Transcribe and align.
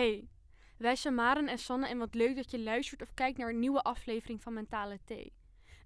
Hey, 0.00 0.28
wij 0.76 0.96
zijn 0.96 1.14
Maren 1.14 1.48
en 1.48 1.58
Sanne 1.58 1.88
en 1.88 1.98
wat 1.98 2.14
leuk 2.14 2.36
dat 2.36 2.50
je 2.50 2.60
luistert 2.60 3.02
of 3.02 3.14
kijkt 3.14 3.38
naar 3.38 3.48
een 3.48 3.58
nieuwe 3.58 3.82
aflevering 3.82 4.42
van 4.42 4.52
Mentale 4.52 4.98
Thee. 5.04 5.32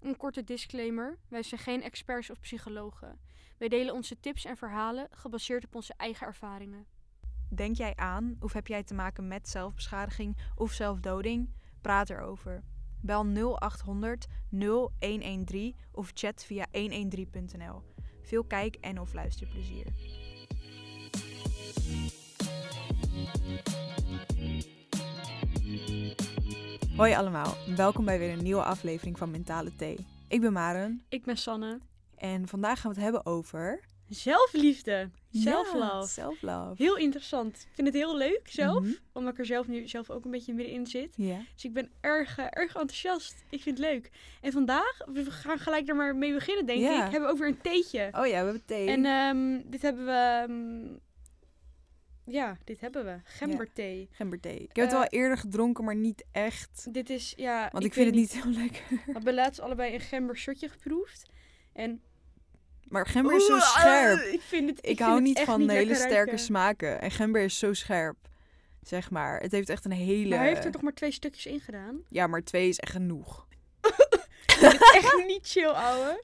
Een 0.01 0.17
korte 0.17 0.43
disclaimer, 0.43 1.17
wij 1.27 1.43
zijn 1.43 1.61
geen 1.61 1.83
experts 1.83 2.29
of 2.29 2.39
psychologen. 2.39 3.19
Wij 3.57 3.67
delen 3.67 3.93
onze 3.93 4.19
tips 4.19 4.45
en 4.45 4.57
verhalen 4.57 5.07
gebaseerd 5.11 5.65
op 5.65 5.75
onze 5.75 5.93
eigen 5.97 6.27
ervaringen. 6.27 6.85
Denk 7.49 7.75
jij 7.75 7.95
aan 7.95 8.35
of 8.39 8.53
heb 8.53 8.67
jij 8.67 8.83
te 8.83 8.93
maken 8.93 9.27
met 9.27 9.49
zelfbeschadiging 9.49 10.37
of 10.55 10.71
zelfdoding? 10.71 11.53
Praat 11.81 12.09
erover. 12.09 12.63
Bel 13.01 13.23
0800 13.23 14.27
0113 14.49 15.75
of 15.91 16.11
chat 16.13 16.45
via 16.45 16.65
113.nl. 16.71 17.83
Veel 18.21 18.43
kijk- 18.43 18.75
en 18.75 18.99
of 18.99 19.13
luisterplezier. 19.13 19.85
Hoi 26.95 27.13
allemaal, 27.13 27.53
welkom 27.75 28.05
bij 28.05 28.19
weer 28.19 28.31
een 28.31 28.43
nieuwe 28.43 28.63
aflevering 28.63 29.17
van 29.17 29.31
Mentale 29.31 29.75
Thee. 29.75 29.97
Ik 30.27 30.41
ben 30.41 30.53
Maren 30.53 31.01
Ik 31.09 31.23
ben 31.25 31.37
Sanne. 31.37 31.79
en 32.17 32.47
vandaag 32.47 32.79
gaan 32.81 32.91
we 32.91 32.95
het 33.01 33.05
hebben 33.05 33.25
over... 33.31 33.79
Zelfliefde. 34.09 35.09
Self-love. 35.31 36.21
Ja. 36.45 36.71
Heel 36.75 36.97
interessant. 36.97 37.55
Ik 37.55 37.69
vind 37.73 37.87
het 37.87 37.95
heel 37.95 38.17
leuk 38.17 38.41
zelf, 38.43 38.83
Mhm. 38.83 38.91
omdat 39.13 39.33
ik 39.33 39.39
er 39.39 39.45
zelf 39.45 39.67
nu 39.67 39.87
zelf 39.87 40.09
ook 40.09 40.25
een 40.25 40.31
beetje 40.31 40.53
middenin 40.53 40.87
zit. 40.87 41.13
Dus 41.17 41.63
ik 41.63 41.73
ben 41.73 41.89
erg, 42.01 42.37
eh, 42.37 42.45
erg 42.49 42.75
enthousiast. 42.75 43.35
Ik 43.49 43.61
vind 43.61 43.77
het 43.77 43.87
leuk. 43.87 44.11
En 44.41 44.51
vandaag, 44.51 44.97
we 45.13 45.31
gaan 45.31 45.59
gelijk 45.59 45.87
er 45.89 45.95
maar 45.95 46.15
mee 46.15 46.33
beginnen 46.33 46.65
denk 46.65 46.79
Ja. 46.81 47.05
ik, 47.05 47.11
hebben 47.11 47.29
we 47.29 47.33
over 47.33 47.47
een 47.47 47.61
theetje. 47.61 48.09
Oh 48.11 48.25
ja, 48.25 48.39
we 48.39 48.43
hebben 48.45 48.65
thee. 48.65 48.87
En 48.89 49.05
ehm, 49.05 49.61
dit 49.71 49.81
hebben 49.81 50.05
we... 50.05 50.11
ehm, 50.47 50.97
ja, 52.25 52.57
dit 52.63 52.81
hebben 52.81 53.05
we. 53.05 53.19
Gemberthee. 53.23 54.09
Gemberthee. 54.11 54.59
Ik 54.59 54.75
heb 54.75 54.85
het 54.85 54.93
Eh, 54.93 54.99
wel 54.99 55.07
eerder 55.07 55.37
gedronken, 55.37 55.83
maar 55.83 55.95
niet 55.95 56.25
echt. 56.31 56.87
Dit 56.93 57.09
is, 57.09 57.33
ja... 57.37 57.69
Want 57.71 57.83
ik, 57.83 57.93
vind 57.93 58.05
het 58.05 58.15
niet 58.15 58.31
heel 58.43 58.51
lekker. 58.51 58.83
We 58.89 59.11
hebben 59.11 59.33
laatst 59.33 59.59
allebei 59.59 59.93
een 59.93 59.99
gember 59.99 60.37
shotje 60.37 60.69
geproefd. 60.69 61.25
En... 61.73 62.01
Maar 62.87 63.07
gember 63.07 63.35
is 63.35 63.45
zo 63.45 63.53
Oeh, 63.53 63.61
scherp. 63.61 64.19
ik 64.19 64.41
vind 64.41 64.69
het, 64.69 64.77
Ik, 64.79 64.85
vind 64.85 64.99
hou 64.99 65.21
niet 65.21 65.39
van 65.39 65.59
niet 65.59 65.69
hele 65.69 65.95
sterke 65.95 66.13
ruiken. 66.13 66.39
smaken. 66.39 67.01
En 67.01 67.11
gember 67.11 67.41
is 67.41 67.59
zo 67.59 67.73
scherp. 67.73 68.17
Zeg 68.81 69.11
maar. 69.11 69.39
Het 69.39 69.51
heeft 69.51 69.69
echt 69.69 69.85
een 69.85 69.91
hele. 69.91 70.29
Maar 70.29 70.37
hij 70.39 70.47
heeft 70.47 70.65
er 70.65 70.71
toch 70.71 70.81
maar 70.81 70.93
twee 70.93 71.11
stukjes 71.11 71.45
in 71.45 71.59
gedaan? 71.59 72.01
Ja, 72.09 72.27
maar 72.27 72.43
twee 72.43 72.69
is 72.69 72.79
echt 72.79 72.91
genoeg. 72.91 73.47
Echt 74.93 75.23
niet 75.27 75.47
chill, 75.47 75.67
ouwe. 75.67 76.23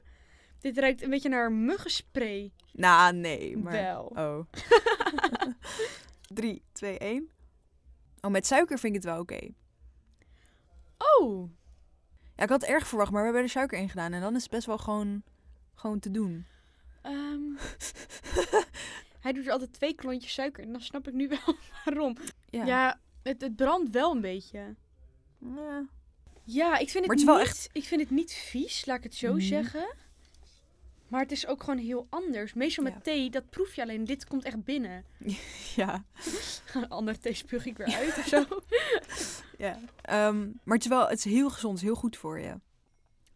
Dit 0.62 0.78
ruikt 0.78 1.02
een 1.02 1.10
beetje 1.10 1.28
naar 1.28 1.52
muggenspray. 1.52 2.52
Nou, 2.72 3.14
nee. 3.14 3.56
Maar... 3.56 3.72
Wel. 3.72 4.04
Oh. 4.04 4.46
3, 6.34 6.62
2, 6.72 6.98
1. 6.98 7.30
Oh, 8.20 8.30
met 8.30 8.46
suiker 8.46 8.78
vind 8.78 8.94
ik 8.96 9.02
het 9.02 9.10
wel 9.12 9.20
oké. 9.20 9.48
Oh, 10.98 11.50
Ja, 12.36 12.42
ik 12.42 12.48
had 12.48 12.60
het 12.60 12.70
erg 12.70 12.86
verwacht, 12.86 13.10
maar 13.10 13.18
we 13.20 13.24
hebben 13.26 13.42
er 13.44 13.48
suiker 13.50 13.78
in 13.78 13.88
gedaan. 13.88 14.12
En 14.12 14.20
dan 14.20 14.34
is 14.36 14.42
het 14.42 14.50
best 14.50 14.66
wel 14.66 14.78
gewoon, 14.78 15.22
gewoon 15.74 15.98
te 15.98 16.10
doen. 16.10 16.46
ehm, 17.02 17.40
hij 19.24 19.32
doet 19.32 19.46
er 19.46 19.52
altijd 19.52 19.72
twee 19.72 19.94
klontjes 19.94 20.32
suiker 20.32 20.62
in. 20.64 20.72
Dan 20.72 20.80
snap 20.80 21.08
ik 21.08 21.14
nu 21.14 21.28
wel 21.44 21.54
waarom. 21.84 22.16
Ja. 22.50 22.64
Ja, 22.64 23.00
het, 23.22 23.40
het 23.40 23.56
brandt 23.56 23.90
wel 23.90 24.14
een 24.14 24.20
beetje. 24.20 24.74
Ja. 25.38 25.86
Ja, 26.44 26.78
ik 26.78 26.90
vind 26.90 26.92
het, 26.92 27.06
Maar 27.06 27.10
het 27.16 27.18
is 27.18 27.24
wel 27.24 27.36
niet, 27.38 27.46
echt- 27.46 27.68
ik 27.72 27.84
vind 27.84 28.00
het 28.00 28.10
niet 28.10 28.32
vies, 28.32 28.86
laat 28.86 28.96
ik 28.96 29.02
het 29.02 29.14
zo 29.14 29.32
Mhm. 29.32 29.40
zeggen. 29.40 29.94
Maar 31.12 31.20
het 31.20 31.32
is 31.32 31.46
ook 31.46 31.62
gewoon 31.62 31.78
heel 31.78 32.06
anders. 32.10 32.52
Meestal 32.54 32.84
met 32.84 32.92
Ja. 32.92 33.00
thee, 33.00 33.30
dat 33.30 33.50
proef 33.50 33.74
je 33.74 33.82
alleen. 33.82 34.04
Dit 34.04 34.26
komt 34.26 34.44
echt 34.44 34.64
binnen. 34.64 35.04
ja. 35.76 36.04
Andere 36.88 37.18
thee 37.18 37.34
spuug 37.34 37.66
ik 37.66 37.76
weer 37.76 37.94
uit 37.94 38.18
of 38.18 38.26
zo. 38.26 38.44
ja. 39.64 39.78
Ehm, 40.02 40.40
maar 40.64 40.74
het 40.76 40.82
is 40.84 40.88
wel 40.90 41.08
het 41.08 41.18
is 41.18 41.24
heel 41.24 41.50
gezond, 41.50 41.72
het 41.72 41.82
is 41.82 41.88
heel 41.88 41.98
goed 42.00 42.16
voor 42.16 42.38
je. 42.40 42.54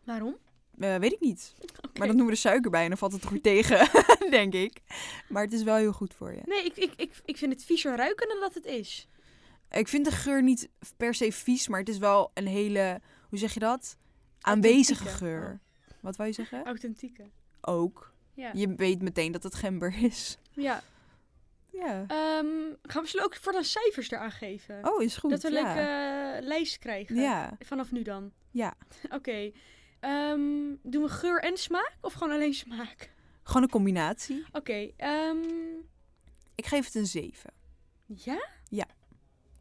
Waarom? 0.05 0.37
Eh, 0.79 0.97
weet 0.97 1.13
ik 1.13 1.21
niet. 1.21 1.55
Maar 1.99 2.07
dan 2.07 2.17
doen 2.17 2.27
we 2.27 2.33
er 2.33 2.39
suiker 2.39 2.71
bij 2.71 2.83
en 2.83 2.89
dan 2.89 2.99
valt 2.99 3.13
het 3.13 3.27
goed 3.27 3.43
tegen, 3.43 3.89
denk 4.31 4.55
ik. 4.55 4.81
Maar 5.29 5.43
het 5.45 5.53
is 5.53 5.63
wel 5.63 5.77
heel 5.77 5.93
goed 5.93 6.15
voor 6.15 6.33
je. 6.33 6.41
Nee, 6.45 6.65
ik, 6.65 6.77
ik, 6.77 6.93
ik, 6.97 7.21
ik 7.25 7.37
vind 7.37 7.53
het 7.53 7.65
viezer 7.65 7.97
ruiken 7.97 8.29
dan 8.29 8.41
dat 8.41 8.55
het 8.55 8.65
is. 8.65 9.09
Ik 9.71 9.89
vind 9.89 10.05
de 10.05 10.11
geur 10.11 10.43
niet 10.43 10.69
per 10.97 11.15
se 11.15 11.33
vies, 11.33 11.69
maar 11.69 11.79
het 11.81 11.89
is 11.89 11.99
wel 11.99 12.31
een 12.35 12.47
hele, 12.47 13.01
hoe 13.29 13.39
zeg 13.39 13.55
je 13.55 13.61
dat? 13.61 13.97
Aanwezige 14.41 15.05
Authentieke. 15.05 15.25
geur. 15.25 15.61
Wat 16.01 16.17
wou 16.17 16.29
je 16.29 16.35
zeggen? 16.35 16.65
Authentieke. 16.65 17.31
Ook. 17.67 18.13
Ja. 18.35 18.51
Je 18.55 18.75
weet 18.75 19.03
meteen 19.03 19.33
dat 19.33 19.43
het 19.43 19.55
gember 19.55 20.03
is. 20.03 20.39
ja. 20.51 20.83
Ja. 21.73 22.05
Ehm, 22.07 22.47
gaan 22.83 23.03
we 23.03 23.09
ze 23.09 23.25
ook 23.25 23.37
voor 23.37 23.53
dan 23.53 23.65
cijfers 23.65 24.11
eraan 24.11 24.31
geven? 24.31 24.89
Oh, 24.93 25.03
is 25.03 25.17
goed. 25.17 25.31
dat 25.31 25.43
we 25.43 25.49
een 25.49 25.55
ja. 25.55 25.63
leuke 25.75 25.81
eh, 26.41 26.47
lijst 26.47 26.79
krijgen. 26.79 27.17
Ja. 27.17 27.57
Vanaf 27.59 27.93
nu 27.93 28.03
dan. 28.03 28.33
Ja. 28.51 28.75
Oké. 29.17 29.53
Ehm, 30.01 30.75
doen 30.83 31.03
we 31.03 31.09
geur 31.09 31.41
en 31.43 31.57
smaak 31.57 31.93
of 32.01 32.13
gewoon 32.13 32.33
alleen 32.33 32.55
smaak? 32.55 33.11
Gewoon 33.43 33.63
een 33.63 33.69
combinatie. 33.71 34.45
Oké. 34.53 34.91
ehm, 34.97 35.39
Ik 36.55 36.67
geef 36.67 36.85
het 36.85 36.95
een 36.95 37.07
7. 37.07 37.53
ja? 38.07 38.87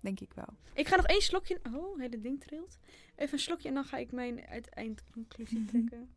Denk 0.01 0.19
ik 0.19 0.33
wel. 0.33 0.49
Ik 0.73 0.87
ga 0.87 0.95
nog 0.95 1.05
één 1.05 1.21
slokje... 1.21 1.59
Oh, 1.73 1.91
het 1.91 2.01
hele 2.01 2.21
ding 2.21 2.41
trilt. 2.43 2.77
Even 3.15 3.33
een 3.33 3.39
slokje 3.39 3.67
en 3.67 3.73
dan 3.73 3.83
ga 3.85 3.97
ik 3.97 4.11
mijn 4.11 4.45
uiteindconclusie 4.47 5.65
trekken. 5.71 6.09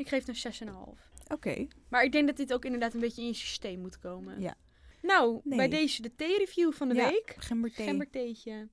Ik 0.00 0.08
geef 0.08 0.26
het 0.26 0.44
een 0.60 0.68
6,5. 0.68 1.08
Oké. 1.28 1.66
Maar 1.88 2.04
ik 2.04 2.12
denk 2.12 2.26
dat 2.26 2.36
dit 2.36 2.52
ook 2.52 2.64
inderdaad 2.64 2.94
een 2.94 3.00
beetje 3.00 3.22
in 3.22 3.28
je 3.28 3.34
systeem 3.34 3.80
moet 3.80 3.98
komen. 3.98 4.40
Ja. 4.40 4.54
Nou, 5.02 5.40
Nee. 5.44 5.56
bij 5.58 5.68
deze 5.68 6.02
de 6.02 6.14
thee-review 6.14 6.72
van 6.72 6.88
de 6.88 6.94
Ja, 6.94 7.08
week. 7.08 7.34
Gemberthee. 7.38 7.86
Gembertheetje. 7.86 8.68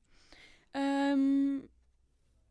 Ehm 0.71 1.57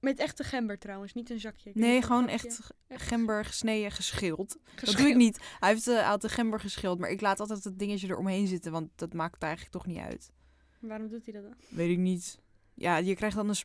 met 0.00 0.18
echte 0.18 0.44
gember 0.44 0.78
trouwens, 0.78 1.12
niet 1.12 1.30
een 1.30 1.40
zakje. 1.40 1.70
Nee, 1.74 2.02
gewoon 2.02 2.28
echt 2.28 2.70
gember 2.88 3.44
gesneden, 3.44 3.90
geschild. 3.90 4.48
Dat 4.48 4.58
doe 4.64 4.72
geschild. 4.78 5.08
ik 5.08 5.16
niet. 5.16 5.40
Hij 5.60 5.68
heeft, 5.68 5.86
eh, 5.88 6.16
de 6.16 6.28
gember 6.28 6.60
geschild, 6.60 6.98
maar 6.98 7.10
ik 7.10 7.20
laat 7.20 7.40
altijd 7.40 7.64
het 7.64 7.78
dingetje 7.78 8.08
eromheen 8.08 8.46
zitten, 8.46 8.72
want 8.72 8.90
dat 8.94 9.12
maakt 9.12 9.42
eigenlijk 9.42 9.72
toch 9.72 9.86
niet 9.86 9.98
uit. 9.98 10.32
Waarom 10.80 11.08
doet 11.08 11.24
hij 11.24 11.34
dat 11.34 11.42
dan? 11.42 11.54
Weet 11.68 11.90
ik 11.90 11.98
niet. 11.98 12.38
Ja, 12.74 12.96
je 12.96 13.14
krijgt 13.14 13.36
dan 13.36 13.48
een... 13.48 13.56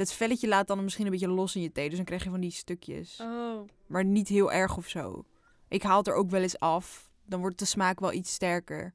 Dat 0.00 0.12
velletje 0.12 0.48
laat 0.48 0.66
dan 0.66 0.82
misschien 0.84 1.04
een 1.04 1.10
beetje 1.12 1.28
los 1.28 1.56
in 1.56 1.62
je 1.62 1.72
thee, 1.72 1.86
dus 1.88 1.96
dan 1.96 2.04
krijg 2.04 2.24
je 2.24 2.30
van 2.30 2.40
die 2.40 2.50
stukjes. 2.50 3.18
Oh, 3.22 3.68
Maar 3.86 4.04
niet 4.04 4.28
heel 4.28 4.52
erg 4.52 4.76
of 4.76 4.88
zo. 4.88 5.24
Ik 5.68 5.82
haal 5.82 5.98
het 5.98 6.06
er 6.06 6.14
ook 6.14 6.30
wel 6.30 6.42
eens 6.42 6.58
af. 6.58 7.10
Dan 7.26 7.40
wordt 7.40 7.58
de 7.58 7.64
smaak 7.64 8.00
wel 8.00 8.12
iets 8.12 8.32
sterker. 8.32 8.94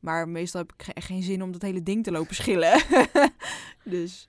Maar 0.00 0.28
meestal 0.28 0.60
heb 0.60 0.72
ik 0.76 0.86
echt 0.94 1.06
geen 1.06 1.22
zin 1.22 1.42
om 1.42 1.52
dat 1.52 1.62
hele 1.62 1.82
ding 1.82 2.04
te 2.04 2.10
lopen 2.10 2.34
schillen. 2.34 2.82
dus 3.84 4.28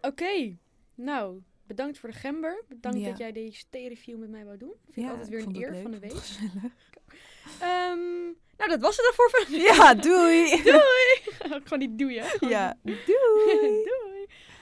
oké. 0.00 0.56
Nou, 0.94 1.42
bedankt 1.66 1.98
voor 1.98 2.08
de 2.10 2.16
gember. 2.16 2.64
Bedankt 2.68 2.98
Ja. 3.00 3.08
dat 3.08 3.18
jij 3.18 3.32
deze 3.32 3.64
thee-review 3.70 4.18
met 4.18 4.30
mij 4.30 4.44
wou 4.44 4.56
doen. 4.58 4.72
Vind 4.90 5.06
ik 5.06 5.12
altijd 5.12 5.28
weer 5.28 5.42
een 5.42 5.56
eer 5.56 5.70
leuk, 5.70 5.82
van 5.82 5.90
de 5.90 5.98
week. 5.98 6.12
Ehm, 7.60 8.22
nou, 8.56 8.70
dat 8.70 8.80
was 8.80 8.96
het 8.96 9.04
dan 9.04 9.14
voor 9.14 9.30
vandaag. 9.30 9.76
Ja, 9.76 9.94
doei! 9.94 10.48
Doei! 10.70 11.60
Gewoon 11.62 11.78
niet 11.78 11.98
doei, 11.98 12.18
hè? 12.18 12.26
Gewoon 12.26 12.50
Ja, 12.52 12.78
doei. 12.82 12.98
doei! 13.06 14.15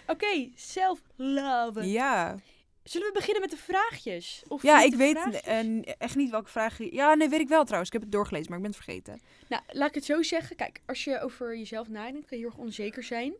Oké, 0.06 0.48
self-love. 0.54 1.90
Ja, 1.90 2.36
Zullen 2.82 3.06
we 3.06 3.12
beginnen 3.12 3.40
met 3.40 3.50
de 3.50 3.56
vraagjes? 3.56 4.44
Of 4.48 4.62
ja 4.62 4.82
ik 4.82 4.94
weet 4.94 5.40
eh, 5.42 5.82
echt 5.98 6.16
niet 6.16 6.30
welke 6.30 6.50
vraag... 6.50 6.78
je- 6.78 6.94
Ja, 6.94 7.14
nee, 7.14 7.28
weet 7.28 7.40
ik 7.40 7.48
wel 7.48 7.62
trouwens. 7.64 7.86
Ik 7.88 7.92
heb 7.92 8.02
het 8.02 8.12
doorgelezen, 8.12 8.48
maar 8.48 8.56
ik 8.58 8.64
ben 8.64 8.72
het 8.74 8.82
vergeten. 8.84 9.20
Nou, 9.48 9.62
laat 9.68 9.88
ik 9.88 9.94
het 9.94 10.04
zo 10.04 10.22
zeggen. 10.22 10.56
Kijk, 10.56 10.80
als 10.86 11.04
je 11.04 11.20
over 11.20 11.56
jezelf 11.58 11.88
nadenkt, 11.88 12.26
kan 12.26 12.38
je 12.38 12.44
heel 12.44 12.52
erg 12.52 12.62
onzeker 12.62 13.02
zijn. 13.02 13.34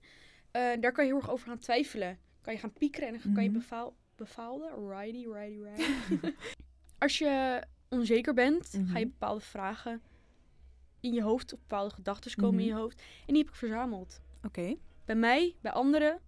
Eh, 0.51 0.63
daar 0.81 0.93
kan 0.93 1.05
je 1.05 1.11
heel 1.11 1.21
erg 1.21 1.31
over 1.31 1.49
gaan 1.49 1.59
twijfelen. 1.59 2.19
Kan 2.43 2.53
je 2.53 2.59
gaan 2.59 2.73
piekeren 2.73 3.09
en 3.09 3.21
dan 3.25 3.33
kan 3.35 3.43
je 3.43 3.49
Mhm. 3.51 3.59
befaal, 3.59 3.95
befaalden. 4.17 4.89
Righty, 4.89 5.27
righty, 5.33 5.63
righty. 5.63 6.35
als 7.05 7.19
je 7.19 7.63
onzeker 7.89 8.35
bent, 8.35 8.67
ga 8.71 8.79
je 8.99 9.05
Mhm. 9.05 9.13
bepaalde 9.19 9.41
vragen 9.41 10.03
in 11.01 11.13
je 11.13 11.23
hoofd, 11.23 11.53
of 11.53 11.59
bepaalde 11.59 11.95
gedachten 11.95 12.37
komen 12.37 12.61
in 12.61 12.67
Mhm. 12.67 12.75
je 12.77 12.81
hoofd. 12.83 12.99
En 12.99 13.35
die 13.35 13.37
heb 13.39 13.49
ik 13.49 13.55
verzameld. 13.59 14.21
Oké. 14.45 14.75
Bij 15.05 15.15
mij, 15.17 15.55
bij 15.61 15.73
anderen, 15.73 16.21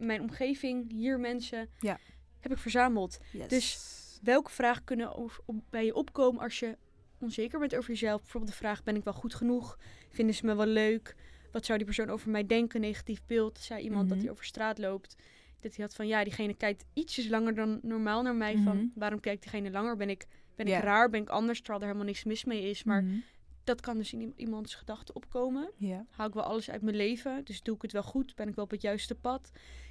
mijn 0.00 0.20
omgeving, 0.20 0.90
hier 0.92 1.20
mensen, 1.20 1.68
Ja. 1.78 1.98
heb 2.40 2.52
ik 2.52 2.58
verzameld. 2.58 3.18
Yes. 3.32 3.48
Dus- 3.48 3.98
Welke 4.22 4.50
vragen 4.50 4.84
kunnen 4.84 5.16
over, 5.16 5.42
op- 5.46 5.62
bij 5.70 5.84
je 5.84 5.94
opkomen 5.94 6.42
als 6.42 6.58
je 6.58 6.76
onzeker 7.20 7.58
bent 7.58 7.76
over 7.76 7.90
jezelf? 7.90 8.20
Bijvoorbeeld 8.20 8.52
de 8.52 8.58
vraag, 8.58 8.82
ben 8.82 8.96
ik 8.96 9.04
wel 9.04 9.12
goed 9.12 9.34
genoeg? 9.34 9.78
Vinden 10.08 10.34
ze 10.34 10.46
me 10.46 10.54
wel 10.54 10.66
leuk? 10.66 11.16
Wat 11.52 11.64
zou 11.64 11.78
die 11.78 11.86
persoon 11.86 12.10
over 12.10 12.30
mij 12.30 12.46
denken? 12.46 12.80
Negatief 12.80 13.22
beeld. 13.26 13.58
Zei 13.58 13.82
iemand 13.82 14.02
dat 14.08 14.16
Mhm. 14.16 14.20
hij 14.26 14.30
over 14.34 14.44
straat 14.44 14.78
loopt. 14.78 15.16
Dat 15.60 15.74
hij 15.76 15.84
had 15.84 15.94
van, 15.94 16.06
ja, 16.06 16.24
diegene 16.24 16.54
kijkt 16.54 16.84
ietsjes 16.94 17.28
langer 17.28 17.54
dan 17.54 17.78
normaal 17.82 18.22
naar 18.22 18.34
mij. 18.34 18.54
Mhm. 18.54 18.64
Van, 18.64 18.92
waarom 18.94 19.20
kijkt 19.20 19.42
diegene 19.42 19.70
langer? 19.70 19.96
Ben 19.96 20.10
ik, 20.10 20.26
ben 20.56 20.66
ik 20.66 20.82
raar? 20.82 21.10
Ben 21.10 21.20
ik 21.22 21.28
anders? 21.28 21.58
Terwijl 21.58 21.80
er 21.80 21.86
helemaal 21.86 22.06
niks 22.08 22.24
mis 22.24 22.44
mee 22.44 22.70
is. 22.70 22.84
Maar 22.84 23.02
Mhm. 23.02 23.18
dat 23.64 23.80
kan 23.80 23.96
dus 23.98 24.12
in 24.12 24.32
iemands 24.36 24.74
gedachten 24.74 25.14
opkomen. 25.14 25.70
Ja. 25.76 26.06
Hou 26.10 26.28
ik 26.28 26.34
wel 26.34 26.44
alles 26.44 26.70
uit 26.70 26.82
mijn 26.82 26.96
leven? 26.96 27.44
Dus 27.44 27.62
doe 27.62 27.74
ik 27.74 27.82
het 27.82 27.92
wel 27.92 28.02
goed? 28.02 28.34
Ben 28.34 28.48
ik 28.48 28.54
wel 28.54 28.64
op 28.64 28.70
het 28.70 28.82
juiste 28.82 29.14
pad? 29.14 29.50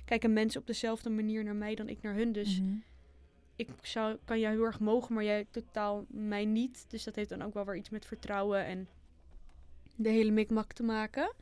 Kijken 0.10 0.34
mensen 0.34 0.62
op 0.62 0.68
dezelfde 0.68 1.10
manier 1.10 1.44
naar 1.44 1.56
mij 1.56 1.76
dan 1.76 1.90
ik 1.90 2.02
naar 2.02 2.14
hun? 2.14 2.32
Dus 2.32 2.60
Mhm. 2.62 2.74
ik 3.56 3.70
zou, 3.82 4.18
kan 4.26 4.40
jou 4.40 4.56
heel 4.56 4.64
erg 4.66 4.80
mogen, 4.80 5.14
maar 5.14 5.24
jij 5.24 5.46
totaal 5.52 6.06
mij 6.08 6.46
niet. 6.46 6.86
Dus 6.88 7.04
dat 7.04 7.16
heeft 7.16 7.30
dan 7.30 7.42
ook 7.42 7.54
wel 7.54 7.66
weer 7.66 7.76
iets 7.76 7.90
met 7.90 8.06
vertrouwen 8.06 8.66
en 8.66 8.88
de 9.96 10.10
hele 10.10 10.32
mikmak 10.32 10.74
te 10.74 10.84
maken. 10.84 11.34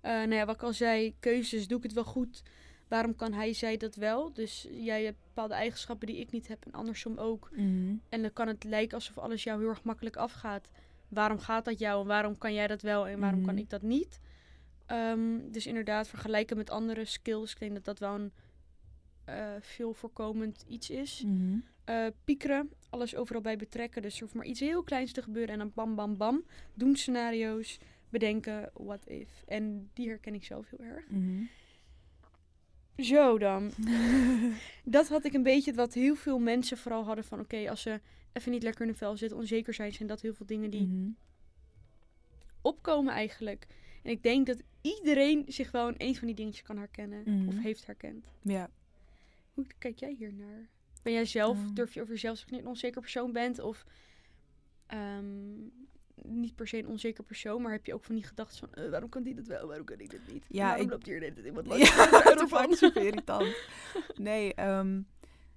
Eh, 0.00 0.12
nou 0.12 0.34
ja, 0.34 0.46
wat 0.46 0.54
ik 0.54 0.62
al 0.62 0.72
zei, 0.72 1.14
keuzes, 1.20 1.68
doe 1.68 1.76
ik 1.78 1.82
het 1.82 1.92
wel 1.92 2.04
goed? 2.04 2.42
Waarom 2.88 3.16
kan 3.16 3.32
hij, 3.32 3.52
zij 3.52 3.76
dat 3.76 3.94
wel? 3.94 4.32
Dus 4.32 4.68
jij 4.70 5.04
hebt 5.04 5.18
bepaalde 5.26 5.54
eigenschappen 5.54 6.06
die 6.06 6.16
ik 6.20 6.30
niet 6.30 6.48
heb 6.48 6.64
en 6.64 6.72
andersom 6.72 7.18
ook. 7.18 7.48
Mhm. 7.52 7.94
En 8.08 8.22
dan 8.22 8.32
kan 8.32 8.48
het 8.48 8.64
lijken 8.64 8.94
alsof 8.94 9.18
alles 9.18 9.42
jou 9.42 9.60
heel 9.60 9.68
erg 9.68 9.82
makkelijk 9.82 10.16
afgaat. 10.16 10.70
Waarom 11.08 11.38
gaat 11.38 11.64
dat 11.64 11.78
jou 11.78 12.00
en 12.00 12.06
waarom 12.06 12.38
kan 12.38 12.54
jij 12.54 12.66
dat 12.66 12.82
wel 12.82 13.06
en 13.08 13.20
waarom 13.20 13.44
kan 13.44 13.54
Mhm. 13.54 13.62
ik 13.62 13.70
dat 13.70 13.82
niet? 13.82 14.20
Ehm, 14.88 15.50
dus 15.50 15.66
inderdaad, 15.66 16.08
vergelijken 16.08 16.56
met 16.56 16.70
andere 16.70 17.04
skills. 17.04 17.52
Ik 17.52 17.58
denk 17.58 17.74
dat 17.74 17.84
dat 17.84 17.98
wel 17.98 18.14
een 18.14 18.32
eh, 19.24 19.54
veel 19.60 19.94
voorkomend 19.94 20.64
iets 20.68 20.90
is. 20.90 21.24
Eh, 21.84 22.06
piekeren, 22.24 22.70
alles 22.90 23.16
overal 23.16 23.40
bij 23.42 23.56
betrekken. 23.56 24.02
Dus 24.02 24.14
er 24.14 24.20
hoeft 24.20 24.34
maar 24.34 24.44
iets 24.44 24.60
heel 24.60 24.82
kleins 24.82 25.12
te 25.12 25.22
gebeuren 25.22 25.52
en 25.52 25.58
dan 25.58 25.72
bam, 25.74 25.94
bam, 25.94 26.16
bam. 26.16 26.44
Doen 26.74 26.96
scenario's, 26.96 27.78
bedenken, 28.08 28.70
what 28.74 29.06
if. 29.06 29.42
En 29.46 29.90
die 29.92 30.08
herken 30.08 30.34
ik 30.34 30.44
zelf 30.44 30.70
heel 30.70 30.86
erg. 30.86 31.08
Mhm. 31.08 31.42
Zo 32.96 33.38
dan. 33.38 33.70
dat 34.84 35.08
had 35.08 35.24
ik 35.24 35.32
een 35.32 35.42
beetje 35.42 35.74
wat 35.74 35.94
heel 35.94 36.14
veel 36.14 36.38
mensen 36.38 36.76
vooral 36.76 37.04
hadden 37.04 37.24
van... 37.24 37.40
Oké, 37.40 37.70
als 37.70 37.82
ze 37.82 38.00
even 38.32 38.52
niet 38.52 38.62
lekker 38.62 38.80
in 38.80 38.88
hun 38.88 38.96
vel 38.96 39.16
zitten, 39.16 39.38
onzeker 39.38 39.74
zijn... 39.74 39.92
zijn 39.92 40.08
dat 40.08 40.20
heel 40.20 40.34
veel 40.34 40.46
dingen 40.46 40.70
die 40.70 40.86
Mhm. 40.86 41.10
opkomen 42.62 43.12
eigenlijk. 43.12 43.66
En 44.02 44.10
ik 44.10 44.22
denk 44.22 44.46
dat 44.46 44.62
iedereen 44.98 45.44
zich 45.46 45.70
wel 45.70 45.88
in 45.88 45.94
een 45.98 46.16
van 46.16 46.26
die 46.26 46.36
dingetjes 46.36 46.62
kan 46.66 46.76
herkennen. 46.76 47.22
Mhm. 47.26 47.48
Of 47.48 47.58
heeft 47.58 47.86
herkend. 47.86 48.26
Ja. 48.42 48.70
Hoe 49.54 49.66
kijk 49.78 49.98
jij 49.98 50.14
hier 50.18 50.32
naar? 50.32 50.68
Ben 51.02 51.12
jij 51.12 51.24
zelf, 51.24 51.56
Ehm. 51.56 51.74
durf 51.74 51.94
je 51.94 52.00
over 52.00 52.12
jezelf 52.12 52.38
dat 52.40 52.48
je 52.50 52.58
een 52.58 52.66
onzeker 52.66 53.00
persoon 53.00 53.32
bent? 53.32 53.58
Of 53.58 53.84
ehm, 54.86 55.54
niet 56.22 56.54
per 56.54 56.68
se 56.68 56.78
een 56.78 56.88
onzeker 56.88 57.24
persoon, 57.24 57.62
maar 57.62 57.72
heb 57.72 57.86
je 57.86 57.94
ook 57.94 58.04
van 58.04 58.14
die 58.14 58.24
gedachten 58.24 58.58
van... 58.58 58.72
eh, 58.84 58.90
waarom 58.90 59.08
kan 59.08 59.22
die 59.22 59.34
dat 59.34 59.46
wel, 59.46 59.66
waarom 59.66 59.84
kan 59.86 59.98
ik 60.00 60.10
dat 60.10 60.20
niet? 60.32 60.44
Ja, 60.48 60.64
waarom 60.66 60.84
ik- 60.84 60.90
loopt 60.90 61.06
hier 61.06 61.20
net 61.20 61.38
iemand 61.38 61.66
Ja, 61.68 61.74
langs? 61.76 62.50
Wat 62.50 62.50
dat 62.50 62.70
is 62.70 62.78
super 62.78 63.04
irritant. 63.04 63.56
Nee, 64.14 64.54
ehm, 64.54 65.00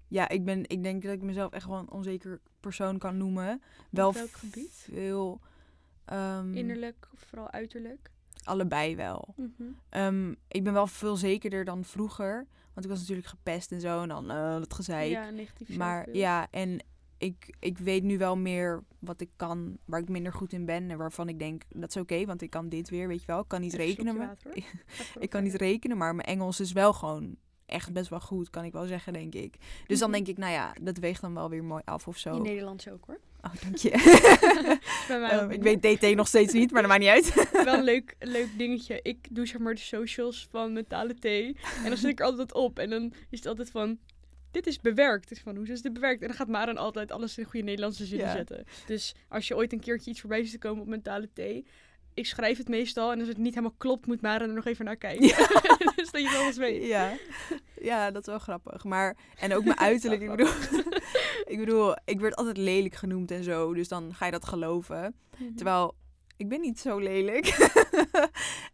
ja, 0.08 0.30
ik, 0.30 0.46
ben, 0.46 0.70
ik 0.70 0.84
denk 0.84 1.04
dat 1.04 1.12
ik 1.14 1.22
mezelf 1.22 1.52
echt 1.52 1.68
wel 1.68 1.78
een 1.78 1.92
onzeker 1.92 2.40
persoon 2.60 2.98
kan 2.98 3.18
noemen. 3.18 3.62
Wel 3.90 4.14
welk 4.14 4.32
gebied? 4.32 4.72
veel... 4.92 5.42
ehm, 6.06 6.54
Innerlijk 6.54 7.08
of 7.14 7.20
vooral 7.20 7.52
uiterlijk? 7.52 8.11
Allebei 8.44 8.96
wel. 8.96 9.34
Mhm. 9.38 9.50
Ehm, 9.90 10.32
ik 10.48 10.64
ben 10.64 10.74
wel 10.74 10.88
veel 10.88 11.16
zekerder 11.16 11.66
dan 11.66 11.84
vroeger. 11.84 12.48
Want 12.74 12.86
ik 12.86 12.92
was 12.92 13.00
natuurlijk 13.00 13.28
gepest 13.28 13.72
en 13.72 13.82
zo. 13.82 14.02
En 14.02 14.08
dan 14.08 14.32
eh 14.32 14.54
dat 14.54 14.74
gezeik. 14.74 15.10
Ja, 15.12 15.30
negatief 15.30 15.78
maar 15.78 16.10
ja, 16.14 16.48
en 16.52 16.80
ik, 17.18 17.56
ik 17.60 17.78
weet 17.78 18.04
nu 18.04 18.18
wel 18.18 18.38
meer 18.38 18.84
wat 19.00 19.22
ik 19.22 19.30
kan. 19.36 19.78
Waar 19.86 20.00
ik 20.00 20.10
minder 20.10 20.34
goed 20.34 20.54
in 20.54 20.66
ben. 20.66 20.90
En 20.90 20.98
waarvan 20.98 21.30
ik 21.30 21.40
denk, 21.40 21.64
dat 21.70 21.90
is 21.90 21.98
oké. 22.02 22.26
want 22.26 22.42
ik 22.42 22.50
kan 22.50 22.70
dit 22.70 22.90
weer, 22.90 23.08
weet 23.08 23.20
je 23.20 23.28
wel. 23.28 23.40
Ik 23.40 23.48
kan 23.48 23.62
niet 23.62 23.74
Even 23.74 23.86
rekenen. 23.86 24.16
maar- 24.18 24.38
Ik 25.20 25.30
kan 25.30 25.44
niet 25.44 25.56
rekenen, 25.56 25.98
maar 25.98 26.16
mijn 26.16 26.28
Engels 26.28 26.60
is 26.60 26.72
wel 26.72 26.94
gewoon 26.94 27.36
echt 27.66 27.94
best 27.94 28.10
wel 28.10 28.20
goed, 28.20 28.50
kan 28.50 28.64
ik 28.64 28.72
wel 28.72 28.86
zeggen, 28.86 29.14
denk 29.14 29.34
ik. 29.36 29.56
Dus 29.88 30.00
dan 30.00 30.10
Mhm. 30.10 30.18
denk 30.18 30.30
ik, 30.30 30.38
nou 30.38 30.52
ja, 30.54 30.74
dat 30.82 30.98
weegt 30.98 31.22
dan 31.22 31.34
wel 31.34 31.50
weer 31.50 31.64
mooi 31.64 31.82
af 31.86 32.08
of 32.08 32.18
zo. 32.18 32.36
In 32.36 32.42
Nederlands 32.42 32.90
ook 32.90 33.04
hoor. 33.06 33.20
Oh, 33.42 33.52
dank 33.64 33.78
je. 33.78 33.92
Ook 35.44 35.52
ik 35.52 35.62
weet 35.64 35.82
DT 35.82 36.16
nog 36.16 36.28
steeds 36.28 36.54
niet, 36.54 36.72
maar 36.72 36.82
dat 36.82 36.92
maakt 36.92 37.02
niet 37.02 37.10
uit. 37.10 37.50
wel 37.66 37.74
een 37.74 37.84
leuk, 37.84 38.16
leuk 38.20 38.48
dingetje. 38.58 39.00
Ik 39.02 39.28
doe 39.32 39.46
zeg 39.46 39.60
maar 39.60 39.74
de 39.74 39.80
socials 39.80 40.48
van 40.52 40.74
Mentale 40.74 41.14
Thee. 41.16 41.56
En 41.84 41.88
dan 41.90 41.98
zet 41.98 42.10
ik 42.10 42.20
er 42.20 42.26
altijd 42.26 42.54
op. 42.54 42.80
En 42.80 42.90
dan 42.90 43.14
is 43.30 43.38
het 43.38 43.48
altijd 43.48 43.72
van... 43.72 43.98
Dit 44.52 44.68
is 44.68 44.80
bewerkt. 44.80 45.30
Dus 45.30 45.40
van, 45.40 45.56
hoe 45.56 45.68
is 45.68 45.82
dit 45.82 45.94
bewerkt? 45.94 46.22
En 46.22 46.28
dan 46.28 46.36
gaat 46.36 46.48
Maren 46.48 46.78
altijd 46.78 47.12
alles 47.12 47.38
in 47.38 47.46
goede 47.46 47.66
Nederlandse 47.66 48.06
zinnen 48.06 48.28
Ja. 48.28 48.34
zetten. 48.34 48.66
Dus 48.86 49.16
als 49.30 49.48
je 49.48 49.56
ooit 49.56 49.74
een 49.74 49.80
keertje 49.80 50.12
iets 50.12 50.20
voorbij 50.20 50.46
ziet 50.46 50.60
komen 50.60 50.82
op 50.82 50.88
Mentale 50.88 51.30
Thee... 51.34 51.66
Ik 52.14 52.26
schrijf 52.26 52.58
het 52.58 52.68
meestal. 52.68 53.12
En 53.12 53.20
als 53.20 53.28
het 53.28 53.38
niet 53.38 53.54
helemaal 53.54 53.76
klopt, 53.78 54.06
moet 54.08 54.22
Maren 54.22 54.48
er 54.50 54.56
nog 54.56 54.66
even 54.66 54.86
naar 54.86 54.96
kijken. 54.96 55.22
dus 55.96 56.12
dat 56.12 56.22
je 56.22 56.28
het 56.28 56.38
alles 56.38 56.58
weet. 56.58 56.86
ja. 56.88 57.14
ja, 57.82 58.12
dat 58.12 58.22
is 58.22 58.28
wel 58.28 58.40
grappig. 58.40 58.84
Maar, 58.84 59.18
en 59.40 59.54
ook 59.54 59.64
mijn 59.64 59.80
uiterlijk, 59.80 60.22
ik 60.22 60.30
bedoel, 60.30 60.52
ik 61.52 61.58
bedoel, 61.60 61.96
ik 62.06 62.20
werd 62.20 62.36
altijd 62.36 62.58
lelijk 62.58 62.96
genoemd 62.96 63.32
en 63.32 63.44
zo. 63.44 63.74
Dus 63.74 63.88
dan 63.88 64.14
ga 64.14 64.26
je 64.26 64.32
dat 64.32 64.46
geloven. 64.46 65.16
Mhm. 65.38 65.56
Terwijl, 65.56 65.96
ik 66.38 66.50
ben 66.50 66.62
niet 66.62 66.80
zo 66.80 66.98
lelijk. 67.00 67.46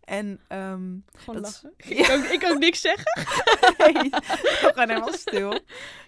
en, 0.03 0.39
ehm 0.47 0.95
Gewoon 1.17 1.41
dat 1.41 1.51
is- 1.51 1.61
lachen. 1.63 1.73
Ik, 1.97 2.05
kan, 2.05 2.23
ik 2.31 2.39
kan 2.39 2.51
ook 2.51 2.59
niks 2.59 2.81
zeggen. 2.81 3.05
nee, 3.77 4.09
we 4.09 4.71
gaan 4.75 4.89
helemaal 4.89 5.13
stil. 5.13 5.59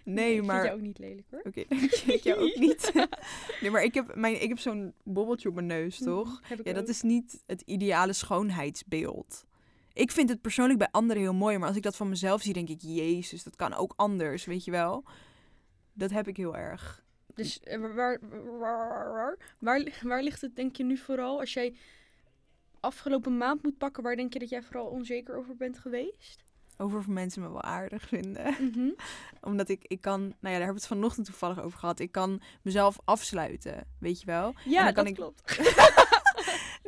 Nee, 0.03 0.35
ik 0.35 0.43
maar... 0.43 0.61
vind 0.61 0.71
je 0.73 0.77
ook 0.79 0.85
niet 0.85 0.99
lelijk 0.99 1.27
hoor. 1.31 1.41
Oké, 1.43 1.59
ik 2.13 2.19
jou 2.23 2.39
ook 2.39 2.55
niet. 2.55 2.91
nee, 3.61 3.71
maar 3.71 3.83
ik 3.83 3.93
heb, 3.93 4.15
mijn, 4.15 4.41
ik 4.41 4.49
heb 4.49 4.59
zo'n 4.59 4.93
bobbeltje 5.03 5.49
op 5.49 5.55
mijn 5.55 5.67
neus, 5.67 5.97
toch? 5.97 6.41
Mhm, 6.41 6.53
ik 6.59 6.65
Ja, 6.67 6.73
dat 6.73 6.83
ook. 6.83 6.89
is 6.89 7.01
niet 7.01 7.43
het 7.45 7.61
ideale 7.61 8.13
schoonheidsbeeld. 8.13 9.45
Ik 9.93 10.11
vind 10.11 10.29
het 10.29 10.41
persoonlijk 10.41 10.79
bij 10.79 10.87
anderen 10.91 11.23
heel 11.23 11.33
mooi, 11.33 11.57
maar 11.57 11.67
als 11.67 11.77
ik 11.77 11.83
dat 11.83 11.95
van 11.95 12.09
mezelf 12.09 12.41
zie, 12.41 12.53
denk 12.53 12.69
ik, 12.69 12.81
jezus, 12.81 13.43
dat 13.43 13.55
kan 13.55 13.73
ook 13.73 13.93
anders, 13.95 14.45
weet 14.45 14.65
je 14.65 14.71
wel? 14.71 15.03
Dat 15.99 16.11
heb 16.11 16.27
ik 16.27 16.37
heel 16.37 16.57
erg. 16.57 17.03
Dus 17.35 17.59
eh, 17.59 17.79
waar, 17.79 17.93
waar, 17.93 18.19
waar, 18.59 19.11
waar, 19.13 19.37
waar, 19.59 19.79
li- 19.79 19.93
waar 20.03 20.21
ligt 20.23 20.41
het 20.41 20.55
denk 20.55 20.75
je 20.75 20.83
nu 20.83 20.97
vooral? 20.97 21.39
Als 21.39 21.53
jij 21.53 21.75
afgelopen 22.79 23.37
maand 23.37 23.63
moet 23.63 23.77
pakken, 23.77 24.03
waar 24.03 24.15
denk 24.15 24.33
je 24.33 24.39
dat 24.39 24.49
jij 24.49 24.61
vooral 24.61 24.85
onzeker 24.85 25.35
over 25.37 25.55
bent 25.55 25.79
geweest? 25.79 26.43
Over 26.77 26.99
of 26.99 27.07
mensen 27.07 27.41
me 27.41 27.47
wel 27.49 27.61
aardig 27.61 28.07
vinden. 28.07 28.55
Mhm. 28.71 28.89
Omdat 29.41 29.69
ik, 29.69 29.83
ik 29.87 30.01
kan, 30.01 30.19
nou 30.21 30.29
ja, 30.29 30.35
daar 30.41 30.51
hebben 30.51 30.67
we 30.73 30.79
het 30.81 30.87
vanochtend 30.87 31.25
toevallig 31.25 31.61
over 31.61 31.79
gehad. 31.79 31.99
Ik 31.99 32.11
kan 32.11 32.41
mezelf 32.61 32.97
afsluiten, 33.05 33.87
weet 33.99 34.19
je 34.19 34.25
wel? 34.25 34.53
Ja, 34.65 34.83
dan 34.85 34.93
dat 34.93 35.07
ik- 35.07 35.15
klopt. 35.15 35.41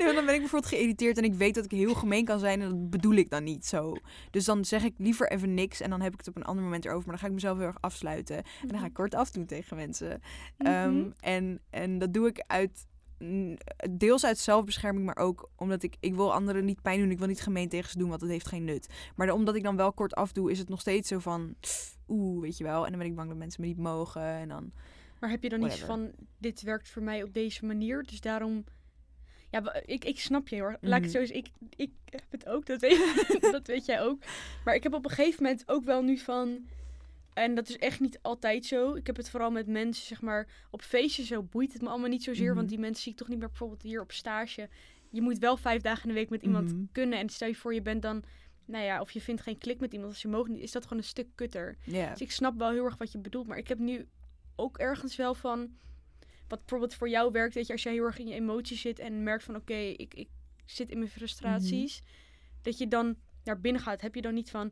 Nee, 0.05 0.13
dan 0.13 0.25
ben 0.25 0.33
ik 0.33 0.39
bijvoorbeeld 0.39 0.73
geïriteerd 0.73 1.17
en 1.17 1.23
ik 1.23 1.33
weet 1.33 1.55
dat 1.55 1.65
ik 1.65 1.71
heel 1.71 1.93
gemeen 1.93 2.25
kan 2.25 2.39
zijn 2.39 2.61
en 2.61 2.69
dat 2.69 2.89
bedoel 2.89 3.13
ik 3.15 3.29
dan 3.29 3.43
niet 3.43 3.65
zo. 3.65 3.93
Dus 4.31 4.45
dan 4.45 4.65
zeg 4.65 4.83
ik 4.83 4.93
liever 4.97 5.31
even 5.31 5.53
niks 5.53 5.81
en 5.81 5.89
dan 5.89 6.01
heb 6.01 6.13
ik 6.13 6.17
het 6.19 6.27
op 6.27 6.35
een 6.35 6.43
ander 6.45 6.63
moment 6.63 6.85
erover. 6.85 7.03
Maar 7.07 7.11
dan 7.15 7.23
ga 7.23 7.27
ik 7.27 7.33
mezelf 7.33 7.57
heel 7.57 7.67
erg 7.67 7.81
afsluiten. 7.81 8.37
En 8.37 8.67
dan 8.67 8.79
ga 8.79 8.85
ik 8.85 8.93
kort 8.93 9.15
afdoen 9.15 9.45
tegen 9.45 9.75
mensen. 9.77 10.21
Ehm, 10.57 10.97
Mhm. 10.97 11.09
en, 11.19 11.59
en 11.69 11.99
dat 11.99 12.13
doe 12.13 12.27
ik 12.27 12.43
uit 12.47 12.85
deels 13.91 14.25
uit 14.25 14.37
zelfbescherming, 14.37 15.05
maar 15.05 15.17
ook 15.17 15.49
omdat 15.55 15.83
ik, 15.83 15.95
ik 15.99 16.15
wil 16.15 16.33
anderen 16.33 16.65
niet 16.65 16.81
pijn 16.81 16.99
doen. 16.99 17.11
Ik 17.11 17.17
wil 17.19 17.27
niet 17.27 17.41
gemeen 17.41 17.69
tegen 17.69 17.89
ze 17.89 17.97
doen, 17.97 18.09
want 18.09 18.21
dat 18.21 18.29
heeft 18.29 18.47
geen 18.47 18.63
nut. 18.63 18.87
Maar 19.15 19.29
omdat 19.31 19.55
ik 19.55 19.63
dan 19.63 19.75
wel 19.75 19.93
kort 19.93 20.13
afdoe, 20.15 20.51
is 20.51 20.59
het 20.59 20.69
nog 20.69 20.79
steeds 20.79 21.07
zo 21.07 21.19
van, 21.19 21.55
oeh, 22.07 22.41
weet 22.41 22.57
je 22.57 22.63
wel. 22.63 22.83
En 22.85 22.89
dan 22.89 22.99
ben 22.99 23.09
ik 23.09 23.15
bang 23.15 23.29
dat 23.29 23.37
mensen 23.37 23.61
me 23.61 23.67
niet 23.67 23.77
mogen. 23.77 24.21
En 24.21 24.47
dan, 24.47 24.71
Maar 25.19 25.29
heb 25.29 25.43
je 25.43 25.49
dan 25.49 25.63
iets 25.65 25.79
Whatever. 25.81 26.11
van, 26.15 26.25
dit 26.37 26.61
werkt 26.61 26.89
voor 26.89 27.01
mij 27.03 27.23
op 27.23 27.33
deze 27.33 27.65
manier, 27.65 28.03
dus 28.03 28.21
daarom... 28.21 28.63
Ja, 29.51 29.81
ik, 29.85 30.05
ik 30.05 30.19
snap 30.19 30.47
je 30.47 30.59
hoor. 30.59 30.77
Laat 30.81 30.97
ik 30.99 31.03
het 31.03 31.13
Mhm. 31.13 31.25
zo 31.25 31.33
zeggen. 31.33 31.35
Ik, 31.37 31.49
ik 31.75 31.91
heb 32.05 32.23
het 32.29 32.47
ook, 32.47 32.65
dat 32.65 32.81
weet, 32.81 33.25
dat 33.51 33.67
weet 33.67 33.85
jij 33.85 34.01
ook. 34.01 34.21
Maar 34.65 34.75
ik 34.75 34.83
heb 34.83 34.93
op 34.93 35.03
een 35.05 35.11
gegeven 35.11 35.43
moment 35.43 35.63
ook 35.65 35.83
wel 35.83 36.01
nu 36.03 36.17
van... 36.17 36.65
En 37.33 37.55
dat 37.55 37.69
is 37.69 37.77
echt 37.77 37.99
niet 37.99 38.19
altijd 38.21 38.65
zo. 38.65 38.93
Ik 38.95 39.07
heb 39.07 39.15
het 39.17 39.29
vooral 39.29 39.51
met 39.51 39.67
mensen, 39.67 40.05
zeg 40.05 40.21
maar, 40.21 40.47
op 40.71 40.81
feestjes 40.81 41.27
zo 41.27 41.43
boeit 41.43 41.73
het 41.73 41.81
me 41.81 41.87
allemaal 41.89 42.09
niet 42.09 42.23
zozeer. 42.23 42.47
Mhm. 42.47 42.55
Want 42.55 42.69
die 42.69 42.79
mensen 42.79 43.03
zie 43.03 43.11
ik 43.11 43.17
toch 43.17 43.27
niet 43.27 43.37
meer 43.39 43.47
bijvoorbeeld 43.47 43.81
hier 43.81 44.01
op 44.01 44.11
stage. 44.11 44.69
Je 45.09 45.21
moet 45.21 45.37
wel 45.39 45.57
vijf 45.57 45.81
dagen 45.81 46.01
in 46.03 46.09
de 46.09 46.15
week 46.19 46.29
met 46.29 46.41
iemand 46.41 46.73
Mhm. 46.73 46.83
kunnen. 46.91 47.19
En 47.19 47.29
stel 47.29 47.47
je 47.47 47.55
voor, 47.55 47.73
je 47.73 47.81
bent 47.81 48.01
dan, 48.01 48.23
nou 48.65 48.83
ja, 48.85 49.01
of 49.01 49.11
je 49.11 49.21
vindt 49.21 49.41
geen 49.41 49.57
klik 49.57 49.79
met 49.79 49.93
iemand 49.93 50.11
als 50.11 50.21
je 50.21 50.27
mogelijk 50.27 50.55
niet, 50.55 50.63
is 50.63 50.71
dat 50.71 50.83
gewoon 50.83 50.97
een 50.97 51.03
stuk 51.03 51.27
kutter. 51.35 51.77
Dus 52.09 52.21
ik 52.21 52.31
snap 52.31 52.57
wel 52.57 52.69
heel 52.71 52.85
erg 52.85 52.97
wat 52.97 53.11
je 53.11 53.17
bedoelt. 53.17 53.47
Maar 53.47 53.57
ik 53.57 53.67
heb 53.67 53.79
nu 53.79 54.07
ook 54.55 54.77
ergens 54.77 55.15
wel 55.15 55.33
van. 55.33 55.69
Wat 56.51 56.59
bijvoorbeeld 56.59 56.93
voor 56.93 57.09
jou 57.09 57.31
werkt, 57.31 57.53
dat 57.53 57.67
je 57.67 57.73
als 57.73 57.83
jij 57.83 57.93
heel 57.93 58.03
erg 58.05 58.17
in 58.19 58.27
je 58.27 58.33
emoties 58.33 58.81
zit 58.81 58.99
en 58.99 59.23
merkt 59.23 59.43
van 59.43 59.55
oké, 59.55 59.73
ik, 59.73 60.13
ik 60.13 60.29
zit 60.65 60.89
in 60.89 60.97
mijn 60.97 61.09
frustraties. 61.09 62.01
Dat 62.61 62.77
je 62.77 62.87
dan 62.87 63.15
naar 63.43 63.59
binnen 63.61 63.81
gaat. 63.81 64.01
Heb 64.01 64.15
je 64.15 64.21
dan 64.21 64.33
niet 64.33 64.49
van. 64.49 64.71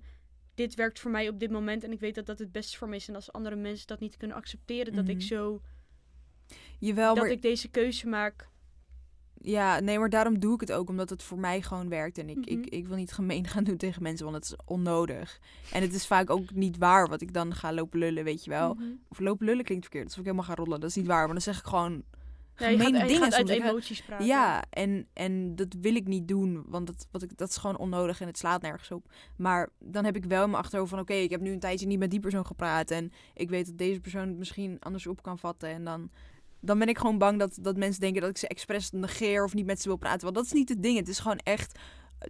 Dit 0.55 0.75
werkt 0.75 0.99
voor 0.99 1.11
mij 1.11 1.29
op 1.29 1.39
dit 1.39 1.51
moment 1.51 1.83
en 1.83 1.91
ik 1.91 1.99
weet 1.99 2.15
dat 2.15 2.25
dat 2.25 2.39
het 2.39 2.51
beste 2.51 2.77
voor 2.77 2.89
me 2.89 2.95
is. 2.95 3.07
En 3.07 3.15
als 3.15 3.31
andere 3.31 3.55
mensen 3.55 3.87
dat 3.87 3.99
niet 3.99 4.17
kunnen 4.17 4.37
accepteren, 4.37 4.93
dat 4.93 5.07
ik 5.07 5.15
Mhm. 5.17 5.25
zo. 5.25 5.61
Jawel, 6.79 7.13
dat 7.15 7.23
maar 7.23 7.31
ik 7.33 7.41
deze 7.41 7.69
keuze 7.69 8.07
maak. 8.07 8.49
Ja, 9.41 9.79
nee, 9.79 9.99
maar 9.99 10.09
daarom 10.09 10.39
doe 10.39 10.53
ik 10.53 10.59
het 10.59 10.71
ook, 10.71 10.89
omdat 10.89 11.09
het 11.09 11.23
voor 11.23 11.39
mij 11.39 11.61
gewoon 11.61 11.89
werkt. 11.89 12.17
En 12.17 12.29
ik, 12.29 12.37
Mhm. 12.37 12.49
ik, 12.49 12.65
ik 12.65 12.87
wil 12.87 12.95
niet 12.97 13.11
gemeen 13.11 13.47
gaan 13.47 13.63
doen 13.63 13.77
tegen 13.77 14.03
mensen, 14.03 14.25
want 14.25 14.37
het 14.37 14.45
is 14.45 14.65
onnodig. 14.65 15.39
En 15.71 15.81
het 15.81 15.93
is 15.93 16.07
vaak 16.07 16.29
ook 16.29 16.53
niet 16.53 16.77
waar 16.77 17.07
wat 17.07 17.21
ik 17.21 17.33
dan 17.33 17.53
ga 17.55 17.73
lopen 17.73 17.99
lullen, 17.99 18.23
weet 18.23 18.43
je 18.43 18.49
wel. 18.49 18.73
Mhm. 18.73 18.83
Of 19.09 19.19
lopen 19.19 19.45
lullen 19.45 19.63
klinkt 19.65 19.83
verkeerd, 19.83 20.05
alsof 20.05 20.19
ik 20.19 20.25
helemaal 20.25 20.45
ga 20.45 20.55
rollen. 20.55 20.79
Dat 20.79 20.89
is 20.89 20.95
niet 20.95 21.07
waar, 21.07 21.23
maar 21.25 21.33
dan 21.33 21.41
zeg 21.41 21.59
ik 21.59 21.65
gewoon 21.65 22.03
Ja, 22.57 22.67
je 22.67 22.77
je 22.77 22.77
dingen. 22.77 23.07
gaat 23.21 23.33
uit. 23.33 23.49
Ik 23.49 23.63
emoties 23.63 24.01
praten. 24.01 24.25
ja, 24.25 24.63
en, 24.69 25.07
en 25.13 25.55
dat 25.55 25.75
wil 25.81 25.95
ik 25.95 26.07
niet 26.07 26.27
doen, 26.27 26.63
want 26.67 26.87
dat, 26.87 27.07
wat 27.11 27.21
ik, 27.21 27.37
dat 27.37 27.49
is 27.49 27.57
gewoon 27.57 27.77
onnodig 27.77 28.21
en 28.21 28.27
het 28.27 28.37
slaat 28.37 28.61
nergens 28.61 28.91
op. 28.91 29.05
Maar 29.37 29.69
dan 29.79 30.05
heb 30.05 30.15
ik 30.15 30.25
wel 30.25 30.43
in 30.43 30.49
mijn 30.49 30.63
achterhoofd 30.63 30.89
van, 30.89 30.99
oké, 30.99 31.13
ik 31.13 31.29
heb 31.29 31.41
nu 31.41 31.51
een 31.51 31.59
tijdje 31.59 31.87
niet 31.87 31.99
met 31.99 32.11
die 32.11 32.19
persoon 32.19 32.45
gepraat. 32.45 32.91
En 32.91 33.11
ik 33.33 33.49
weet 33.49 33.65
dat 33.65 33.77
deze 33.77 33.99
persoon 33.99 34.27
het 34.27 34.37
misschien 34.37 34.77
anders 34.79 35.07
op 35.07 35.21
kan 35.21 35.39
vatten. 35.39 35.69
En 35.69 35.83
dan, 35.83 36.09
dan 36.61 36.79
ben 36.79 36.87
ik 36.87 36.97
gewoon 36.97 37.17
bang 37.17 37.39
dat, 37.39 37.57
dat 37.61 37.77
mensen 37.77 38.01
denken 38.01 38.21
dat 38.21 38.29
ik 38.29 38.37
ze 38.37 38.47
expres 38.47 38.91
negeer 38.91 39.43
of 39.43 39.53
niet 39.53 39.65
met 39.65 39.81
ze 39.81 39.87
wil 39.87 39.97
praten. 39.97 40.21
Want 40.23 40.35
dat 40.35 40.45
is 40.45 40.51
niet 40.51 40.69
het 40.69 40.83
ding. 40.83 40.97
Het 40.97 41.07
is 41.07 41.19
gewoon 41.19 41.39
echt 41.43 41.79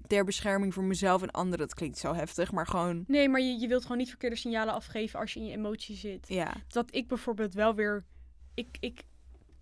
ter 0.07 0.25
bescherming 0.25 0.73
voor 0.73 0.83
mezelf 0.83 1.21
en 1.21 1.31
anderen. 1.31 1.59
Dat 1.59 1.73
klinkt 1.73 1.97
zo 1.97 2.13
heftig, 2.13 2.51
maar 2.51 2.67
gewoon, 2.67 3.03
Nee, 3.07 3.29
maar 3.29 3.41
je, 3.41 3.59
je 3.59 3.67
wilt 3.67 3.81
gewoon 3.81 3.97
niet 3.97 4.09
verkeerde 4.09 4.35
signalen 4.35 4.73
afgeven 4.73 5.19
als 5.19 5.33
je 5.33 5.39
in 5.39 5.45
je 5.45 5.51
emoties 5.51 5.99
zit. 5.99 6.27
ja. 6.27 6.53
dat 6.67 6.95
ik 6.95 7.07
bijvoorbeeld 7.07 7.53
wel 7.53 7.75
weer. 7.75 8.05
Ik, 8.53 8.77
ik 8.79 9.01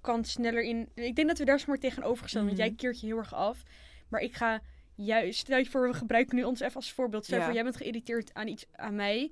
kan 0.02 0.26
sneller 0.26 0.64
in. 0.64 0.90
Ik 0.94 1.16
denk 1.16 1.28
dat 1.28 1.38
we 1.38 1.46
daar 1.46 1.60
zomaar 1.60 1.78
tegenover 1.78 2.30
staan. 2.30 2.46
Want 2.46 2.58
Mhm. 2.58 2.66
jij 2.68 2.76
keert 2.76 3.00
je 3.00 3.08
heel 3.08 3.18
erg 3.18 3.34
af. 3.34 3.64
Maar 4.08 4.22
ik 4.22 4.36
ga 4.36 4.62
juist, 4.96 5.40
stel 5.40 5.58
je 5.58 5.66
voor, 5.66 5.88
we 5.88 5.94
gebruiken 5.94 6.36
nu 6.36 6.44
ons 6.44 6.60
even 6.60 6.76
als 6.76 6.92
voorbeeld. 6.92 7.26
Stel 7.26 7.38
Ja. 7.38 7.46
voor, 7.46 7.54
jij 7.54 7.64
bent 7.64 7.78
geïrriteerd 7.78 8.34
aan 8.34 8.48
iets 8.48 8.66
aan 8.76 8.96
mij. 8.96 9.32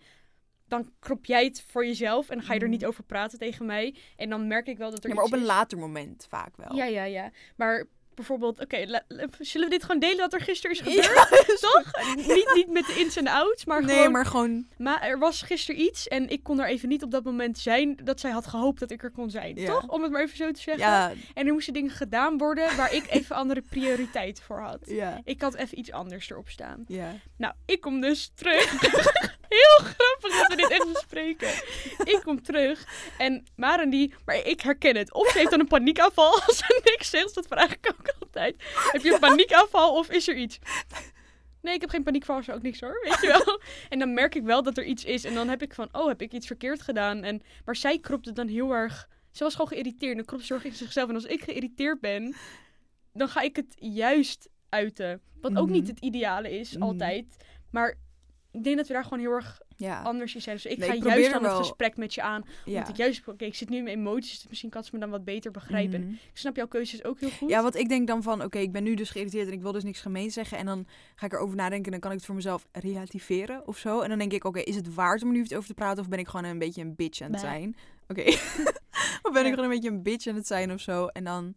Dan 0.68 0.90
krop 1.00 1.26
jij 1.26 1.44
het 1.44 1.64
voor 1.68 1.86
jezelf 1.86 2.30
en 2.30 2.42
ga 2.42 2.54
je 2.54 2.60
er 2.60 2.68
niet 2.68 2.80
Mhm. 2.82 2.90
over 2.90 3.04
praten 3.04 3.40
tegen 3.40 3.66
mij. 3.66 3.96
En 4.18 4.30
dan 4.30 4.48
merk 4.48 4.68
ik 4.68 4.78
wel 4.78 4.92
dat 4.92 5.04
er 5.04 5.10
Ja, 5.10 5.16
maar 5.16 5.24
op 5.24 5.34
een 5.34 5.46
later 5.46 5.78
moment 5.78 6.26
vaak 6.30 6.58
wel. 6.58 6.76
Ja, 6.76 6.86
ja, 6.86 7.04
ja. 7.04 7.32
Maar 7.56 7.86
bijvoorbeeld, 8.16 8.60
oké, 8.60 9.02
zullen 9.40 9.68
we 9.70 9.74
dit 9.74 9.84
gewoon 9.84 10.00
delen 10.00 10.18
wat 10.18 10.34
er 10.34 10.42
gisteren 10.42 10.76
is 10.76 10.96
Ja, 10.96 11.02
gebeurd? 11.04 11.60
Toch? 11.72 12.16
niet, 12.16 12.52
niet 12.54 12.70
met 12.70 12.86
de 12.86 12.94
ins 13.00 13.16
en 13.16 13.28
outs, 13.28 13.66
maar 13.66 13.84
nee, 13.84 13.96
gewoon... 13.96 14.12
maar 14.12 14.26
gewoon... 14.26 14.68
Maar 14.78 15.02
er 15.02 15.20
was 15.20 15.42
gisteren 15.42 15.82
iets 15.82 16.08
en 16.08 16.30
ik 16.30 16.44
kon 16.44 16.60
er 16.60 16.68
even 16.68 16.90
niet 16.90 17.04
op 17.04 17.12
dat 17.12 17.24
moment 17.24 17.58
zijn 17.58 18.00
dat 18.04 18.20
zij 18.20 18.32
had 18.32 18.48
gehoopt 18.48 18.80
dat 18.80 18.92
ik 18.92 19.04
er 19.04 19.12
kon 19.12 19.30
zijn. 19.30 19.56
Ja. 19.56 19.66
Toch? 19.66 19.88
Om 19.90 20.02
het 20.04 20.12
maar 20.12 20.22
even 20.22 20.38
zo 20.38 20.52
te 20.52 20.62
zeggen. 20.62 20.84
Ja, 20.86 21.12
En 21.34 21.48
er 21.48 21.54
moesten 21.54 21.74
dingen 21.74 21.92
gedaan 21.92 22.38
worden 22.38 22.76
waar 22.76 22.94
ik 22.94 23.06
even 23.10 23.36
andere 23.36 23.62
prioriteit 23.62 24.42
voor 24.42 24.60
had. 24.62 24.80
ja, 24.86 25.22
Ik 25.24 25.42
had 25.42 25.56
even 25.56 25.80
iets 25.80 25.92
anders 25.92 26.30
erop 26.30 26.50
staan. 26.50 26.84
ja. 26.88 27.14
Nou, 27.38 27.54
ik 27.66 27.82
kom 27.82 28.02
dus 28.02 28.32
terug. 28.36 28.72
Heel 29.50 29.78
grappig 29.94 30.25
Ik 32.14 32.20
kom 32.24 32.42
terug 32.44 32.86
en 33.18 33.44
Maren 33.56 33.90
die... 33.90 34.14
Maar 34.26 34.36
ik 34.48 34.62
herken 34.62 34.96
het. 34.96 35.14
Of 35.14 35.28
ze 35.32 35.38
heeft 35.38 35.50
dan 35.52 35.60
een 35.60 35.68
paniekaanval 35.68 36.32
als 36.48 36.58
ze 36.58 36.82
niks 36.84 37.10
zegt. 37.10 37.36
Dat 37.36 37.48
vraag 37.48 37.74
ik 37.74 37.94
ook 38.00 38.14
altijd. 38.20 38.56
Heb 38.92 39.04
je 39.04 39.14
een 39.14 39.20
paniekaanval 39.20 39.96
of 39.98 40.10
is 40.10 40.28
er 40.28 40.36
iets? 40.36 40.60
Nee, 41.62 41.74
ik 41.74 41.82
heb 41.82 41.90
geen 41.90 42.04
paniekval, 42.04 42.40
is 42.40 42.50
ook 42.50 42.62
niks 42.62 42.80
hoor, 42.80 43.00
weet 43.04 43.22
je 43.22 43.28
wel. 43.28 43.62
En 43.90 44.00
dan 44.00 44.14
merk 44.14 44.36
ik 44.36 44.44
wel 44.44 44.64
dat 44.64 44.78
er 44.78 44.84
iets 44.84 45.04
is. 45.06 45.24
En 45.24 45.34
dan 45.34 45.48
heb 45.50 45.62
ik 45.62 45.74
van, 45.74 45.90
oh, 45.92 46.08
heb 46.08 46.22
ik 46.22 46.32
iets 46.34 46.48
verkeerd 46.48 46.82
gedaan? 46.82 47.24
En, 47.24 47.42
maar 47.66 47.76
zij 47.76 48.00
kropte 48.00 48.32
dan 48.34 48.48
heel 48.48 48.72
erg... 48.72 49.10
Ze 49.32 49.44
was 49.44 49.52
gewoon 49.52 49.68
geïrriteerd. 49.68 50.12
En 50.12 50.18
dan 50.18 50.26
kropt 50.26 50.44
ze 50.46 50.60
in 50.64 50.74
zichzelf. 50.74 51.10
En 51.10 51.16
als 51.16 51.26
ik 51.26 51.44
geïrriteerd 51.44 52.00
ben, 52.00 52.36
dan 53.14 53.28
ga 53.28 53.42
ik 53.42 53.56
het 53.56 53.76
juist 53.80 54.50
uiten. 54.70 55.22
Wat 55.42 55.56
ook 55.58 55.66
Mhm. 55.66 55.74
niet 55.76 55.88
het 55.88 56.00
ideale 56.00 56.60
is, 56.60 56.74
Mhm. 56.74 56.84
altijd. 56.84 57.36
Maar 57.72 57.98
ik 58.52 58.64
denk 58.64 58.78
dat 58.78 58.88
we 58.88 58.94
daar 58.94 59.04
gewoon 59.04 59.20
heel 59.20 59.32
erg 59.32 59.60
ja. 59.76 60.02
anders 60.02 60.36
in 60.36 60.42
zijn. 60.42 60.56
Dus 60.56 60.66
ik 60.66 60.78
Nee, 60.78 60.88
ga 60.90 60.94
ik 60.96 61.04
juist 61.04 61.24
dan 61.32 61.44
het 61.44 61.52
wel- 61.52 61.58
gesprek 61.60 61.98
met 61.98 62.14
je 62.14 62.22
aan. 62.22 62.44
ja. 62.66 62.88
Ik 62.88 62.96
juist, 62.96 63.28
oké, 63.28 63.46
ik 63.46 63.56
zit 63.56 63.70
nu 63.70 63.78
in 63.78 63.84
mijn 63.84 63.98
emoties. 63.98 64.38
Dus 64.40 64.48
misschien 64.48 64.70
kan 64.70 64.84
ze 64.84 64.90
me 64.94 65.00
dan 65.00 65.10
wat 65.10 65.24
beter 65.24 65.52
begrijpen. 65.52 66.02
Mhm. 66.02 66.12
Ik 66.12 66.20
snap 66.38 66.56
jouw 66.56 66.68
keuzes 66.68 67.04
ook 67.04 67.20
heel 67.20 67.30
goed. 67.30 67.50
Ja, 67.50 67.62
want 67.62 67.76
ik 67.76 67.90
denk 67.90 68.08
dan 68.08 68.24
van, 68.24 68.44
oké, 68.44 68.58
ik 68.60 68.72
ben 68.72 68.84
nu 68.84 68.94
dus 68.96 69.10
geïrriteerd 69.10 69.48
en 69.48 69.54
ik 69.54 69.62
wil 69.62 69.72
dus 69.72 69.84
niks 69.84 70.02
gemeen 70.02 70.32
zeggen. 70.32 70.58
En 70.58 70.66
dan 70.66 70.88
ga 71.16 71.26
ik 71.26 71.34
erover 71.34 71.56
nadenken 71.56 71.86
en 71.86 71.92
dan 71.92 72.00
kan 72.00 72.12
ik 72.12 72.18
het 72.18 72.26
voor 72.26 72.36
mezelf 72.36 72.68
relativeren 72.72 73.68
of 73.68 73.78
zo. 73.78 74.02
En 74.02 74.10
dan 74.10 74.18
denk 74.18 74.34
ik, 74.34 74.44
oké, 74.44 74.60
is 74.60 74.76
het 74.76 74.94
waard 74.94 75.22
om 75.24 75.28
er 75.28 75.34
nu 75.36 75.42
over 75.56 75.66
te 75.68 75.74
praten 75.74 76.04
of 76.04 76.10
ben 76.10 76.20
ik 76.20 76.28
gewoon 76.28 76.46
een 76.46 76.60
beetje 76.60 76.82
een 76.82 76.96
bitch 76.96 77.22
aan 77.22 77.32
het 77.32 77.40
zijn? 77.40 77.76
Oké. 78.08 78.24
of 79.26 79.32
ben 79.34 79.46
ik 79.46 79.50
gewoon 79.54 79.64
een 79.66 79.70
beetje 79.76 79.90
een 79.90 80.04
bitch 80.04 80.28
aan 80.28 80.36
het 80.36 80.48
zijn 80.48 80.72
of 80.74 80.80
zo? 80.82 81.06
En 81.08 81.24
dan 81.24 81.54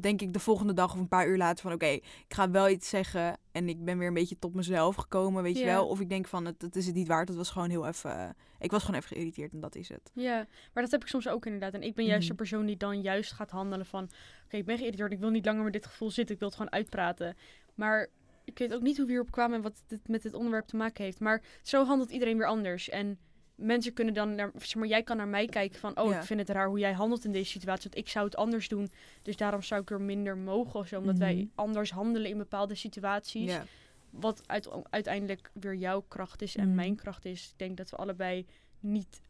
denk 0.00 0.20
ik 0.20 0.32
de 0.32 0.38
volgende 0.38 0.72
dag 0.72 0.92
of 0.92 0.98
een 0.98 1.08
paar 1.08 1.28
uur 1.28 1.36
later 1.36 1.62
van, 1.62 1.72
oké, 1.72 1.86
ik 1.86 2.04
ga 2.28 2.50
wel 2.50 2.68
iets 2.68 2.88
zeggen 2.88 3.38
en 3.52 3.68
ik 3.68 3.84
ben 3.84 3.98
weer 3.98 4.08
een 4.08 4.14
beetje 4.14 4.38
tot 4.38 4.54
mezelf 4.54 4.96
gekomen, 4.96 5.42
weet 5.42 5.58
je 5.58 5.64
wel? 5.64 5.88
Of 5.88 6.00
ik 6.00 6.08
denk 6.08 6.26
van, 6.28 6.44
het, 6.44 6.62
het 6.62 6.76
is 6.76 6.86
het 6.86 6.94
niet 6.94 7.08
waard, 7.08 7.28
het 7.28 7.36
was 7.36 7.50
gewoon 7.50 7.70
heel 7.70 7.86
even... 7.86 8.36
ik 8.58 8.70
was 8.70 8.84
gewoon 8.84 9.00
even 9.00 9.08
geïrriteerd 9.16 9.52
en 9.52 9.60
dat 9.60 9.74
is 9.74 9.88
het. 9.88 10.10
Ja, 10.14 10.46
maar 10.72 10.82
dat 10.82 10.92
heb 10.92 11.02
ik 11.02 11.08
soms 11.08 11.28
ook 11.28 11.46
inderdaad. 11.46 11.74
En 11.74 11.82
ik 11.82 11.94
ben 11.94 12.04
juist 12.04 12.20
Mhm. 12.22 12.30
de 12.30 12.36
persoon 12.36 12.66
die 12.66 12.76
dan 12.76 13.00
juist 13.00 13.32
gaat 13.32 13.50
handelen 13.50 13.86
van... 13.86 14.10
Oké, 14.44 14.56
ik 14.56 14.64
ben 14.66 14.76
geïrriteerd, 14.78 15.12
ik 15.12 15.18
wil 15.18 15.30
niet 15.30 15.44
langer 15.46 15.64
met 15.64 15.72
dit 15.72 15.86
gevoel 15.86 16.10
zitten. 16.10 16.34
Ik 16.34 16.40
wil 16.40 16.48
het 16.48 16.56
gewoon 16.56 16.72
uitpraten. 16.72 17.36
Maar 17.74 18.08
ik 18.44 18.58
weet 18.58 18.74
ook 18.74 18.82
niet 18.82 18.96
hoe 18.96 19.04
we 19.06 19.10
hierop 19.12 19.30
kwamen 19.30 19.56
en 19.56 19.62
wat 19.62 19.82
dit 19.86 20.08
met 20.08 20.22
dit 20.22 20.34
onderwerp 20.34 20.66
te 20.66 20.76
maken 20.76 21.04
heeft. 21.04 21.20
Maar 21.20 21.42
zo 21.62 21.84
handelt 21.84 22.10
iedereen 22.10 22.36
weer 22.36 22.46
anders. 22.46 22.88
En 22.88 23.18
mensen 23.54 23.92
kunnen 23.92 24.14
dan... 24.14 24.34
Naar, 24.34 24.50
zeg 24.58 24.74
maar, 24.74 24.88
jij 24.88 25.02
kan 25.02 25.16
naar 25.16 25.28
mij 25.28 25.46
kijken 25.46 25.78
van... 25.80 25.98
Oh, 26.00 26.10
Ja. 26.10 26.18
ik 26.18 26.22
vind 26.24 26.40
het 26.40 26.48
raar 26.48 26.66
hoe 26.68 26.78
jij 26.78 26.92
handelt 26.92 27.24
in 27.24 27.32
deze 27.32 27.50
situatie. 27.50 27.90
Want 27.90 28.04
ik 28.04 28.08
zou 28.08 28.24
het 28.24 28.36
anders 28.36 28.68
doen. 28.68 28.90
Dus 29.22 29.36
daarom 29.36 29.62
zou 29.62 29.80
ik 29.80 29.90
er 29.90 30.00
minder 30.00 30.36
mogen 30.36 30.80
of 30.80 30.86
zo. 30.88 30.98
Omdat 30.98 31.18
wij 31.18 31.34
Mhm. 31.34 31.46
anders 31.54 31.90
handelen 31.90 32.30
in 32.30 32.38
bepaalde 32.38 32.74
situaties. 32.74 33.50
Ja. 33.50 33.64
Wat 34.10 34.42
uit, 34.46 34.68
uiteindelijk 34.90 35.50
weer 35.52 35.74
jouw 35.74 36.00
kracht 36.08 36.42
is 36.42 36.56
en 36.56 36.66
Mhm. 36.66 36.74
mijn 36.74 36.96
kracht 36.96 37.24
is. 37.24 37.48
Ik 37.52 37.58
denk 37.58 37.76
dat 37.76 37.90
we 37.90 37.96
allebei 37.96 38.46
niet, 38.80 39.22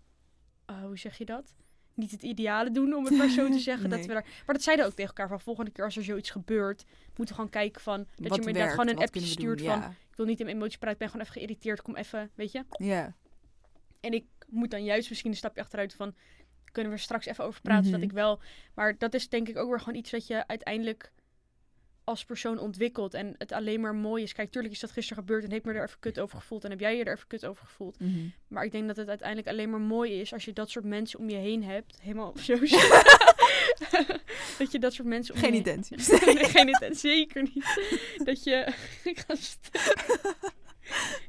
eh, 0.67 0.83
hoe 0.85 0.99
zeg 0.99 1.19
je 1.19 1.25
dat? 1.25 1.55
Niet 1.95 2.11
het 2.11 2.23
ideale 2.23 2.71
doen, 2.71 2.95
om 2.95 3.05
het 3.05 3.17
maar 3.17 3.29
zo 3.29 3.49
te 3.51 3.59
zeggen. 3.71 3.91
dat 3.91 4.01
we 4.01 4.07
daar, 4.13 4.25
maar 4.47 4.55
dat 4.55 4.63
zeiden 4.63 4.85
we 4.85 4.91
ook 4.91 4.97
tegen 4.97 5.15
elkaar 5.15 5.29
van 5.29 5.41
volgende 5.41 5.71
keer 5.71 5.85
als 5.85 5.97
er 5.97 6.05
zoiets 6.05 6.31
gebeurt, 6.31 6.85
moeten 7.07 7.27
we 7.27 7.35
gewoon 7.35 7.51
kijken 7.51 7.81
van 7.83 7.99
dat 7.99 8.07
Wat 8.07 8.17
je 8.17 8.27
me 8.29 8.31
inderdaad 8.33 8.55
werkt, 8.55 8.73
gewoon 8.73 8.89
een 8.89 9.03
appje 9.07 9.21
stuurt 9.21 9.63
van 9.63 9.83
ik 10.11 10.17
wil 10.17 10.27
niet 10.27 10.39
in 10.41 10.45
mijn 10.45 10.57
emoties 10.57 10.77
praten, 10.79 10.93
ik 10.93 10.99
ben 10.99 11.09
gewoon 11.09 11.23
even 11.27 11.41
geïrriteerd, 11.41 11.83
kom 11.83 11.97
even, 11.97 12.31
weet 12.35 12.53
je. 12.53 12.65
Ja. 12.71 13.15
En 14.03 14.13
ik 14.13 14.25
moet 14.49 14.71
dan 14.71 14.85
juist 14.85 15.09
misschien 15.09 15.31
een 15.31 15.37
stapje 15.37 15.61
achteruit 15.61 15.95
van 15.95 16.15
kunnen 16.73 16.93
we 16.93 16.99
er 16.99 17.05
straks 17.05 17.27
even 17.27 17.45
over 17.45 17.61
praten, 17.61 17.83
Mhm. 17.83 17.91
zodat 17.93 18.09
ik 18.09 18.13
wel. 18.15 18.41
Maar 18.75 18.99
dat 18.99 19.15
is 19.15 19.29
denk 19.29 19.49
ik 19.49 19.57
ook 19.57 19.69
weer 19.69 19.79
gewoon 19.81 19.99
iets 19.99 20.11
dat 20.11 20.27
je 20.27 20.47
uiteindelijk 20.47 21.13
als 22.05 22.25
persoon 22.25 22.59
ontwikkelt 22.59 23.15
en 23.15 23.35
het 23.39 23.53
alleen 23.53 23.81
maar 23.81 23.95
mooi 23.95 24.23
is. 24.23 24.33
Kijk, 24.33 24.51
tuurlijk 24.51 24.75
is 24.75 24.81
dat 24.81 24.91
gisteren 24.91 25.23
gebeurd 25.23 25.45
en 25.45 25.51
heb 25.51 25.59
ik 25.59 25.65
me 25.65 25.73
er 25.73 25.85
even 25.85 25.99
kut 26.01 26.21
over 26.21 26.39
gevoeld 26.39 26.65
en 26.65 26.71
heb 26.71 26.81
jij 26.81 26.97
je 26.97 27.05
er 27.05 27.15
even 27.15 27.27
kut 27.27 27.47
over 27.47 27.67
gevoeld. 27.67 28.01
Mhm. 28.01 28.19
Maar 28.49 28.65
ik 28.65 28.73
denk 28.73 28.87
dat 28.87 28.97
het 28.97 29.09
uiteindelijk 29.09 29.49
alleen 29.49 29.71
maar 29.71 29.81
mooi 29.81 30.21
is 30.21 30.33
als 30.33 30.45
je 30.45 30.53
dat 30.53 30.71
soort 30.71 30.85
mensen 30.85 31.19
om 31.19 31.31
je 31.31 31.37
heen 31.37 31.65
hebt. 31.65 32.01
Helemaal 32.01 32.35
zo. 32.39 32.55
dat 34.59 34.73
je 34.73 34.79
dat 34.79 34.93
soort 34.93 35.09
mensen 35.09 35.35
om 35.35 35.41
Geen 35.41 35.53
nee, 35.55 35.63
geen 36.45 36.69
intentie. 36.69 36.97
Zeker 37.11 37.43
niet. 37.43 37.65
Dat 38.25 38.45
je... 38.45 38.73
ik 39.05 39.19
ga 39.27 39.35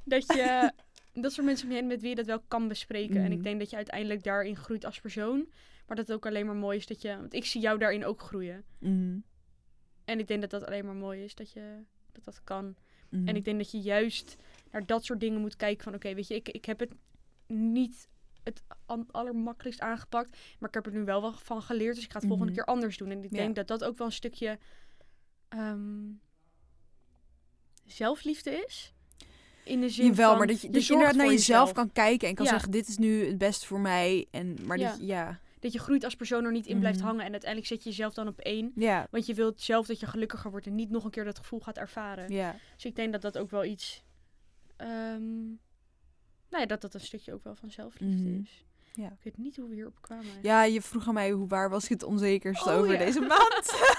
dat 0.04 0.26
je... 0.28 0.72
Dat 1.14 1.34
soort 1.34 1.46
mensen 1.46 1.66
om 1.68 1.72
je 1.74 1.80
heen 1.80 1.88
met 1.88 2.02
wie 2.02 2.10
je 2.10 2.16
dat 2.16 2.26
wel 2.26 2.40
kan 2.48 2.68
bespreken. 2.68 3.16
En 3.18 3.26
ik 3.32 3.38
Mhm. 3.38 3.44
denk 3.44 3.60
dat 3.60 3.70
je 3.70 3.76
uiteindelijk 3.76 4.24
daarin 4.24 4.56
groeit 4.56 4.86
als 4.86 5.00
persoon. 5.02 5.38
Maar 5.88 5.96
dat 5.96 6.08
het 6.08 6.16
ook 6.16 6.26
alleen 6.26 6.46
maar 6.46 6.56
mooi 6.56 6.78
is 6.78 6.86
dat 6.88 7.02
je... 7.02 7.18
Want 7.18 7.34
ik 7.34 7.46
zie 7.46 7.62
jou 7.62 7.78
daarin 7.80 8.06
ook 8.06 8.22
groeien. 8.22 8.64
Mhm. 8.80 9.18
En 10.06 10.20
ik 10.20 10.28
denk 10.28 10.42
dat 10.42 10.50
dat 10.50 10.66
alleen 10.66 10.86
maar 10.86 10.96
mooi 10.96 11.24
is 11.24 11.36
dat 11.36 11.52
je... 11.52 11.78
Dat 12.12 12.24
dat 12.24 12.44
kan. 12.44 12.76
Mhm. 13.10 13.28
En 13.28 13.36
ik 13.36 13.44
denk 13.46 13.58
dat 13.58 13.72
je 13.72 13.80
juist 13.80 14.36
naar 14.72 14.86
dat 14.86 15.06
soort 15.06 15.20
dingen 15.20 15.42
moet 15.42 15.56
kijken 15.56 15.84
van... 15.84 15.94
Oké, 15.94 16.14
weet 16.14 16.28
je, 16.28 16.36
ik, 16.36 16.50
ik 16.50 16.66
heb 16.66 16.80
het 16.80 16.92
niet 17.48 18.08
het 18.44 18.64
allermakkelijkst 19.12 19.82
aangepakt. 19.82 20.38
Maar 20.60 20.70
ik 20.70 20.76
heb 20.76 20.86
er 20.86 20.92
nu 20.92 21.04
wel 21.04 21.22
wat 21.22 21.42
van 21.42 21.62
geleerd. 21.62 21.96
Dus 21.96 22.04
ik 22.04 22.12
ga 22.12 22.20
het 22.20 22.28
volgende 22.28 22.54
keer 22.54 22.66
anders 22.66 22.98
doen. 22.98 23.12
En 23.12 23.24
ik 23.24 23.32
Ja. 23.32 23.38
denk 23.38 23.56
dat 23.56 23.68
dat 23.68 23.84
ook 23.84 23.98
wel 23.98 24.08
een 24.08 24.14
stukje... 24.14 24.60
ehm, 25.50 26.10
zelfliefde 27.86 28.52
is. 28.66 28.94
In 29.64 29.82
de 29.82 29.90
zin 29.90 30.06
Jawel, 30.06 30.30
van... 30.30 30.38
maar 30.38 30.48
dat 30.48 30.62
je, 30.62 30.70
dat 30.70 30.86
je 30.88 30.94
inderdaad 30.94 31.16
naar 31.18 31.28
jezelf 31.32 31.72
kan 31.72 31.92
kijken 31.92 32.28
en 32.28 32.36
kan 32.36 32.46
Ja. 32.46 32.52
zeggen, 32.52 32.72
dit 32.72 32.88
is 32.88 32.98
nu 32.98 33.26
het 33.26 33.38
beste 33.38 33.66
voor 33.68 33.80
mij. 33.80 34.26
En, 34.32 34.58
maar 34.66 34.78
Ja. 34.78 34.90
Dat, 34.90 35.00
je- 35.00 35.06
ja. 35.06 35.40
Dat 35.60 35.74
je 35.74 35.80
groeit 35.80 36.04
als 36.04 36.16
persoon 36.16 36.46
er 36.46 36.52
niet 36.52 36.66
in 36.68 36.80
blijft 36.80 36.98
Mhm. 36.98 37.08
hangen. 37.08 37.26
En 37.26 37.32
uiteindelijk 37.32 37.70
zet 37.72 37.84
je 37.84 37.90
jezelf 37.90 38.14
dan 38.14 38.28
op 38.28 38.40
één. 38.40 38.72
Ja, 38.76 39.08
Want 39.12 39.26
je 39.26 39.34
wilt 39.34 39.62
zelf 39.62 39.88
dat 39.88 40.00
je 40.00 40.06
gelukkiger 40.06 40.52
wordt. 40.52 40.66
En 40.68 40.76
niet 40.76 40.90
nog 40.90 41.04
een 41.04 41.12
keer 41.12 41.24
dat 41.26 41.38
gevoel 41.38 41.60
gaat 41.60 41.78
ervaren. 41.78 42.32
ja. 42.34 42.56
Dus 42.76 42.86
ik 42.86 42.96
denk 42.96 43.12
dat 43.12 43.22
dat 43.22 43.38
ook 43.38 43.52
wel 43.52 43.64
iets... 43.66 44.04
ehm, 44.78 45.44
nou 46.50 46.62
ja, 46.62 46.66
dat 46.66 46.82
dat 46.82 46.94
een 46.94 47.00
stukje 47.00 47.34
ook 47.34 47.44
wel 47.44 47.56
van 47.56 47.72
zelfliefde 47.72 48.30
Mhm. 48.30 48.40
is. 48.42 48.66
Ja. 48.94 49.06
Ik 49.08 49.24
weet 49.24 49.38
niet 49.38 49.56
hoe 49.56 49.70
we 49.70 49.76
hierop 49.76 49.98
kwamen. 50.02 50.24
eigenlijk. 50.26 50.54
ja, 50.56 50.64
je 50.64 50.82
vroeg 50.82 51.08
aan 51.08 51.14
mij 51.14 51.32
hoe 51.32 51.48
waar 51.48 51.70
was 51.70 51.84
ik 51.84 51.90
het 51.90 52.04
onzekerst 52.04 52.68
Oh, 52.68 52.74
over 52.78 52.92
ja. 52.94 52.98
deze 53.06 53.20
maand. 53.20 53.66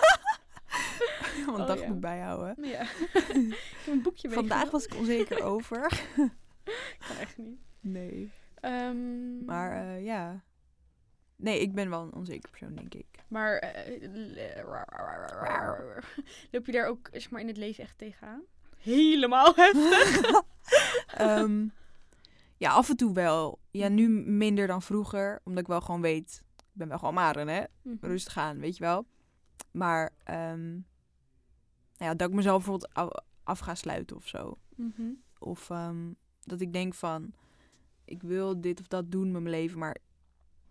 Want 1.56 1.58
Oh, 1.58 1.66
dat 1.66 1.80
ja. 1.80 1.88
moet 1.88 2.00
bijhouden. 2.00 2.64
Ja. 2.68 2.80
ik 2.82 3.82
heb 3.84 3.94
een 3.94 4.02
boekje 4.02 4.30
Vandaag 4.30 4.70
was 4.70 4.86
ik 4.86 4.94
onzeker 4.94 5.42
over. 5.52 6.02
Kan 7.08 7.16
echt 7.20 7.38
niet. 7.38 7.58
Nee. 7.80 8.30
Ehm, 8.60 9.44
Maar 9.44 9.72
eh, 9.72 10.04
ja. 10.04 10.42
Nee, 11.36 11.60
ik 11.60 11.74
ben 11.74 11.90
wel 11.90 12.02
een 12.02 12.14
onzeker 12.14 12.50
persoon, 12.50 12.74
denk 12.74 12.94
ik. 12.94 13.06
Maar 13.28 13.74
l- 14.02 14.38
loop 16.50 16.66
je 16.66 16.72
daar 16.72 16.86
ook 16.86 17.08
zeg 17.12 17.30
maar, 17.30 17.40
in 17.40 17.46
het 17.46 17.56
leven 17.56 17.84
echt 17.84 17.98
tegenaan? 17.98 18.42
Helemaal 18.78 19.52
heftig. 19.56 20.42
Ehm, 21.06 21.66
ja, 22.56 22.70
af 22.70 22.88
en 22.88 22.96
toe 22.96 23.14
wel. 23.14 23.58
Ja, 23.70 23.88
nu 23.88 24.08
minder 24.08 24.66
dan 24.66 24.82
vroeger. 24.82 25.40
Omdat 25.44 25.62
ik 25.62 25.68
wel 25.68 25.80
gewoon 25.80 26.00
weet... 26.00 26.42
Ik 26.56 26.64
ben 26.80 26.88
wel 26.88 26.98
gewoon 26.98 27.14
Maren, 27.14 27.48
hè? 27.48 27.62
Mhm. 27.82 27.96
rustig 28.06 28.36
aan, 28.38 28.58
weet 28.58 28.76
je 28.76 28.84
wel. 28.84 29.06
Maar 29.70 30.10
ehm, 30.24 30.78
nou 31.96 32.10
ja, 32.10 32.14
dat 32.14 32.28
ik 32.28 32.34
mezelf 32.34 32.64
bijvoorbeeld 32.64 33.22
af, 33.42 33.58
ga 33.58 33.74
sluiten 33.74 34.16
of 34.16 34.26
zo. 34.28 34.58
Mhm. 34.76 35.02
Of 35.38 35.70
ehm, 35.70 36.12
dat 36.40 36.60
ik 36.60 36.72
denk 36.72 36.94
van, 36.94 37.32
ik 38.04 38.22
wil 38.22 38.60
dit 38.60 38.80
of 38.80 38.86
dat 38.86 39.10
doen 39.10 39.30
met 39.32 39.42
mijn 39.42 39.54
leven, 39.54 39.78
maar 39.78 39.96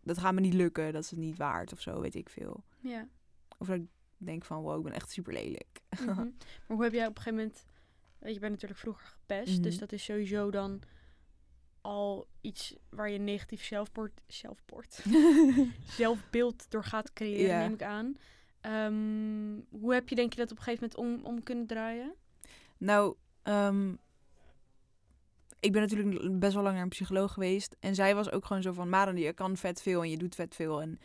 dat 0.03 0.18
gaat 0.18 0.34
me 0.34 0.39
niet 0.39 0.53
lukken. 0.53 0.94
Dat 0.94 1.03
is 1.03 1.10
het 1.10 1.20
niet 1.20 1.38
waard 1.38 1.74
of 1.74 1.82
zo, 1.82 2.00
weet 2.01 2.15
ik 2.15 2.30
veel. 2.30 2.63
Ja. 2.80 3.08
Of 3.58 3.68
dat 3.68 3.75
ik 3.75 3.86
denk 4.18 4.46
van, 4.46 4.62
wow, 4.62 4.77
ik 4.77 4.84
ben 4.84 4.94
echt 4.94 5.12
super 5.12 5.34
lelijk. 5.34 5.82
Mhm. 6.00 6.15
Maar 6.15 6.27
hoe 6.68 6.84
heb 6.84 6.94
jij 6.94 7.08
op 7.08 7.15
een 7.18 7.22
gegeven 7.22 7.38
moment... 7.44 7.65
weet 8.20 8.34
Je 8.34 8.39
bent 8.39 8.51
natuurlijk 8.51 8.80
vroeger 8.80 9.06
gepest. 9.08 9.63
Dus 9.63 9.72
Mhm. 9.72 9.80
dat 9.80 9.92
is 9.92 10.03
sowieso 10.03 10.51
dan 10.51 10.82
al 11.82 12.27
iets 12.42 12.75
waar 12.89 13.10
je 13.10 13.18
negatief 13.20 13.63
zelfbeeld, 13.63 14.12
zelfbeeld, 14.27 15.00
zelfbeeld 15.98 16.72
door 16.72 16.84
gaat 16.84 17.13
creëren, 17.13 17.58
neem 17.60 17.74
ik 17.74 17.84
aan. 17.84 18.18
Ehm, 18.63 19.60
hoe 19.70 19.93
heb 19.93 20.10
je 20.10 20.15
denk 20.15 20.34
je 20.34 20.39
dat 20.39 20.51
op 20.51 20.58
een 20.58 20.63
gegeven 20.63 20.89
moment 20.98 21.24
om, 21.24 21.32
om 21.32 21.43
kunnen 21.43 21.65
draaien? 21.65 22.13
nou, 22.77 23.15
ehm, 23.43 23.91
ik 25.60 25.72
ben 25.72 25.82
natuurlijk 25.82 26.39
best 26.39 26.53
wel 26.53 26.63
lang 26.63 26.75
naar 26.75 26.84
een 26.84 26.89
psycholoog 26.89 27.34
geweest. 27.34 27.75
En 27.79 27.96
zij 27.96 28.15
was 28.15 28.32
ook 28.32 28.46
gewoon 28.46 28.62
zo 28.62 28.72
van, 28.72 28.89
Maren, 28.89 29.17
je 29.17 29.34
kan 29.34 29.58
vet 29.58 29.82
veel 29.82 30.01
en 30.01 30.10
je 30.10 30.17
doet 30.17 30.36
vet 30.36 30.55
veel. 30.55 30.82
En 30.82 31.00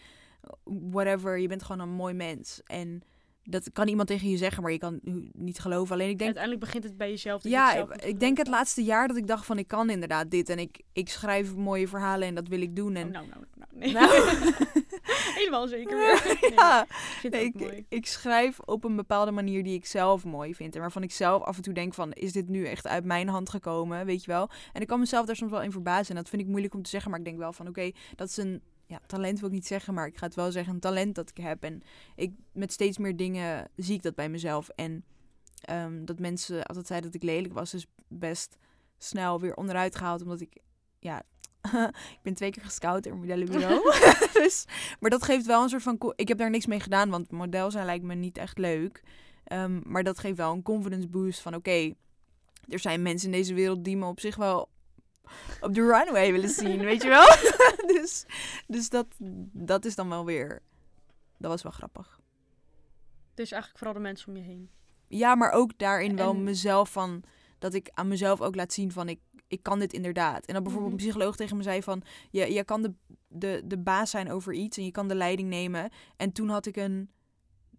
whatever, 0.65 1.39
je 1.39 1.49
bent 1.49 1.63
gewoon 1.63 1.89
een 1.89 1.95
mooi 1.95 2.15
mens. 2.15 2.61
En 2.65 3.03
dat 3.43 3.73
kan 3.73 3.89
iemand 3.89 4.09
tegen 4.09 4.29
je 4.29 4.37
zeggen, 4.37 4.63
maar 4.63 4.73
je 4.73 4.79
kan 4.79 5.01
niet 5.33 5.59
geloven. 5.59 5.95
Alleen 5.95 6.09
ik 6.09 6.19
denk, 6.19 6.37
Uiteindelijk 6.37 6.65
begint 6.65 6.85
het 6.85 6.97
bij 6.97 7.11
jezelf. 7.11 7.43
dat 7.43 7.53
je 7.53 7.59
ja, 7.59 7.67
het 7.67 7.75
zelf 7.75 8.05
ik, 8.05 8.21
denk 8.21 8.37
het 8.39 8.49
laatste 8.49 8.85
jaar 8.85 9.09
dat 9.09 9.17
ik 9.17 9.27
dacht 9.27 9.47
van 9.47 9.59
ik 9.59 9.69
kan 9.69 9.91
inderdaad 9.91 10.31
dit 10.31 10.49
en 10.49 10.59
ik, 10.59 10.81
ik 10.93 11.09
schrijf 11.09 11.55
mooie 11.55 11.89
verhalen 11.89 12.29
en 12.29 12.35
dat 12.35 12.49
wil 12.49 12.61
ik 12.61 12.77
doen. 12.77 12.95
En 12.95 13.07
Oh, 13.07 13.13
nou, 13.13 13.27
nou, 13.29 13.45
nou. 13.55 13.71
Nee. 13.73 13.93
Nou. 13.93 14.11
Helemaal 15.39 15.69
zeker 15.69 15.97
weer. 16.03 16.39
Nee, 16.41 16.53
ja, 16.53 16.87
ik 17.23 17.85
ik 17.89 18.07
schrijf 18.07 18.61
op 18.61 18.85
een 18.85 18.97
bepaalde 18.97 19.31
manier 19.31 19.63
die 19.63 19.75
ik 19.75 19.87
zelf 19.87 20.25
mooi 20.25 20.55
vind. 20.55 20.75
En 20.75 20.81
waarvan 20.81 21.03
ik 21.03 21.13
zelf 21.13 21.43
af 21.43 21.57
en 21.57 21.63
toe 21.63 21.75
denk 21.75 21.95
van, 21.95 22.13
is 22.13 22.33
dit 22.33 22.49
nu 22.49 22.67
echt 22.67 22.87
uit 22.87 23.05
mijn 23.05 23.29
hand 23.29 23.51
gekomen, 23.51 24.07
weet 24.07 24.25
je 24.25 24.31
wel? 24.31 24.51
En 24.73 24.81
ik 24.81 24.87
kan 24.87 24.99
mezelf 24.99 25.27
daar 25.27 25.37
soms 25.37 25.51
wel 25.51 25.63
in 25.63 25.73
verbazen. 25.73 26.09
En 26.09 26.21
dat 26.23 26.29
vind 26.29 26.43
ik 26.43 26.49
moeilijk 26.49 26.75
om 26.75 26.83
te 26.83 26.91
zeggen, 26.91 27.11
maar 27.11 27.19
ik 27.19 27.25
denk 27.25 27.39
wel 27.39 27.53
van, 27.53 27.69
oké, 27.69 27.91
dat 28.15 28.29
is 28.29 28.37
een... 28.37 28.63
Ja, 28.87 29.01
talent 29.07 29.41
wil 29.41 29.49
ik 29.49 29.55
niet 29.55 29.67
zeggen, 29.67 29.95
maar 29.95 30.07
ik 30.07 30.17
ga 30.17 30.27
het 30.27 30.35
wel 30.35 30.53
zeggen, 30.53 30.75
een 30.75 30.81
talent 30.81 31.15
dat 31.15 31.31
ik 31.31 31.37
heb. 31.37 31.63
En 31.63 31.83
ik, 32.17 32.33
met 32.53 32.73
steeds 32.73 32.99
meer 32.99 33.17
dingen 33.17 33.71
zie 33.77 33.95
ik 33.95 34.03
dat 34.03 34.15
bij 34.15 34.29
mezelf. 34.29 34.69
En 34.69 35.05
ehm, 35.61 36.05
dat 36.05 36.19
mensen 36.19 36.63
altijd 36.65 36.87
zeiden 36.87 37.11
dat 37.11 37.23
ik 37.23 37.29
lelijk 37.29 37.53
was, 37.55 37.75
is 37.75 37.87
best 38.09 38.57
snel 38.99 39.41
weer 39.41 39.57
onderuit 39.57 39.97
gehaald. 39.97 40.23
Omdat 40.23 40.41
ik, 40.41 40.57
ja, 40.99 41.23
ik 42.17 42.19
ben 42.23 42.35
twee 42.35 42.51
keer 42.51 42.65
gescout 42.65 43.07
in 43.07 43.19
modellenbureau. 43.19 43.83
dus, 44.43 44.65
maar 45.01 45.11
dat 45.11 45.23
geeft 45.23 45.47
wel 45.47 45.63
een 45.63 45.69
soort 45.69 45.83
van... 45.83 46.13
Ik 46.17 46.29
heb 46.29 46.39
daar 46.39 46.51
niks 46.51 46.67
mee 46.67 46.81
gedaan, 46.81 47.11
want 47.11 47.31
model 47.31 47.71
zijn 47.71 47.85
lijkt 47.85 48.05
me 48.05 48.15
niet 48.15 48.39
echt 48.39 48.59
leuk. 48.59 49.03
Ehm, 49.45 49.81
maar 49.85 50.03
dat 50.03 50.19
geeft 50.19 50.37
wel 50.37 50.53
een 50.53 50.63
confidence 50.63 51.09
boost 51.09 51.41
van... 51.41 51.55
Oké, 51.55 51.93
er 52.69 52.79
zijn 52.79 53.03
mensen 53.03 53.31
in 53.31 53.37
deze 53.37 53.55
wereld 53.55 53.85
die 53.85 53.97
me 53.97 54.07
op 54.07 54.21
zich 54.21 54.37
wel 54.37 54.69
op 55.61 55.75
de 55.75 55.87
runway 55.87 56.33
willen 56.33 56.49
zien, 56.49 56.79
weet 56.79 57.03
je 57.03 57.09
wel? 57.09 57.27
dus 57.95 58.25
dus 58.67 58.89
dat, 58.89 59.07
dat 59.53 59.85
is 59.85 59.95
dan 59.95 60.09
wel 60.09 60.25
weer... 60.25 60.63
Dat 61.39 61.51
was 61.51 61.63
wel 61.63 61.73
grappig. 61.73 62.21
Dus 63.35 63.51
eigenlijk 63.51 63.79
vooral 63.79 64.03
de 64.03 64.09
mensen 64.09 64.29
om 64.29 64.37
je 64.37 64.43
heen. 64.43 64.71
Ja, 65.09 65.35
maar 65.35 65.51
ook 65.51 65.79
daarin 65.79 66.17
wel 66.17 66.35
mezelf 66.35 66.93
van... 66.93 67.23
Dat 67.59 67.75
ik 67.75 67.91
aan 67.95 68.09
mezelf 68.09 68.41
ook 68.41 68.55
laat 68.55 68.73
zien 68.73 68.93
van... 68.93 69.09
Ik, 69.09 69.21
ik 69.49 69.63
kan 69.63 69.79
dit 69.79 69.93
inderdaad. 69.93 70.47
En 70.47 70.55
dat 70.55 70.63
bijvoorbeeld 70.63 70.93
Mhm. 70.95 71.03
een 71.03 71.07
psycholoog 71.09 71.37
tegen 71.37 71.57
me 71.57 71.63
zei 71.63 71.83
van... 71.83 72.03
Je, 72.31 72.53
je 72.53 72.65
kan 72.65 72.83
de, 72.83 72.93
de, 73.29 73.63
de 73.65 73.79
baas 73.79 74.11
zijn 74.11 74.31
over 74.31 74.53
iets 74.53 74.77
en 74.79 74.85
je 74.85 74.91
kan 74.91 75.09
de 75.09 75.15
leiding 75.15 75.49
nemen. 75.49 75.91
En 76.17 76.33
toen 76.33 76.49
had 76.49 76.67
ik 76.67 76.77
een... 76.77 77.11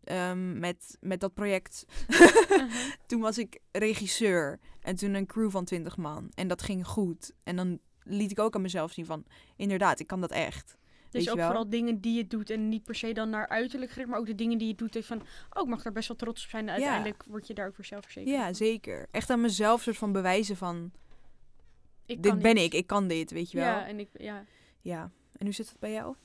ehm, 0.03 0.59
met, 0.59 0.97
met 0.99 1.19
dat 1.19 1.33
project... 1.33 1.85
toen 3.07 3.21
was 3.21 3.38
ik 3.38 3.59
regisseur. 3.71 4.59
En 4.81 4.95
toen 4.95 5.13
een 5.13 5.25
crew 5.25 5.51
van 5.51 5.65
20 5.65 5.97
man. 5.97 6.31
En 6.35 6.47
dat 6.47 6.61
ging 6.61 6.88
goed. 6.88 7.31
En 7.43 7.55
dan 7.55 7.79
liet 8.03 8.31
ik 8.31 8.39
ook 8.39 8.55
aan 8.55 8.61
mezelf 8.61 8.91
zien 8.91 9.05
van... 9.05 9.25
Inderdaad, 9.55 9.99
ik 9.99 10.07
kan 10.07 10.21
dat 10.21 10.31
echt. 10.31 10.77
Dus 11.09 11.29
ook 11.29 11.39
vooral 11.41 11.69
dingen 11.69 12.01
die 12.01 12.17
je 12.17 12.27
doet 12.27 12.49
en 12.49 12.69
niet 12.69 12.83
per 12.83 12.95
se 12.95 13.11
dan 13.13 13.29
naar 13.29 13.47
uiterlijk 13.47 13.91
gericht, 13.91 14.09
maar 14.09 14.19
ook 14.19 14.25
de 14.25 14.35
dingen 14.35 14.57
die 14.57 14.67
je 14.67 14.75
doet. 14.75 14.97
Van, 15.05 15.21
oh, 15.49 15.61
ik 15.63 15.67
mag 15.69 15.81
daar 15.81 15.93
best 15.93 16.07
wel 16.07 16.17
trots 16.17 16.43
op 16.43 16.49
zijn. 16.49 16.67
En 16.67 16.73
uiteindelijk 16.73 17.23
word 17.27 17.47
je 17.47 17.53
daar 17.53 17.67
ook 17.67 17.75
voor 17.75 17.85
zelfverzekerd. 17.85 18.35
Ja, 18.35 18.53
zeker. 18.53 19.07
Echt 19.11 19.29
aan 19.29 19.41
mezelf 19.41 19.81
soort 19.81 19.97
van 19.97 20.11
bewijzen 20.11 20.57
van... 20.57 20.91
Ik 22.09 22.23
dit 22.23 22.39
ben 22.39 22.57
ik, 22.57 22.73
ik 22.73 22.87
kan 22.87 23.07
dit, 23.07 23.31
weet 23.31 23.51
je 23.51 23.57
wel. 23.57 23.67
Ja, 23.67 23.87
en 23.87 23.99
ik, 23.99 24.09
ja. 24.13 24.45
Ja. 24.81 25.11
En 25.37 25.45
hoe 25.45 25.53
zit 25.53 25.69
het 25.69 25.79
bij 25.79 25.91
jou? 25.91 26.15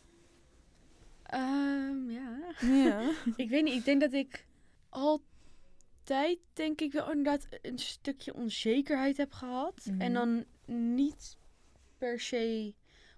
Ehm, 1.22 2.10
ja. 2.10 2.54
Ja. 2.60 3.10
Ik 3.44 3.48
weet 3.48 3.64
niet, 3.64 3.74
ik 3.74 3.84
denk 3.84 4.00
dat 4.00 4.12
ik 4.12 4.46
altijd, 4.88 6.38
denk 6.52 6.80
ik 6.80 6.92
wel 6.92 7.10
inderdaad 7.10 7.48
een 7.62 7.78
stukje 7.78 8.34
onzekerheid 8.34 9.16
heb 9.16 9.32
gehad. 9.32 9.86
Mhm. 9.86 10.00
En 10.00 10.12
dan 10.12 10.44
niet 10.66 11.36
per 11.98 12.20
se, 12.20 12.74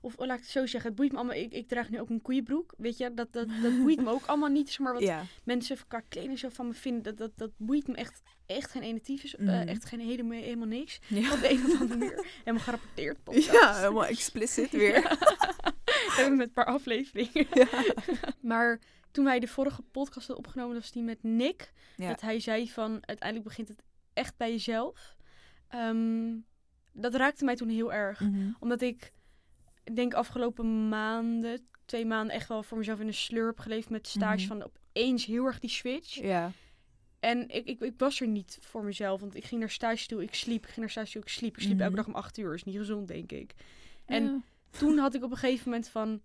of 0.07 0.19
laat 0.19 0.37
ik 0.37 0.43
het 0.43 0.51
zo 0.53 0.67
zeggen, 0.67 0.91
het 0.91 0.99
boeit 0.99 1.13
me 1.13 1.19
allemaal. 1.19 1.37
Ik, 1.37 1.53
ik 1.53 1.69
draag 1.69 1.91
nu 1.91 2.01
ook 2.01 2.11
een 2.11 2.23
koeienbroek, 2.23 2.75
weet 2.77 2.97
je, 2.97 3.15
dat, 3.15 3.33
dat, 3.33 3.49
dat 3.63 3.83
boeit 3.83 4.01
me 4.03 4.11
ook 4.11 4.27
allemaal 4.27 4.49
niet. 4.49 4.69
Zeg 4.69 4.79
maar 4.79 4.93
wat 4.93 5.03
ja. 5.13 5.23
mensen 5.45 5.77
qua 5.89 6.01
kleding 6.09 6.39
zo 6.39 6.49
van 6.49 6.67
me 6.67 6.75
vinden, 6.75 7.03
dat, 7.03 7.17
dat, 7.17 7.31
dat 7.37 7.51
boeit 7.57 7.87
me 7.89 7.95
echt, 7.95 8.23
echt 8.47 8.71
geen 8.71 8.83
ene 8.83 9.01
tyfus, 9.01 9.37
eh, 9.37 9.45
Mhm. 9.47 9.69
echt 9.69 9.85
geen 9.85 10.01
hele, 10.01 10.35
helemaal 10.35 10.67
niks. 10.69 10.99
Ja. 11.07 11.33
Op 11.33 11.41
de 11.41 11.51
een 11.51 11.65
of 11.65 11.81
andere 11.81 11.99
manier. 11.99 12.27
Helemaal 12.39 12.63
gerapporteerd. 12.63 13.23
podcast. 13.25 13.53
ja, 13.53 13.75
helemaal 13.77 14.07
explicit 14.07 14.71
weer. 14.71 14.95
Ja. 15.87 16.23
Hebben 16.23 16.37
met 16.37 16.47
een 16.47 16.53
paar 16.53 16.65
afleveringen. 16.65 17.47
Maar 18.41 18.81
toen 19.11 19.25
wij 19.25 19.41
de 19.41 19.47
vorige 19.49 19.83
podcast 19.83 20.27
hadden 20.27 20.45
opgenomen, 20.47 20.75
dat 20.75 20.83
was 20.83 20.93
die 20.93 21.03
met 21.03 21.23
Nick. 21.23 21.73
Dat 21.97 22.21
hij 22.21 22.41
zei 22.41 22.71
van, 22.71 22.99
uiteindelijk 23.01 23.49
begint 23.49 23.69
het 23.69 23.83
echt 24.13 24.37
bij 24.37 24.51
jezelf. 24.51 25.17
Ehm, 25.69 26.35
dat 26.93 27.15
raakte 27.15 27.45
mij 27.45 27.57
toen 27.57 27.69
heel 27.69 27.93
erg. 27.93 28.21
Mhm. 28.21 28.51
Omdat 28.59 28.81
ik, 28.81 29.13
ik 29.87 29.97
denk 29.97 30.15
afgelopen 30.15 30.89
maanden, 30.89 31.67
twee 31.85 32.07
maanden 32.07 32.35
echt 32.35 32.49
wel 32.49 32.63
voor 32.63 32.79
mezelf 32.79 33.01
in 33.01 33.07
een 33.07 33.15
sleur 33.15 33.47
heb 33.47 33.59
geleefd 33.59 33.91
met 33.91 34.07
stage 34.07 34.37
Mhm. 34.47 34.47
van 34.47 34.63
opeens 34.63 35.25
heel 35.25 35.45
erg 35.45 35.59
die 35.59 35.71
switch. 35.71 36.15
Ja. 36.21 36.51
En 37.21 37.49
ik, 37.49 37.67
ik, 37.67 37.81
ik 37.81 37.95
was 37.97 38.21
er 38.21 38.27
niet 38.29 38.59
voor 38.61 38.85
mezelf, 38.85 39.21
want 39.21 39.35
ik 39.35 39.45
ging 39.45 39.61
naar 39.61 39.71
stage 39.71 40.07
toe, 40.07 40.23
ik 40.23 40.35
sliep, 40.35 40.63
ik 40.63 40.69
ging 40.69 40.81
naar 40.81 40.91
stage 40.91 41.13
toe, 41.13 41.23
ik 41.23 41.29
sliep. 41.29 41.57
Ik 41.57 41.63
sliep 41.63 41.75
Mhm. 41.75 41.83
elke 41.83 41.97
dag 41.97 42.07
om 42.07 42.15
acht 42.15 42.39
uur, 42.39 42.55
is 42.55 42.65
niet 42.65 42.77
gezond 42.77 43.09
denk 43.09 43.33
ik. 43.33 43.55
En 44.05 44.23
Ja. 44.25 44.41
toen 44.71 44.99
had 44.99 45.15
ik 45.15 45.25
op 45.25 45.31
een 45.31 45.37
gegeven 45.37 45.71
moment 45.71 45.89
van... 45.89 46.21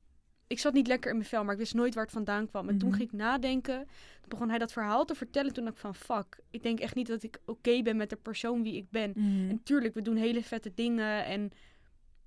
Ik 0.48 0.60
zat 0.60 0.74
niet 0.74 0.88
lekker 0.88 1.10
in 1.12 1.16
mijn 1.18 1.30
vel, 1.30 1.44
maar 1.44 1.54
ik 1.54 1.60
wist 1.60 1.74
nooit 1.74 1.94
waar 1.94 2.04
het 2.04 2.14
vandaan 2.14 2.48
kwam. 2.48 2.70
En 2.70 2.78
toen 2.78 2.90
Mhm. 2.90 2.98
ging 2.98 3.12
ik 3.12 3.18
nadenken. 3.18 3.78
Toen 4.20 4.30
begon 4.30 4.50
hij 4.50 4.58
dat 4.58 4.72
verhaal 4.72 5.06
te 5.06 5.16
vertellen. 5.16 5.54
Toen 5.54 5.64
dacht 5.64 5.76
ik 5.76 5.82
van, 5.82 5.96
fuck. 5.96 6.40
Ik 6.50 6.64
denk 6.64 6.80
echt 6.80 6.96
niet 6.96 7.08
dat 7.08 7.24
ik 7.24 7.40
oké 7.46 7.82
ben 7.82 7.98
met 7.98 8.10
de 8.10 8.16
persoon 8.16 8.64
wie 8.64 8.76
ik 8.76 8.90
ben. 8.90 9.12
Mhm. 9.16 9.50
En 9.50 9.64
tuurlijk, 9.64 9.94
we 9.94 10.02
doen 10.02 10.16
hele 10.16 10.44
vette 10.44 10.74
dingen. 10.74 11.26
En 11.26 11.52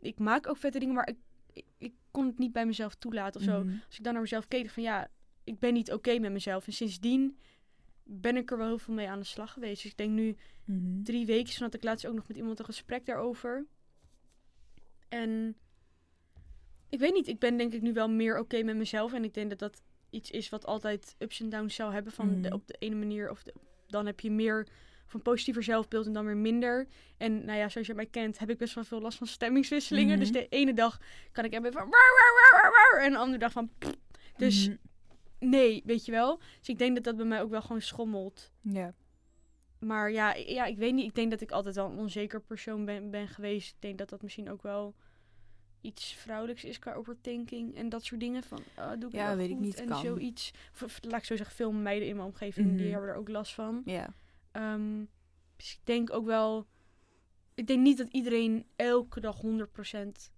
ik 0.00 0.18
maak 0.18 0.48
ook 0.48 0.56
vette 0.56 0.78
dingen, 0.78 0.94
maar 0.94 1.08
ik, 1.08 1.16
ik, 1.54 1.64
ik 1.78 1.92
kon 2.10 2.26
het 2.26 2.38
niet 2.38 2.52
bij 2.52 2.66
mezelf 2.66 2.94
toelaten 2.94 3.40
of 3.40 3.46
zo. 3.46 3.64
Mhm. 3.64 3.74
Als 3.86 3.96
ik 3.98 4.04
dan 4.04 4.12
naar 4.12 4.22
mezelf 4.22 4.48
keek, 4.48 4.70
van 4.70 4.82
ja, 4.82 5.08
ik 5.44 5.58
ben 5.58 5.72
niet 5.72 5.92
oké 5.92 6.18
met 6.18 6.32
mezelf. 6.32 6.66
En 6.66 6.72
sindsdien 6.72 7.38
ben 8.02 8.36
ik 8.36 8.50
er 8.50 8.58
wel 8.58 8.66
heel 8.66 8.78
veel 8.78 8.94
mee 8.94 9.08
aan 9.08 9.18
de 9.18 9.24
slag 9.24 9.52
geweest. 9.52 9.82
Dus 9.82 9.90
ik 9.90 9.96
denk 9.96 10.10
nu 10.10 10.36
Mhm. 10.64 11.02
drie 11.02 11.26
weken, 11.26 11.52
toen 11.54 11.62
had 11.64 11.74
ik 11.74 11.84
laatst 11.84 12.06
ook 12.06 12.14
nog 12.14 12.28
met 12.28 12.36
iemand 12.36 12.58
een 12.58 12.64
gesprek 12.64 13.06
daarover. 13.06 13.66
En 15.08 15.56
ik 16.88 16.98
weet 16.98 17.12
niet, 17.12 17.28
ik 17.28 17.38
ben 17.38 17.56
denk 17.56 17.72
ik 17.72 17.82
nu 17.82 17.92
wel 17.92 18.08
meer 18.10 18.38
oké 18.38 18.62
met 18.62 18.76
mezelf. 18.76 19.12
En 19.12 19.24
ik 19.24 19.34
denk 19.34 19.50
dat 19.50 19.58
dat 19.58 19.82
iets 20.10 20.30
is 20.30 20.48
wat 20.48 20.66
altijd 20.66 21.14
ups 21.18 21.40
en 21.40 21.48
downs 21.48 21.74
zou 21.74 21.92
hebben. 21.92 22.12
Van 22.12 22.28
de, 22.42 22.48
Mhm. 22.48 22.52
op 22.56 22.66
de 22.66 22.76
ene 22.78 22.94
manier, 22.94 23.30
of 23.30 23.42
de- 23.42 23.54
dan 23.86 24.06
heb 24.06 24.20
je 24.20 24.30
meer 24.30 24.66
van 25.14 25.22
positiever 25.33 25.62
zelfbeeld 25.62 26.07
en 26.07 26.12
dan 26.12 26.24
weer 26.24 26.37
minder. 26.37 26.87
En 27.16 27.44
nou 27.44 27.59
ja, 27.59 27.68
zoals 27.68 27.87
je 27.87 27.94
mij 27.94 28.07
kent, 28.07 28.38
heb 28.38 28.50
ik 28.50 28.59
best 28.59 28.74
wel 28.74 28.85
veel 28.85 29.00
last 29.00 29.18
van 29.18 29.27
stemmingswisselingen. 29.27 30.18
Dus 30.18 30.31
Mhm. 30.31 30.38
de 30.38 30.48
ene 30.48 30.74
dag 30.74 31.00
kan 31.33 31.44
ik 31.44 31.53
hebben 31.53 31.72
van... 31.72 31.88
En 33.00 33.12
de 33.12 33.18
andere 33.18 33.38
dag 33.38 33.53
van... 33.53 33.70
Dus 34.37 34.68
Mhm. 34.68 34.77
nee, 35.38 35.83
weet 35.85 36.05
je 36.05 36.12
wel. 36.12 36.38
Dus 36.59 36.68
ik 36.68 36.79
denk 36.79 36.94
dat 36.94 37.05
dat 37.05 37.16
bij 37.16 37.27
mij 37.27 37.42
ook 37.42 37.50
wel 37.50 37.62
gewoon 37.62 37.81
schommelt. 37.83 38.50
Ja. 38.61 38.94
Maar 39.79 40.11
ja, 40.11 40.35
ja, 40.35 40.64
ik 40.64 40.77
weet 40.77 40.94
niet. 40.94 41.05
Ik 41.09 41.14
denk 41.14 41.31
dat 41.31 41.40
ik 41.40 41.50
altijd 41.50 41.74
wel 41.74 41.90
een 41.90 41.98
onzeker 41.98 42.40
persoon 42.40 42.85
ben, 42.85 43.11
ben 43.11 43.29
geweest. 43.29 43.68
Ik 43.74 43.81
denk 43.81 43.98
dat 43.98 44.09
dat 44.09 44.22
misschien 44.22 44.50
ook 44.50 44.62
wel 44.62 44.94
iets 45.81 46.14
vrouwelijks 46.14 46.64
is 46.64 46.79
qua 46.79 46.92
overthinking 46.92 47.77
en 47.77 47.88
dat 47.88 48.05
soort 48.05 48.20
dingen. 48.20 48.42
Van, 48.42 48.59
ah, 48.74 48.90
doe 49.00 49.09
ik 49.09 49.14
Ja, 49.14 49.27
wel 49.27 49.37
weet 49.37 49.48
ik 49.48 49.55
goed? 49.57 49.64
niet, 49.64 49.81
En 49.81 49.87
kan. 49.87 50.00
zoiets. 50.00 50.50
Of, 50.83 50.98
laat 51.03 51.18
ik 51.20 51.24
zo 51.24 51.37
zeggen, 51.37 51.57
veel 51.57 51.72
meiden 51.72 52.09
in 52.09 52.16
mijn 52.16 52.29
omgeving, 52.29 52.66
die 52.68 52.83
Mhm. 52.83 52.90
hebben 52.92 53.11
er 53.11 53.16
ook 53.16 53.29
last 53.29 53.55
van. 53.55 53.83
Ja. 53.85 54.14
Ehm, 54.54 55.04
dus 55.56 55.72
ik 55.72 55.80
denk 55.84 56.12
ook 56.12 56.24
wel... 56.24 56.66
Ik 57.54 57.66
denk 57.66 57.80
niet 57.80 57.98
dat 57.98 58.08
iedereen 58.08 58.66
elke 58.76 59.20
dag 59.20 59.40
100% 59.42 60.30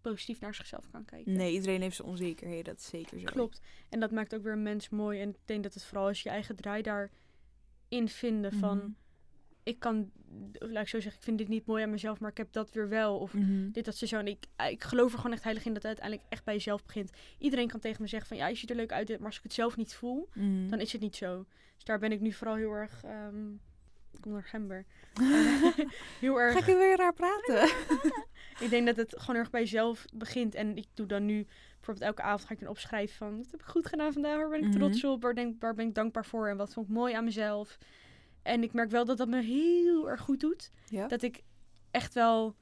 positief 0.00 0.40
naar 0.40 0.54
zichzelf 0.54 0.90
kan 0.90 1.04
kijken. 1.04 1.32
Nee, 1.32 1.52
iedereen 1.52 1.80
heeft 1.80 1.96
zijn 1.96 2.08
onzekerheden, 2.08 2.64
dat 2.64 2.78
is 2.78 2.86
zeker 2.86 3.18
zo. 3.18 3.24
Klopt. 3.24 3.60
En 3.88 4.00
dat 4.00 4.10
maakt 4.10 4.34
ook 4.34 4.42
weer 4.42 4.52
een 4.52 4.62
mens 4.62 4.88
mooi. 4.88 5.20
En 5.20 5.28
ik 5.28 5.36
denk 5.44 5.62
dat 5.62 5.74
het 5.74 5.84
vooral 5.84 6.10
is 6.10 6.22
je 6.22 6.28
eigen 6.28 6.56
draai 6.56 6.82
daarin 6.82 8.08
vinden 8.08 8.52
van... 8.52 8.76
Mhm. 8.76 8.90
Ik 9.68 9.78
kan, 9.78 10.10
laat 10.52 10.82
ik 10.82 10.88
zo 10.88 11.00
zeggen, 11.00 11.12
ik 11.20 11.22
vind 11.24 11.38
dit 11.38 11.48
niet 11.48 11.66
mooi 11.66 11.82
aan 11.82 11.90
mezelf, 11.90 12.20
maar 12.20 12.30
ik 12.30 12.36
heb 12.36 12.52
dat 12.52 12.72
weer 12.72 12.88
wel. 12.88 13.18
Of 13.18 13.32
Mhm. 13.34 13.70
dit, 13.70 13.84
dat, 13.84 13.96
ze 13.96 14.06
zo. 14.06 14.18
En 14.18 14.26
ik, 14.26 14.44
ik 14.70 14.84
geloof 14.84 15.12
er 15.12 15.18
gewoon 15.18 15.32
echt 15.32 15.44
heilig 15.44 15.64
in 15.64 15.72
dat 15.74 15.82
het 15.82 15.90
uiteindelijk 15.90 16.26
echt 16.28 16.44
bij 16.44 16.54
jezelf 16.54 16.84
begint. 16.84 17.10
Iedereen 17.38 17.68
kan 17.68 17.80
tegen 17.80 18.02
me 18.02 18.08
zeggen 18.08 18.28
van, 18.28 18.36
ja, 18.36 18.46
je 18.48 18.54
ziet 18.56 18.70
er 18.70 18.76
leuk 18.76 18.92
uit, 18.92 19.08
maar 19.08 19.26
als 19.26 19.36
ik 19.36 19.42
het 19.42 19.52
zelf 19.52 19.76
niet 19.76 19.94
voel, 19.94 20.28
Mhm. 20.34 20.68
dan 20.68 20.80
is 20.80 20.92
het 20.92 21.00
niet 21.00 21.16
zo. 21.16 21.44
Dus 21.74 21.84
daar 21.84 21.98
ben 21.98 22.12
ik 22.12 22.20
nu 22.20 22.32
vooral 22.32 22.56
heel 22.56 22.72
erg, 22.72 23.04
ehm 23.04 23.52
ik 24.12 24.20
kom 24.20 24.32
naar 24.38 24.42
gember, 24.44 24.84
heel 26.20 26.34
Ga 26.34 26.40
erg, 26.40 26.56
ik 26.58 26.64
weer 26.76 26.96
raar 26.96 27.12
praten? 27.12 27.68
ik 28.64 28.70
denk 28.70 28.86
dat 28.86 28.96
het 28.96 29.14
gewoon 29.18 29.36
erg 29.40 29.50
bij 29.50 29.60
jezelf 29.60 30.04
begint. 30.14 30.54
En 30.54 30.76
ik 30.76 30.86
doe 30.94 31.06
dan 31.06 31.24
nu, 31.24 31.46
bijvoorbeeld 31.76 32.06
elke 32.06 32.22
avond 32.22 32.44
ga 32.44 32.54
ik 32.54 32.60
dan 32.60 32.68
opschrijven 32.68 33.16
van, 33.16 33.36
wat 33.36 33.50
heb 33.50 33.60
ik 33.60 33.66
goed 33.66 33.86
gedaan 33.86 34.12
vandaag, 34.12 34.36
waar 34.36 34.48
ben 34.48 34.58
ik 34.58 34.64
Mhm. 34.68 34.78
trots 34.78 35.04
op, 35.04 35.22
waar, 35.22 35.34
denk, 35.34 35.60
waar 35.60 35.74
ben 35.74 35.86
ik 35.88 35.94
dankbaar 35.94 36.24
voor 36.24 36.48
en 36.48 36.56
wat 36.56 36.72
vond 36.72 36.88
ik 36.88 36.92
mooi 36.94 37.14
aan 37.14 37.24
mezelf. 37.24 37.78
En 38.42 38.62
ik 38.62 38.72
merk 38.72 38.90
wel 38.90 39.04
dat 39.04 39.16
dat 39.18 39.28
me 39.28 39.42
heel 39.42 40.10
erg 40.10 40.20
goed 40.20 40.40
doet. 40.40 40.70
Ja. 40.88 41.06
dat 41.08 41.22
ik 41.22 41.42
echt 41.90 42.14
wel. 42.14 42.54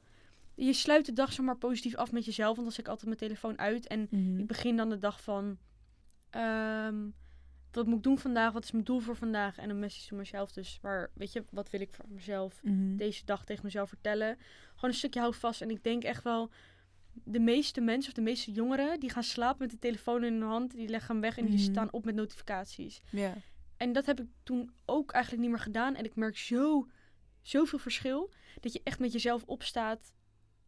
Je 0.54 0.72
sluit 0.72 1.06
de 1.06 1.12
dag 1.12 1.32
zomaar 1.32 1.56
positief 1.56 1.94
af 1.94 2.12
met 2.12 2.24
jezelf. 2.24 2.50
Want 2.56 2.62
dan 2.62 2.70
zet 2.70 2.84
ik 2.84 2.88
altijd 2.88 3.06
mijn 3.06 3.18
telefoon 3.18 3.58
uit. 3.58 3.86
En 3.86 4.06
Mhm. 4.10 4.38
ik 4.38 4.46
begin 4.46 4.76
dan 4.76 4.88
de 4.88 4.98
dag 4.98 5.22
van. 5.22 5.58
ehm, 6.30 6.94
wat 7.72 7.86
moet 7.86 7.96
ik 7.96 8.02
doen 8.02 8.18
vandaag? 8.18 8.52
Wat 8.52 8.64
is 8.64 8.70
mijn 8.72 8.84
doel 8.84 8.98
voor 9.00 9.16
vandaag? 9.16 9.56
En 9.58 9.70
een 9.70 9.78
message 9.78 10.08
voor 10.08 10.16
mezelf. 10.18 10.52
Dus 10.52 10.78
waar, 10.82 11.10
weet 11.14 11.32
je, 11.32 11.44
wat 11.50 11.70
wil 11.70 11.80
ik 11.80 11.92
voor 11.92 12.04
mezelf 12.08 12.60
Mhm. 12.62 12.96
deze 12.96 13.24
dag 13.24 13.44
tegen 13.44 13.64
mezelf 13.64 13.88
vertellen? 13.88 14.36
Gewoon 14.74 14.90
een 14.90 14.96
stukje 14.96 15.20
hou 15.20 15.34
vast. 15.34 15.62
En 15.62 15.70
ik 15.70 15.82
denk 15.84 16.02
echt 16.04 16.22
wel. 16.24 16.50
De 17.24 17.40
meeste 17.40 17.80
mensen 17.80 18.08
of 18.10 18.16
de 18.16 18.22
meeste 18.22 18.52
jongeren 18.52 19.00
die 19.00 19.10
gaan 19.10 19.22
slapen 19.22 19.58
met 19.62 19.70
de 19.70 19.78
telefoon 19.78 20.24
in 20.24 20.32
hun 20.32 20.42
hand, 20.42 20.76
die 20.76 20.88
leggen 20.88 21.10
hem 21.12 21.20
weg 21.20 21.38
en 21.38 21.44
die 21.46 21.54
Mhm. 21.54 21.70
staan 21.70 21.92
op 21.92 22.04
met 22.04 22.14
notificaties. 22.14 23.00
Ja. 23.10 23.34
En 23.76 23.92
dat 23.92 24.06
heb 24.06 24.20
ik 24.20 24.26
toen 24.42 24.70
ook 24.84 25.12
eigenlijk 25.12 25.42
niet 25.42 25.52
meer 25.52 25.62
gedaan. 25.62 25.94
En 25.94 26.04
ik 26.04 26.16
merk 26.16 26.36
zo, 26.36 26.88
zoveel 27.42 27.78
verschil. 27.78 28.32
Dat 28.60 28.72
je 28.72 28.80
echt 28.84 28.98
met 28.98 29.12
jezelf 29.12 29.42
opstaat 29.46 30.12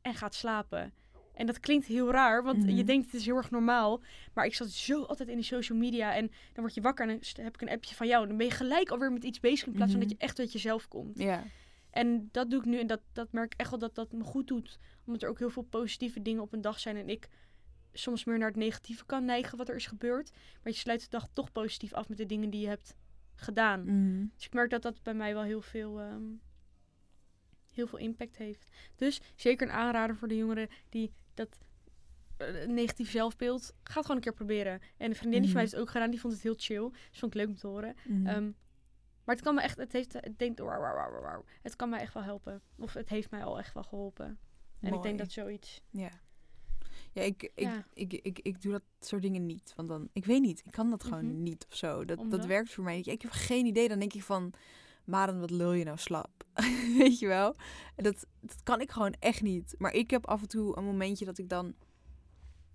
en 0.02 0.14
gaat 0.14 0.34
slapen. 0.34 0.92
En 1.34 1.46
dat 1.46 1.60
klinkt 1.60 1.86
heel 1.86 2.10
raar, 2.10 2.42
want 2.42 2.58
Mhm. 2.58 2.68
je 2.76 2.84
denkt 2.84 3.04
het 3.06 3.14
is 3.14 3.24
heel 3.26 3.36
erg 3.36 3.50
normaal. 3.50 4.02
Maar 4.34 4.44
ik 4.44 4.54
zat 4.54 4.68
zo 4.70 5.02
altijd 5.02 5.28
in 5.28 5.36
de 5.36 5.42
social 5.42 5.78
media. 5.78 6.14
En 6.14 6.26
dan 6.28 6.62
word 6.64 6.74
je 6.74 6.80
wakker 6.80 7.08
en 7.08 7.20
dan 7.34 7.44
heb 7.44 7.54
ik 7.54 7.60
een 7.62 7.68
appje 7.74 7.94
van 7.94 8.06
jou. 8.06 8.26
Dan 8.26 8.36
ben 8.36 8.46
je 8.46 8.52
gelijk 8.52 8.90
alweer 8.90 9.12
met 9.12 9.24
iets 9.24 9.40
bezig 9.40 9.66
in 9.66 9.72
plaats 9.72 9.90
van 9.90 10.00
Mhm. 10.00 10.08
dat 10.08 10.18
je 10.18 10.24
echt 10.24 10.38
uit 10.38 10.52
jezelf 10.52 10.88
komt. 10.88 11.18
Ja. 11.18 11.44
En 11.90 12.28
dat 12.32 12.50
doe 12.50 12.58
ik 12.60 12.64
nu 12.64 12.78
en 12.78 12.86
dat, 12.86 13.00
dat 13.12 13.32
merk 13.32 13.52
ik 13.52 13.60
echt 13.60 13.70
wel 13.70 13.78
dat 13.78 13.94
dat 13.94 14.12
me 14.12 14.24
goed 14.24 14.46
doet. 14.46 14.78
Omdat 15.06 15.22
er 15.22 15.28
ook 15.28 15.38
heel 15.38 15.50
veel 15.50 15.62
positieve 15.62 16.22
dingen 16.22 16.42
op 16.42 16.52
een 16.52 16.60
dag 16.60 16.80
zijn. 16.80 16.96
En 16.96 17.08
ik 17.08 17.28
soms 17.98 18.24
meer 18.24 18.38
naar 18.38 18.48
het 18.48 18.56
negatieve 18.56 19.04
kan 19.06 19.24
neigen 19.24 19.58
wat 19.58 19.68
er 19.68 19.74
is 19.74 19.86
gebeurd. 19.86 20.30
Maar 20.62 20.72
je 20.72 20.78
sluit 20.78 21.00
de 21.00 21.06
dag 21.10 21.28
toch 21.32 21.52
positief 21.52 21.92
af 21.92 22.08
met 22.08 22.18
de 22.18 22.26
dingen 22.26 22.50
die 22.50 22.60
je 22.60 22.66
hebt 22.68 22.94
gedaan. 23.34 23.80
Mhm. 23.84 24.26
Dus 24.36 24.46
ik 24.46 24.52
merk 24.52 24.70
dat 24.70 24.82
dat 24.82 25.02
bij 25.02 25.14
mij 25.14 25.34
wel 25.34 25.42
heel 25.42 25.60
veel, 25.62 26.00
ehm, 26.00 26.22
heel 27.72 27.86
veel 27.86 27.98
impact 27.98 28.36
heeft. 28.36 28.68
Dus 28.96 29.20
zeker 29.34 29.68
een 29.68 29.74
aanrader 29.74 30.16
voor 30.16 30.28
de 30.28 30.36
jongeren 30.36 30.68
die 30.88 31.12
dat 31.34 31.58
eh, 32.36 32.66
negatief 32.66 33.10
zelfbeeld. 33.10 33.62
Ga 33.82 33.94
het 33.94 34.00
gewoon 34.02 34.16
een 34.16 34.22
keer 34.22 34.32
proberen. 34.34 34.80
En 34.96 35.08
een 35.10 35.16
vriendin 35.16 35.20
die 35.20 35.30
van 35.30 35.40
mij 35.40 35.48
Mhm. 35.50 35.58
heeft 35.58 35.70
het 35.72 35.80
ook 35.80 35.90
gedaan. 35.90 36.10
Die 36.10 36.20
vond 36.20 36.32
het 36.32 36.42
heel 36.42 36.54
chill. 36.56 36.88
Dus 37.10 37.18
vond 37.18 37.34
ik 37.34 37.40
leuk 37.40 37.48
om 37.48 37.56
te 37.56 37.66
horen. 37.66 37.96
Mhm. 38.04 38.26
Ehm, 38.26 38.44
maar 39.24 39.34
het 39.34 39.40
kan 39.44 39.54
me 39.54 39.60
echt, 39.60 39.76
het 39.78 39.92
heeft, 39.92 40.12
het 40.12 40.38
denkt, 40.38 40.58
het 41.62 41.76
kan 41.76 41.88
mij 41.88 42.00
echt 42.00 42.14
wel 42.14 42.22
helpen. 42.22 42.62
Of 42.76 42.92
het 42.92 43.08
heeft 43.08 43.30
mij 43.30 43.44
al 43.44 43.58
echt 43.58 43.74
wel 43.74 43.82
geholpen. 43.82 44.38
En 44.80 44.94
ik 44.94 45.02
denk 45.02 45.18
dat 45.18 45.32
zoiets. 45.32 45.80
Ja. 45.90 46.10
Ja, 47.12 47.22
ik, 47.22 47.42
ik, 47.42 47.50
Ja. 47.54 47.86
Ik, 47.92 48.12
ik, 48.12 48.38
ik, 48.38 48.62
doe 48.62 48.72
dat 48.72 48.82
soort 49.00 49.22
dingen 49.22 49.46
niet. 49.46 49.72
Want 49.76 49.88
dan, 49.88 50.08
ik 50.12 50.24
weet 50.24 50.40
niet, 50.40 50.62
ik 50.64 50.72
kan 50.72 50.90
dat 50.90 51.04
gewoon 51.04 51.26
Mhm. 51.32 51.42
niet 51.42 51.66
of 51.70 51.76
zo. 51.76 52.04
Dat, 52.04 52.18
Omdat? 52.18 52.38
dat 52.38 52.48
werkt 52.48 52.72
voor 52.72 52.84
mij. 52.84 53.00
Ik 53.00 53.22
heb 53.22 53.30
geen 53.30 53.66
idee. 53.66 53.88
Dan 53.88 53.98
denk 53.98 54.12
ik 54.12 54.22
van, 54.22 54.52
Maren, 55.04 55.40
wat 55.40 55.50
lul 55.50 55.72
je 55.72 55.84
nou 55.84 55.98
slap? 55.98 56.30
weet 56.98 57.18
je 57.18 57.26
wel? 57.26 57.56
Dat, 57.96 58.26
dat 58.40 58.62
kan 58.62 58.80
ik 58.80 58.90
gewoon 58.90 59.14
echt 59.18 59.42
niet. 59.42 59.74
Maar 59.78 59.92
ik 59.92 60.10
heb 60.10 60.26
af 60.26 60.40
en 60.42 60.48
toe 60.48 60.76
een 60.76 60.84
momentje 60.84 61.24
dat 61.24 61.38
ik 61.38 61.48
dan... 61.48 61.74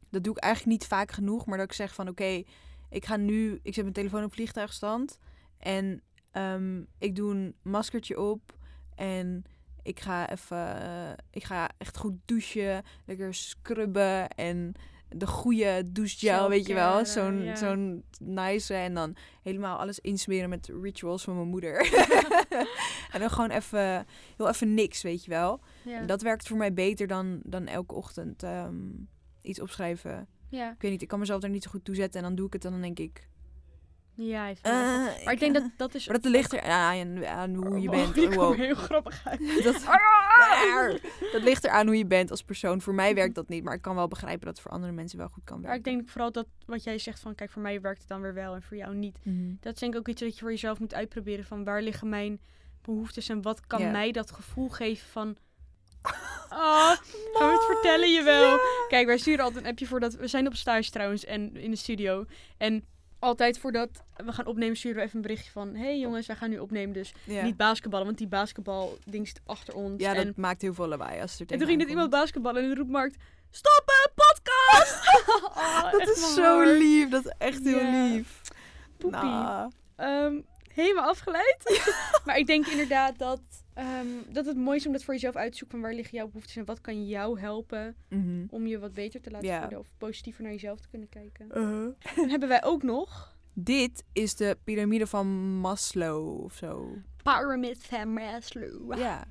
Dat 0.10 0.24
doe 0.24 0.36
ik 0.36 0.44
eigenlijk 0.44 0.80
niet 0.80 0.88
vaak 0.90 1.12
genoeg. 1.12 1.46
Maar 1.46 1.58
dat 1.58 1.68
ik 1.68 1.74
zeg 1.74 1.94
van, 1.94 2.08
oké, 2.08 2.44
ik 2.90 3.06
ga 3.06 3.16
nu... 3.16 3.60
Ik 3.64 3.74
zet 3.74 3.84
mijn 3.84 3.96
telefoon 3.96 4.24
op 4.24 4.34
vliegtuigstand. 4.34 5.18
En 5.58 6.02
ehm, 6.32 6.84
ik 6.98 7.16
doe 7.16 7.34
een 7.36 7.56
maskertje 7.62 8.20
op. 8.22 8.58
En 8.96 9.44
ik 9.84 10.00
ga 10.00 10.30
even... 10.30 10.82
eh, 10.82 11.12
ik 11.32 11.44
ga 11.44 11.70
echt 11.78 11.98
goed 11.98 12.14
douchen. 12.26 12.84
Lekker 13.06 13.34
scrubben. 13.34 14.30
En 14.30 14.74
de 15.10 15.28
goede 15.28 15.92
douchegel, 15.92 16.50
weet 16.50 16.66
je 16.68 16.74
wel. 16.74 17.06
Zo'n 17.06 17.52
zo'n 17.58 18.04
nice. 18.20 18.74
En 18.74 18.94
dan 18.94 19.16
helemaal 19.42 19.78
alles 19.78 20.00
insmeren 20.00 20.50
met 20.50 20.72
rituals 20.82 21.24
van 21.24 21.36
mijn 21.36 21.48
moeder. 21.48 21.76
en 23.14 23.20
dan 23.20 23.30
gewoon 23.30 23.50
even, 23.50 24.06
heel 24.38 24.50
even 24.50 24.74
niks, 24.74 25.02
weet 25.02 25.24
je 25.24 25.30
wel. 25.30 25.60
Dat 26.06 26.22
werkt 26.22 26.48
voor 26.48 26.58
mij 26.58 26.74
beter 26.74 27.08
dan, 27.08 27.40
dan 27.44 27.68
elke 27.68 27.94
ochtend 27.96 28.44
ehm, 28.44 28.76
iets 29.42 29.60
opschrijven. 29.62 30.28
ja. 30.50 30.72
Ik 30.72 30.82
weet 30.82 30.92
niet, 30.92 31.02
ik 31.02 31.08
kan 31.08 31.20
mezelf 31.20 31.42
daar 31.42 31.50
niet 31.50 31.64
zo 31.64 31.70
goed 31.70 31.86
toe 31.86 31.96
zetten. 31.96 32.22
En 32.22 32.28
dan 32.28 32.36
doe 32.36 32.48
ik 32.48 32.54
het 32.54 32.66
en 32.66 32.72
dan 32.72 32.82
denk 32.82 33.00
ik... 33.00 33.28
Ja, 34.16 34.46
heeft 34.46 34.62
wel 34.62 34.74
echt 34.74 34.82
wel- 35.06 35.08
eh, 35.16 35.24
Maar 35.24 35.34
ik 35.34 35.40
denk 35.40 35.54
dat 35.54 35.64
dat 35.78 35.94
is... 35.96 36.08
Maar 36.08 36.22
dat 36.22 36.32
ligt 36.32 36.54
er 36.54 36.62
aan, 36.62 37.26
aan 37.26 37.54
hoe 37.54 37.82
je 37.82 37.88
Oh, 37.90 37.96
bent. 37.96 38.14
die 38.16 38.30
Wow. 38.30 38.56
heel 38.56 38.76
grappig 38.76 39.22
uit. 39.28 39.40
Dat, 39.64 39.82
dat 41.32 41.42
ligt 41.44 41.64
eraan 41.64 41.86
hoe 41.86 41.98
je 41.98 42.06
bent 42.06 42.32
als 42.32 42.44
persoon. 42.44 42.82
Voor 42.82 42.94
mij 42.94 43.16
werkt 43.16 43.36
dat 43.36 43.48
niet, 43.50 43.64
maar 43.64 43.74
ik 43.74 43.82
kan 43.82 43.96
wel 43.96 44.08
begrijpen 44.08 44.46
dat 44.46 44.54
het 44.54 44.62
voor 44.64 44.72
andere 44.72 44.92
mensen 44.94 45.18
wel 45.18 45.28
goed 45.28 45.44
kan 45.44 45.60
Maar 45.62 45.70
werken. 45.72 45.92
ik 45.92 45.98
denk 45.98 46.10
vooral 46.10 46.32
dat 46.32 46.48
wat 46.66 46.84
jij 46.84 46.98
zegt 47.00 47.20
van... 47.20 47.36
Kijk, 47.36 47.52
voor 47.52 47.62
mij 47.62 47.82
werkt 47.82 48.00
het 48.00 48.08
dan 48.10 48.22
weer 48.22 48.34
wel 48.34 48.54
en 48.56 48.62
voor 48.64 48.78
jou 48.78 48.96
niet. 48.96 49.18
Mhm. 49.24 49.54
Dat 49.60 49.74
is 49.74 49.80
denk 49.80 49.94
ik 49.94 50.00
ook 50.00 50.08
iets 50.08 50.22
dat 50.22 50.34
je 50.34 50.40
voor 50.40 50.50
jezelf 50.52 50.80
moet 50.80 50.94
uitproberen. 50.94 51.46
Van 51.46 51.64
waar 51.64 51.82
liggen 51.82 52.10
mijn 52.10 52.42
behoeftes 52.82 53.30
en 53.30 53.42
wat 53.42 53.68
kan 53.68 53.92
mij 53.92 54.12
dat 54.12 54.32
gevoel 54.32 54.70
geven 54.70 55.08
van... 55.08 55.36
Oh, 56.50 56.90
gaan 57.34 57.48
we 57.48 57.54
het 57.54 57.66
vertellen 57.66 58.12
je 58.12 58.24
wel? 58.24 58.58
Kijk, 58.88 59.06
wij 59.08 59.18
sturen 59.18 59.44
altijd 59.46 59.64
een 59.64 59.70
appje 59.70 59.88
voordat... 59.88 60.14
We 60.16 60.28
zijn 60.28 60.48
op 60.48 60.54
stage 60.56 60.90
trouwens 60.90 61.26
en 61.26 61.56
in 61.56 61.72
de 61.72 61.78
studio. 61.78 62.26
En 62.58 62.86
altijd 63.24 63.60
voordat 63.60 63.90
we 64.26 64.32
gaan 64.32 64.46
opnemen 64.46 64.76
sturen 64.78 64.98
we 64.98 65.04
even 65.04 65.16
een 65.16 65.22
berichtje 65.22 65.52
van... 65.52 65.76
hey 65.76 66.00
jongens, 66.00 66.28
wij 66.28 66.36
gaan 66.36 66.50
nu 66.50 66.58
opnemen, 66.60 66.94
dus 66.94 67.14
Ja. 67.26 67.44
niet 67.44 67.58
basketballen. 67.58 68.06
Want 68.06 68.18
die 68.18 68.28
basketbal-ding 68.28 69.28
zit 69.28 69.42
achter 69.46 69.74
ons. 69.76 70.02
ja, 70.02 70.14
dat 70.14 70.36
maakt 70.36 70.62
heel 70.62 70.74
veel 70.74 70.88
lawaai 70.88 71.22
als 71.22 71.34
er 71.36 71.40
en 71.42 71.48
toen 71.48 71.58
ging 71.58 71.70
net 71.70 71.78
tegenaan 71.80 71.90
iemand 72.06 72.10
basketballen 72.10 72.62
en 72.62 72.68
dan 72.68 72.78
roept 72.78 72.90
Mark... 72.92 73.14
Stoppen, 73.50 74.12
podcast! 74.16 75.02
Oh, 75.56 75.92
Dat 75.92 76.08
is 76.08 76.34
zo 76.34 76.62
lief, 76.62 77.10
dat 77.10 77.26
is 77.26 77.32
echt 77.38 77.64
heel 77.64 77.92
lief. 77.92 78.42
Poepie. 78.98 79.20
Nou, 79.22 79.72
Ehm, 79.96 80.42
helemaal 80.74 81.10
afgeleid. 81.10 81.84
maar 82.26 82.38
ik 82.38 82.48
denk 82.48 82.68
inderdaad 82.68 83.18
dat, 83.18 83.42
ehm, 83.74 84.08
dat 84.30 84.46
het 84.46 84.58
mooi 84.58 84.78
is 84.78 84.86
om 84.86 84.92
dat 84.92 85.04
voor 85.04 85.14
jezelf 85.14 85.36
uit 85.36 85.52
te 85.52 85.58
zoeken. 85.58 85.80
Van 85.80 85.88
waar 85.88 85.98
liggen 85.98 86.18
jouw 86.18 86.28
behoeftes 86.28 86.56
en 86.56 86.66
wat 86.66 86.82
kan 86.82 87.08
jou 87.08 87.40
helpen 87.40 87.96
mhm. 88.10 88.46
om 88.50 88.68
je 88.68 88.80
wat 88.80 88.94
beter 88.94 89.22
te 89.22 89.32
laten 89.32 89.60
voelen. 89.62 89.80
Of 89.80 89.88
positiever 89.98 90.44
naar 90.44 90.52
jezelf 90.52 90.80
te 90.80 90.90
kunnen 90.90 91.10
kijken. 91.10 91.48
Uh-huh. 91.48 91.94
Dan 92.16 92.30
hebben 92.30 92.50
wij 92.50 92.64
ook 92.64 92.84
nog 92.84 93.32
Dit 93.54 94.04
is 94.14 94.36
de 94.36 94.58
piramide 94.64 95.08
van 95.08 95.28
Maslow 95.60 96.44
of 96.44 96.54
zo. 96.54 96.98
Pyramid 97.24 97.84
van 97.84 98.14
Maslow. 98.14 98.98
Ja. 98.98 99.26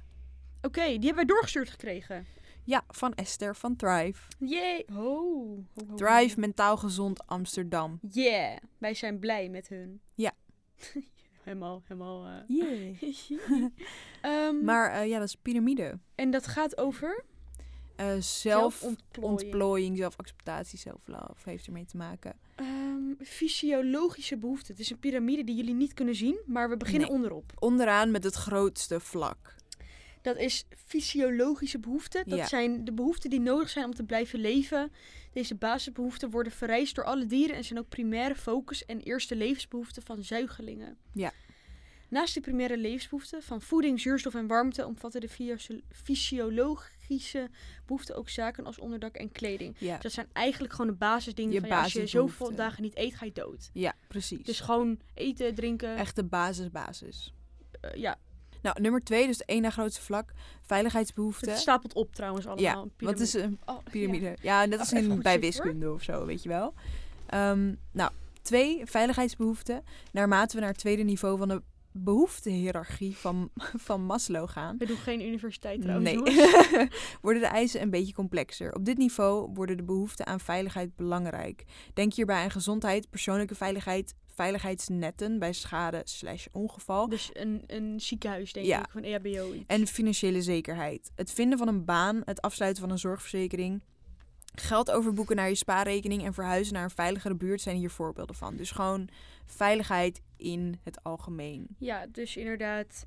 Oké, 0.61 0.85
die 0.85 0.93
hebben 0.93 1.15
wij 1.15 1.25
doorgestuurd 1.25 1.71
gekregen. 1.71 2.27
ja, 2.65 2.85
van 2.89 3.15
Esther 3.15 3.57
van 3.57 3.77
Thrive. 3.77 4.23
Yay. 4.39 4.87
Oh. 4.93 4.97
Ho. 4.97 5.65
Thrive 5.97 6.41
Mentaal 6.41 6.77
Gezond 6.77 7.27
Amsterdam. 7.27 7.99
Yeah. 8.11 8.57
Wij 8.79 8.95
zijn 8.95 9.19
blij 9.19 9.49
met 9.49 9.69
hun. 9.69 10.01
Ja. 10.15 10.33
helemaal, 11.43 11.83
helemaal... 11.87 12.27
eh. 12.27 12.57
Yeah. 12.57 13.03
Ehm, 14.23 14.65
Maar 14.65 14.91
eh, 14.93 15.09
ja, 15.09 15.19
dat 15.19 15.29
is 15.29 15.35
piramide. 15.35 15.99
en 16.15 16.31
dat 16.31 16.47
gaat 16.47 16.79
over 16.79 17.25
Eh 17.97 18.17
zelfontplooiing. 18.19 19.97
zelfacceptatie, 19.97 20.79
self-love 20.79 21.51
heeft 21.51 21.67
ermee 21.67 21.85
te 21.87 21.97
maken. 21.97 22.35
Ehm, 22.55 23.25
fysiologische 23.25 24.37
behoeften. 24.39 24.73
Het 24.73 24.83
is 24.83 24.91
een 24.91 24.99
piramide 24.99 25.45
die 25.45 25.57
jullie 25.57 25.75
niet 25.75 25.95
kunnen 25.95 26.15
zien, 26.15 26.41
maar 26.47 26.69
we 26.71 26.77
beginnen 26.77 27.09
Nee. 27.09 27.17
onderop. 27.17 27.53
Onderaan 27.59 28.11
met 28.11 28.25
het 28.25 28.35
grootste 28.35 29.01
vlak. 29.01 29.55
Dat 30.23 30.37
is 30.37 30.65
fysiologische 30.87 31.79
behoeften. 31.79 32.29
Dat 32.29 32.39
Ja. 32.39 32.47
zijn 32.47 32.85
de 32.85 32.93
behoeften 32.93 33.31
die 33.31 33.41
nodig 33.41 33.69
zijn 33.69 33.85
om 33.85 33.95
te 33.95 34.05
blijven 34.05 34.39
leven. 34.39 34.93
Deze 35.33 35.55
basisbehoeften 35.55 36.31
worden 36.31 36.53
vereist 36.53 36.95
door 36.95 37.05
alle 37.05 37.27
dieren 37.27 37.57
en 37.57 37.65
zijn 37.65 37.79
ook 37.79 37.89
primaire 37.89 38.35
focus 38.35 38.85
en 38.85 39.01
eerste 39.01 39.37
levensbehoeften 39.37 40.03
van 40.03 40.25
zuigelingen. 40.25 40.97
Ja. 41.13 41.33
Naast 42.09 42.35
de 42.35 42.41
primaire 42.41 42.77
levensbehoeften 42.79 43.43
van 43.43 43.61
voeding, 43.63 44.01
zuurstof 44.01 44.35
en 44.35 44.47
warmte 44.47 44.87
omvatten 44.87 45.21
de 45.21 45.29
fysi- 45.29 45.83
fysiologische 45.91 47.51
behoeften 47.87 48.17
ook 48.17 48.29
zaken 48.29 48.67
als 48.67 48.79
onderdak 48.79 49.17
en 49.17 49.33
kleding. 49.33 49.75
Ja, 49.79 49.93
Dus 49.95 50.03
dat 50.03 50.13
zijn 50.13 50.29
eigenlijk 50.33 50.73
gewoon 50.75 50.91
de 50.91 50.97
basisdingen 50.97 51.53
Je 51.53 51.61
van 51.61 51.69
ja, 51.69 51.83
als 51.83 51.93
je 51.93 52.07
zoveel 52.07 52.55
dagen 52.55 52.83
niet 52.83 52.97
eet, 52.97 53.15
ga 53.15 53.25
je 53.25 53.33
dood. 53.33 53.71
ja 53.73 53.95
precies. 54.09 54.45
Dus 54.47 54.61
gewoon 54.61 54.99
eten, 55.15 55.55
drinken. 55.55 55.97
Echte 55.97 56.25
basis, 56.25 56.71
basis. 56.71 57.35
eh, 57.81 57.95
ja, 57.95 58.19
Nou, 58.63 58.81
nummer 58.81 59.05
twee, 59.05 59.27
dus 59.27 59.45
één 59.45 59.63
na 59.63 59.71
grootste 59.71 60.03
vlak. 60.03 60.33
Veiligheidsbehoeften. 60.63 61.51
het 61.51 61.61
stapelt 61.61 61.95
op 61.95 62.15
trouwens 62.15 62.47
allemaal. 62.47 62.89
Ja, 62.99 63.07
wat 63.07 63.21
is 63.21 63.35
een 63.35 63.59
Oh, 63.65 63.79
piramide? 63.91 64.37
Ja, 64.43 64.65
net 64.65 64.79
als 64.79 64.93
Oh, 64.93 64.99
even 64.99 65.09
in, 65.11 65.15
goed 65.15 65.23
bij 65.23 65.33
hoor. 65.33 65.41
wiskunde 65.41 65.93
of 65.93 66.03
zo, 66.03 66.27
weet 66.27 66.43
je 66.43 66.49
wel. 66.49 66.75
Ehm, 67.27 67.75
nou, 67.93 68.11
twee, 68.43 68.81
veiligheidsbehoeften. 68.85 69.83
Naarmate 70.13 70.55
we 70.55 70.61
naar 70.61 70.71
het 70.71 70.79
tweede 70.79 71.03
niveau 71.03 71.39
van 71.39 71.49
de 71.49 71.63
behoeftehiërarchie 71.95 73.17
van, 73.17 73.51
van 73.87 74.05
Maslow 74.05 74.49
gaan, 74.49 74.79
We 74.79 74.87
doen 74.87 74.97
geen 74.97 75.27
universiteit 75.27 75.81
trouwens. 75.81 76.11
nee, 76.13 76.49
worden 77.23 77.43
de 77.43 77.49
eisen 77.49 77.83
een 77.83 77.91
beetje 77.91 78.15
complexer. 78.15 78.75
Op 78.75 78.85
dit 78.85 78.99
niveau 78.99 79.51
worden 79.55 79.77
de 79.77 79.83
behoeften 79.83 80.27
aan 80.27 80.41
veiligheid 80.41 80.97
belangrijk. 80.97 81.65
Denk 81.95 82.15
hierbij 82.15 82.43
aan 82.43 82.51
gezondheid, 82.51 83.11
persoonlijke 83.11 83.55
veiligheid, 83.55 84.15
veiligheidsnetten 84.35 85.39
bij 85.39 85.53
schade 85.53 86.01
slash 86.05 86.47
ongeval 86.53 87.09
Dus 87.09 87.31
een, 87.33 87.63
een 87.67 88.01
ziekenhuis, 88.01 88.53
denk 88.53 88.67
Ja. 88.67 88.79
ik, 88.85 88.91
van 88.91 89.03
EHBO. 89.03 89.53
iets. 89.53 89.65
en 89.67 89.87
financiële 89.87 90.43
zekerheid. 90.43 91.11
Het 91.15 91.33
vinden 91.33 91.59
van 91.59 91.69
een 91.69 91.85
baan, 91.85 92.23
het 92.25 92.41
afsluiten 92.41 92.83
van 92.83 92.91
een 92.93 92.99
zorgverzekering, 92.99 93.83
geld 94.55 94.91
overboeken 94.91 95.37
naar 95.37 95.49
je 95.49 95.55
spaarrekening 95.55 96.25
en 96.25 96.35
verhuizen 96.35 96.75
naar 96.75 96.85
een 96.85 96.91
veiligere 96.91 97.35
buurt 97.35 97.61
zijn 97.61 97.77
hier 97.77 97.91
voorbeelden 97.91 98.37
van. 98.37 98.57
Dus 98.57 98.71
gewoon 98.71 99.09
veiligheid 99.47 100.21
in 100.37 100.81
het 100.83 101.03
algemeen. 101.05 101.67
Ja, 101.79 102.07
dus 102.07 102.37
inderdaad, 102.37 103.07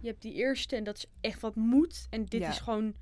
je 0.00 0.08
hebt 0.08 0.22
die 0.22 0.32
eerste 0.34 0.76
en 0.76 0.84
dat 0.84 0.96
is 0.96 1.06
echt 1.20 1.40
wat 1.40 1.54
moet. 1.56 2.06
En 2.10 2.24
dit 2.24 2.40
Ja. 2.40 2.48
is 2.48 2.58
gewoon, 2.58 2.94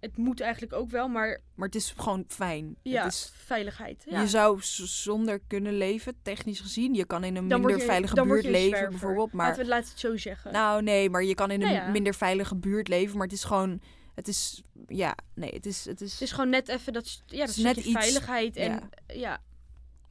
het 0.00 0.16
moet 0.16 0.40
eigenlijk 0.40 0.72
ook 0.72 0.90
wel, 0.90 1.08
maar 1.08 1.40
Maar 1.54 1.66
het 1.66 1.74
is 1.76 1.94
gewoon 1.96 2.24
fijn. 2.28 2.76
ja, 2.82 3.04
Het 3.04 3.12
is, 3.12 3.32
veiligheid. 3.34 4.04
Ja. 4.08 4.20
Je 4.20 4.28
zou 4.28 4.58
zonder 4.62 5.40
kunnen 5.46 5.76
leven, 5.76 6.14
technisch 6.22 6.60
gezien. 6.60 6.94
Je 6.94 7.04
kan 7.04 7.24
in 7.24 7.36
een 7.36 7.48
Dan 7.48 7.60
minder 7.60 7.78
je- 7.78 7.84
veilige 7.84 8.22
buurt 8.22 8.44
leven, 8.44 8.68
zwerver. 8.68 8.90
bijvoorbeeld. 8.90 9.32
Maar 9.32 9.46
Laten 9.48 9.62
we 9.62 9.68
laten 9.68 9.90
het 9.90 9.98
zo 10.00 10.16
zeggen. 10.16 10.52
Nou, 10.52 10.82
nee, 10.82 11.10
maar 11.10 11.22
je 11.24 11.34
kan 11.34 11.50
in 11.50 11.62
een 11.62 11.68
Nou 11.72 11.80
ja. 11.84 11.90
minder 11.90 12.14
veilige 12.14 12.56
buurt 12.56 12.88
leven. 12.88 13.16
Maar 13.16 13.26
het 13.26 13.36
is 13.36 13.44
gewoon. 13.44 13.80
Het 14.14 14.28
is. 14.28 14.62
Ja, 14.86 15.14
nee, 15.34 15.50
het 15.54 15.66
is. 15.66 15.84
Het 15.84 16.00
is. 16.00 16.12
het 16.12 16.20
is 16.20 16.32
gewoon 16.32 16.48
net 16.50 16.68
even 16.68 16.92
dat, 16.92 17.22
ja, 17.26 17.38
dat 17.38 17.48
is 17.48 17.56
net 17.56 17.76
iets- 17.76 17.90
veiligheid 17.90 18.56
en 18.56 18.70
ja. 18.72 19.14
ja. 19.14 19.40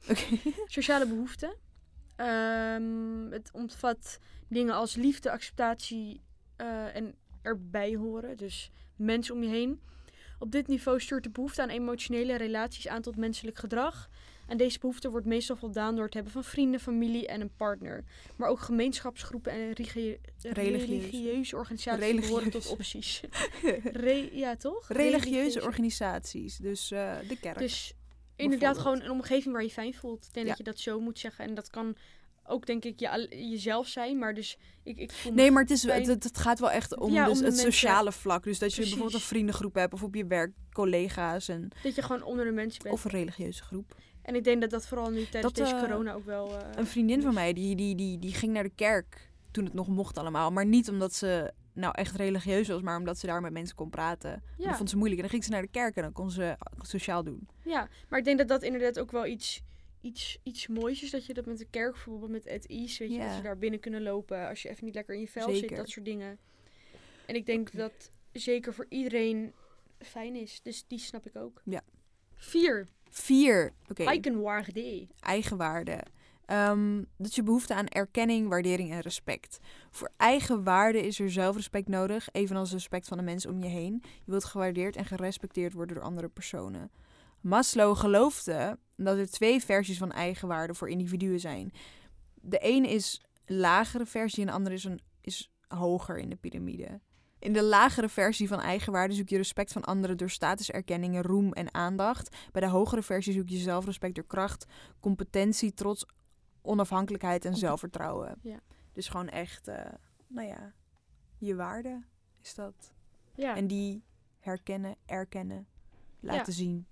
Oké. 0.10 0.22
sociale 0.66 1.06
behoeften. 1.06 1.56
Ehm, 2.16 3.30
het 3.30 3.50
omvat 3.52 4.18
dingen 4.48 4.74
als 4.74 4.94
liefde, 4.94 5.30
acceptatie 5.30 6.20
eh, 6.56 6.96
en 6.96 7.14
erbij 7.42 7.94
horen. 7.94 8.36
Dus 8.36 8.70
mensen 8.96 9.34
om 9.34 9.42
je 9.42 9.48
heen. 9.48 9.80
Op 10.38 10.50
dit 10.52 10.66
niveau 10.66 11.00
stuurt 11.00 11.22
de 11.24 11.30
behoefte 11.30 11.62
aan 11.62 11.68
emotionele 11.68 12.36
relaties 12.36 12.88
aan 12.88 13.02
tot 13.02 13.16
menselijk 13.16 13.58
gedrag. 13.58 14.08
En 14.46 14.56
deze 14.56 14.78
behoefte 14.78 15.10
wordt 15.10 15.26
meestal 15.26 15.56
voldaan 15.56 15.94
door 15.94 16.04
het 16.04 16.14
hebben 16.14 16.32
van 16.32 16.44
vrienden, 16.44 16.80
familie 16.80 17.26
en 17.26 17.40
een 17.40 17.54
partner. 17.56 18.04
Maar 18.36 18.48
ook 18.48 18.60
gemeenschapsgroepen 18.60 19.52
en 19.52 19.58
religie- 19.72 20.18
Religieuze. 20.42 20.86
religieuze 20.86 21.56
organisaties 21.56 22.20
behoren 22.20 22.50
tot 22.50 22.66
opties. 22.68 23.20
Re- 23.92 24.28
ja, 24.32 24.56
toch? 24.56 24.88
Religieuze 24.88 25.62
organisaties, 25.62 26.56
dus 26.56 26.90
eh, 26.90 27.14
de 27.28 27.38
kerk. 27.40 27.58
Dus 27.58 27.92
inderdaad 28.36 28.78
gewoon 28.78 29.00
een 29.02 29.10
omgeving 29.10 29.54
waar 29.54 29.62
je 29.62 29.70
fijn 29.70 29.94
voelt. 29.94 30.24
Ik 30.26 30.32
denk 30.34 30.44
Ja. 30.46 30.50
dat 30.52 30.58
je 30.58 30.64
dat 30.72 30.78
zo 30.78 31.00
moet 31.00 31.18
zeggen. 31.18 31.44
En 31.44 31.54
dat 31.54 31.70
kan 31.70 31.96
ook 32.48 32.66
denk 32.66 32.84
ik 32.84 33.00
je, 33.00 33.26
jezelf 33.30 33.86
zijn. 33.88 34.18
Maar 34.18 34.34
dus 34.34 34.58
ik, 34.82 34.98
ik 34.98 35.12
voel 35.12 35.32
Nee, 35.32 35.50
maar 35.50 35.62
het, 35.62 35.70
is, 35.70 35.82
het, 35.82 36.06
het 36.24 36.38
gaat 36.38 36.58
wel 36.58 36.70
echt 36.70 36.98
om, 36.98 37.12
Ja, 37.12 37.24
dus 37.24 37.38
om 37.38 37.44
het 37.44 37.54
mensen. 37.54 37.72
sociale 37.72 38.12
vlak. 38.12 38.44
Dus 38.44 38.58
dat 38.58 38.68
je 38.68 38.74
Precies. 38.74 38.92
bijvoorbeeld 38.94 39.22
een 39.22 39.28
vriendengroep 39.28 39.74
hebt 39.74 39.92
of 39.92 40.02
op 40.02 40.14
je 40.14 40.26
werk 40.26 40.52
collega's 40.72 41.48
en, 41.48 41.68
dat 41.82 41.94
je 41.94 42.02
gewoon 42.02 42.22
onder 42.22 42.44
de 42.44 42.50
mensen 42.52 42.82
bent. 42.82 42.94
of 42.94 43.04
een 43.04 43.10
religieuze 43.10 43.62
groep. 43.62 43.94
En 44.22 44.34
ik 44.34 44.44
denk 44.44 44.60
dat 44.60 44.70
dat 44.70 44.86
vooral 44.86 45.10
nu 45.10 45.24
tijdens 45.28 45.42
Dat, 45.42 45.54
deze 45.54 45.74
eh, 45.76 45.80
corona 45.82 46.12
ook 46.12 46.24
wel... 46.24 46.56
eh, 46.58 46.68
Een 46.74 46.86
vriendin 46.86 47.22
van 47.22 47.34
mij, 47.34 47.52
die, 47.52 47.76
die, 47.76 47.94
die, 47.94 48.18
die 48.18 48.34
ging 48.34 48.52
naar 48.52 48.62
de 48.62 48.72
kerk 48.74 49.30
toen 49.50 49.64
het 49.64 49.74
nog 49.74 49.88
mocht 49.88 50.18
allemaal. 50.18 50.50
Maar 50.52 50.66
niet 50.66 50.88
omdat 50.90 51.14
ze 51.14 51.52
nou 51.72 51.94
echt 51.96 52.16
religieus 52.16 52.68
was, 52.68 52.80
maar 52.82 52.98
omdat 52.98 53.18
ze 53.18 53.26
daar 53.26 53.40
met 53.40 53.52
mensen 53.52 53.76
kon 53.76 53.90
praten. 53.90 54.32
En 54.32 54.42
Ja. 54.58 54.66
Dat 54.68 54.76
vond 54.76 54.90
ze 54.90 54.96
moeilijk. 54.96 55.20
En 55.20 55.26
dan 55.28 55.34
ging 55.34 55.44
ze 55.44 55.50
naar 55.50 55.62
de 55.62 55.68
kerk 55.78 55.96
en 55.96 56.02
dan 56.02 56.12
kon 56.12 56.30
ze 56.30 56.56
sociaal 56.80 57.24
doen. 57.24 57.48
Ja, 57.64 57.88
maar 58.08 58.18
ik 58.18 58.24
denk 58.24 58.38
dat 58.38 58.48
dat 58.48 58.62
inderdaad 58.62 58.98
ook 58.98 59.10
wel 59.10 59.26
iets, 59.26 59.62
iets, 60.00 60.38
iets 60.42 60.66
moois 60.66 61.02
is. 61.02 61.10
Dat 61.10 61.26
je 61.26 61.34
dat 61.34 61.46
met 61.46 61.58
de 61.58 61.66
kerk, 61.70 61.92
bijvoorbeeld 61.92 62.30
met 62.30 62.48
At 62.48 62.64
Ease, 62.66 62.98
weet 63.02 63.12
je, 63.12 63.18
Ja. 63.18 63.26
dat 63.26 63.36
ze 63.36 63.42
daar 63.42 63.58
binnen 63.58 63.80
kunnen 63.80 64.02
lopen 64.02 64.48
als 64.48 64.62
je 64.62 64.68
even 64.68 64.84
niet 64.84 64.94
lekker 64.94 65.14
in 65.14 65.20
je 65.20 65.28
vel 65.28 65.54
zit, 65.54 65.76
dat 65.76 65.88
soort 65.88 66.04
dingen. 66.04 66.38
En 67.26 67.34
ik 67.34 67.46
denk 67.46 67.72
dat 67.72 68.10
zeker 68.32 68.74
voor 68.74 68.86
iedereen 68.88 69.52
fijn 69.98 70.34
is. 70.34 70.60
Dus 70.62 70.84
die 70.86 70.98
snap 70.98 71.26
ik 71.26 71.36
ook. 71.36 71.60
Ja. 71.64 71.82
Vier, 72.34 72.86
Vier, 73.10 73.72
oké, 73.90 74.04
eigenwaarde. 74.04 75.06
eigenwaarde. 75.20 76.02
Ehm, 76.46 77.02
dat 77.16 77.26
is 77.28 77.34
je 77.34 77.42
behoefte 77.42 77.74
aan 77.74 77.86
erkenning, 77.88 78.48
waardering 78.48 78.90
en 78.90 79.00
respect. 79.00 79.58
Voor 79.90 80.10
eigenwaarde 80.16 81.06
is 81.06 81.18
er 81.20 81.30
zelfrespect 81.30 81.88
nodig, 81.88 82.28
evenals 82.32 82.72
respect 82.72 83.08
van 83.08 83.16
de 83.16 83.22
mensen 83.22 83.50
om 83.50 83.62
je 83.62 83.68
heen. 83.68 84.02
Je 84.02 84.30
wilt 84.30 84.44
gewaardeerd 84.44 84.96
en 84.96 85.04
gerespecteerd 85.04 85.72
worden 85.72 85.96
door 85.96 86.04
andere 86.04 86.28
personen. 86.28 86.90
Maslow 87.46 87.96
geloofde 87.96 88.78
dat 88.96 89.16
er 89.16 89.30
twee 89.30 89.60
versies 89.60 89.98
van 89.98 90.12
eigenwaarde 90.12 90.74
voor 90.74 90.90
individuen 90.90 91.40
zijn. 91.40 91.72
De 92.34 92.58
ene 92.58 92.88
is 92.88 93.22
een 93.44 93.56
lagere 93.56 94.06
versie 94.06 94.40
en 94.40 94.46
de 94.46 94.52
andere 94.52 94.74
is, 94.74 94.84
een, 94.84 95.00
is 95.20 95.50
hoger 95.68 96.18
in 96.18 96.30
de 96.30 96.36
piramide. 96.36 97.00
In 97.38 97.52
de 97.52 97.62
lagere 97.62 98.08
versie 98.08 98.48
van 98.48 98.60
eigenwaarde 98.60 99.14
zoek 99.14 99.28
je 99.28 99.36
respect 99.36 99.72
van 99.72 99.84
anderen 99.84 100.16
door 100.16 100.30
statuserkenningen, 100.30 101.22
roem 101.22 101.52
en 101.52 101.74
aandacht. 101.74 102.36
Bij 102.52 102.62
de 102.62 102.68
hogere 102.68 103.02
versie 103.02 103.32
zoek 103.32 103.48
je 103.48 103.56
zelfrespect 103.56 104.14
door 104.14 104.26
kracht, 104.26 104.66
competentie, 105.00 105.74
trots, 105.74 106.06
onafhankelijkheid 106.62 107.44
en 107.44 107.56
zelfvertrouwen. 107.56 108.38
Ja. 108.42 108.60
Dus 108.92 109.08
gewoon 109.08 109.28
echt, 109.28 109.68
eh, 109.68 109.92
nou 110.26 110.48
ja, 110.48 110.72
je 111.38 111.54
waarde 111.54 112.02
is 112.42 112.54
dat. 112.54 112.92
Ja. 113.34 113.56
En 113.56 113.66
die 113.66 114.04
herkennen, 114.38 114.96
erkennen, 115.04 115.66
laten 116.20 116.52
zien, 116.52 116.86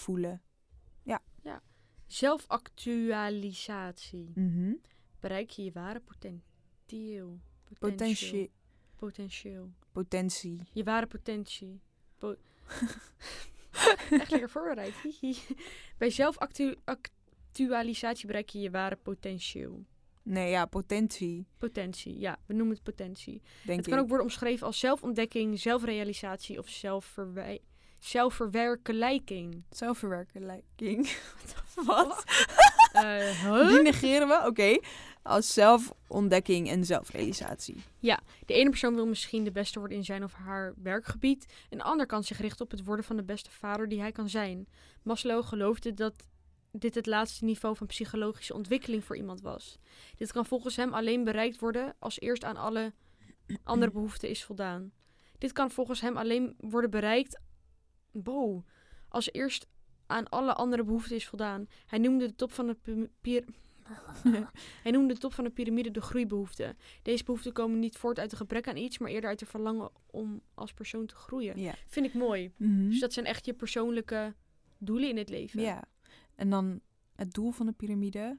voelen. 0.00 0.42
Zelfactualisatie. 2.06 4.32
Mhm. 4.34 4.72
Bereik 5.20 5.50
je 5.50 5.64
je 5.64 5.72
ware 5.72 6.00
potentieel. 6.00 7.40
Potentie, 7.78 8.50
Potentieel. 8.96 9.70
potentie. 9.92 10.60
Je 10.72 10.84
ware 10.84 11.06
potentie. 11.06 11.80
Po- 12.18 12.36
Echt 14.10 14.30
lekker 14.30 14.50
voorbereid. 14.50 14.94
Bij 15.98 16.10
zelfactualisatie 16.10 18.26
bereik 18.26 18.48
je 18.48 18.60
je 18.60 18.70
ware 18.70 18.96
potentieel. 18.96 19.84
Nee, 20.22 20.50
ja, 20.50 20.66
potentie, 20.66 21.46
Potentie, 21.58 22.18
ja, 22.18 22.38
we 22.46 22.54
noemen 22.54 22.74
het 22.74 22.84
potentie. 22.84 23.42
denk 23.64 23.78
het 23.78 23.86
ik. 23.86 23.92
kan 23.92 24.02
ook 24.02 24.08
worden 24.08 24.26
omschreven 24.26 24.66
als 24.66 24.78
zelfontdekking, 24.78 25.58
zelfrealisatie 25.60 26.58
of 26.58 26.68
zelfverwij- 26.68 27.60
zelfverwerkelijking. 28.00 29.62
Zelfverwerkelijking. 29.70 31.16
Wat? 31.86 32.24
Huh? 32.92 33.68
Die 33.68 33.82
negeren 33.82 34.28
we, 34.28 34.42
oké. 34.46 34.78
Als 35.22 35.52
zelfontdekking 35.52 36.68
en 36.68 36.84
zelfrealisatie. 36.84 37.76
De 38.46 38.54
ene 38.54 38.70
persoon 38.70 38.94
wil 38.94 39.06
misschien 39.06 39.44
de 39.44 39.50
beste 39.50 39.78
worden 39.78 39.96
in 39.96 40.04
zijn 40.04 40.24
of 40.24 40.32
haar 40.32 40.74
werkgebied. 40.82 41.46
Een 41.70 41.82
ander 41.82 42.06
kan 42.06 42.24
zich 42.24 42.40
richten 42.40 42.64
op 42.64 42.70
het 42.70 42.84
worden 42.84 43.04
van 43.04 43.16
de 43.16 43.22
beste 43.22 43.50
vader 43.50 43.88
die 43.88 44.00
hij 44.00 44.12
kan 44.12 44.28
zijn. 44.28 44.68
Maslow 45.02 45.44
geloofde 45.44 45.94
dat 45.94 46.14
dit 46.72 46.94
het 46.94 47.06
laatste 47.06 47.44
niveau 47.44 47.76
van 47.76 47.86
psychologische 47.86 48.54
ontwikkeling 48.54 49.04
voor 49.04 49.16
iemand 49.16 49.40
was. 49.40 49.78
Dit 50.16 50.32
kan 50.32 50.46
volgens 50.46 50.76
hem 50.76 50.94
alleen 50.94 51.24
bereikt 51.24 51.60
worden 51.60 51.94
als 51.98 52.20
eerst 52.20 52.44
aan 52.44 52.56
alle 52.56 52.92
andere 53.62 53.90
behoeften 53.90 54.28
is 54.28 54.44
voldaan. 54.44 54.92
Dit 55.38 55.52
kan 55.52 55.70
volgens 55.70 56.00
hem 56.00 56.16
alleen 56.16 56.54
worden 56.58 56.90
bereikt 56.90 57.40
wow, 58.12 58.64
als 59.08 59.32
eerst 59.32 59.66
aan 60.06 60.28
alle 60.28 60.54
andere 60.54 60.84
behoeften 60.84 61.16
is 61.16 61.26
voldaan. 61.28 61.66
Hij 61.86 61.98
noemde 61.98 62.26
de 62.26 62.34
top 62.34 62.52
van 62.52 62.66
de 62.66 62.74
pi- 62.74 63.08
pier- 63.20 63.44
Hij 64.82 64.92
noemde 64.92 65.14
de 65.14 65.20
top 65.20 65.34
van 65.34 65.44
de 65.44 65.50
piramide 65.50 65.90
de 65.90 66.00
groeibehoeften. 66.00 66.76
Deze 67.02 67.24
behoeften 67.24 67.52
komen 67.52 67.78
niet 67.78 67.96
voort 67.96 68.18
uit 68.18 68.32
een 68.32 68.36
gebrek 68.38 68.68
aan 68.68 68.76
iets, 68.76 68.98
maar 68.98 69.10
eerder 69.10 69.30
uit 69.30 69.40
het 69.40 69.48
verlangen 69.48 69.90
om 70.06 70.40
als 70.54 70.72
persoon 70.72 71.06
te 71.06 71.14
groeien. 71.14 71.60
Ja. 71.60 71.74
Vind 71.86 72.06
ik 72.06 72.14
mooi. 72.14 72.52
Mhm. 72.56 72.88
Dus 72.88 73.00
dat 73.00 73.12
zijn 73.12 73.26
echt 73.26 73.46
je 73.46 73.52
persoonlijke 73.54 74.34
doelen 74.78 75.08
in 75.08 75.16
het 75.16 75.28
leven. 75.28 75.60
Ja. 75.60 75.84
En 76.34 76.50
dan 76.50 76.80
het 77.16 77.32
doel 77.34 77.50
van 77.50 77.66
de 77.66 77.72
piramide. 77.72 78.38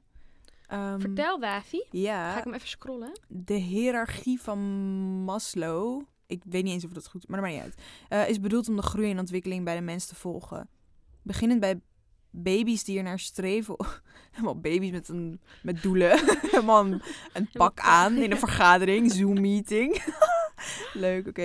Ehm, 0.67 0.99
Vertel, 0.99 1.39
Wafi. 1.39 1.77
Ga 1.77 1.97
Ja, 1.97 2.37
ik 2.37 2.43
hem 2.43 2.53
even 2.53 2.67
scrollen? 2.67 3.19
de 3.27 3.53
hiërarchie 3.53 4.41
van 4.41 4.59
Maslow. 5.23 6.01
Ik 6.31 6.41
weet 6.45 6.63
niet 6.63 6.73
eens 6.73 6.85
of 6.85 6.91
dat 6.91 7.07
goed 7.07 7.23
is, 7.23 7.29
maar 7.29 7.41
dat 7.41 7.49
maakt 7.49 7.63
niet 7.63 7.73
uit. 7.73 7.83
eh, 8.23 8.29
is 8.29 8.39
bedoeld 8.39 8.69
om 8.69 8.75
de 8.75 8.81
groei 8.81 9.11
en 9.11 9.19
ontwikkeling 9.19 9.65
bij 9.65 9.75
de 9.75 9.81
mens 9.81 10.05
te 10.05 10.15
volgen. 10.15 10.69
Beginnend 11.21 11.59
bij 11.59 11.79
baby's 12.29 12.83
die 12.83 12.97
er 12.97 13.03
naar 13.03 13.19
streven. 13.19 13.75
Helemaal 14.31 14.59
baby's 14.59 14.91
met, 14.91 15.07
een, 15.09 15.41
met 15.63 15.81
doelen. 15.81 16.19
Helemaal 16.51 16.85
een, 16.85 17.01
een 17.33 17.49
pak 17.53 17.79
aan 17.79 18.15
in 18.17 18.31
een 18.31 18.37
vergadering, 18.37 19.11
Zoom-meeting. 19.11 20.03
Leuk, 20.93 21.27
oké. 21.27 21.41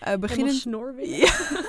Eh, 0.00 0.14
Beginnen 0.16 0.54
beginnend. 0.54 1.06
Ja. 1.06 1.60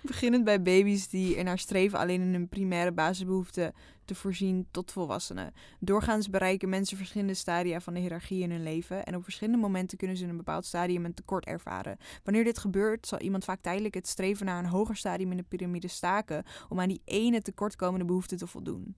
Beginnend 0.00 0.44
bij 0.44 0.62
baby's 0.62 1.08
die 1.08 1.36
er 1.36 1.44
naar 1.44 1.58
streven 1.58 1.98
alleen 1.98 2.20
in 2.20 2.32
hun 2.32 2.48
primaire 2.48 2.92
basisbehoeften 2.92 3.74
te 4.12 4.20
voorzien 4.20 4.66
tot 4.70 4.92
volwassenen. 4.92 5.52
Doorgaans 5.80 6.30
bereiken 6.30 6.68
mensen 6.68 6.96
verschillende 6.96 7.34
stadia 7.34 7.80
van 7.80 7.94
de 7.94 8.00
hiërarchie 8.00 8.42
in 8.42 8.50
hun 8.50 8.62
leven 8.62 9.04
en 9.04 9.14
op 9.16 9.22
verschillende 9.22 9.58
momenten 9.60 9.98
kunnen 9.98 10.16
ze 10.16 10.22
in 10.22 10.28
een 10.28 10.36
bepaald 10.36 10.64
stadium 10.64 11.04
een 11.04 11.14
tekort 11.14 11.44
ervaren. 11.46 11.96
Wanneer 12.24 12.44
dit 12.44 12.58
gebeurt, 12.58 13.06
zal 13.06 13.20
iemand 13.20 13.44
vaak 13.44 13.60
tijdelijk 13.60 13.94
het 13.94 14.08
streven 14.08 14.46
naar 14.46 14.58
een 14.58 14.70
hoger 14.70 14.96
stadium 14.96 15.30
in 15.30 15.36
de 15.36 15.42
piramide 15.42 15.88
staken 15.88 16.44
om 16.68 16.80
aan 16.80 16.88
die 16.88 17.02
ene 17.04 17.40
tekortkomende 17.42 18.04
behoefte 18.04 18.36
te 18.36 18.46
voldoen. 18.46 18.96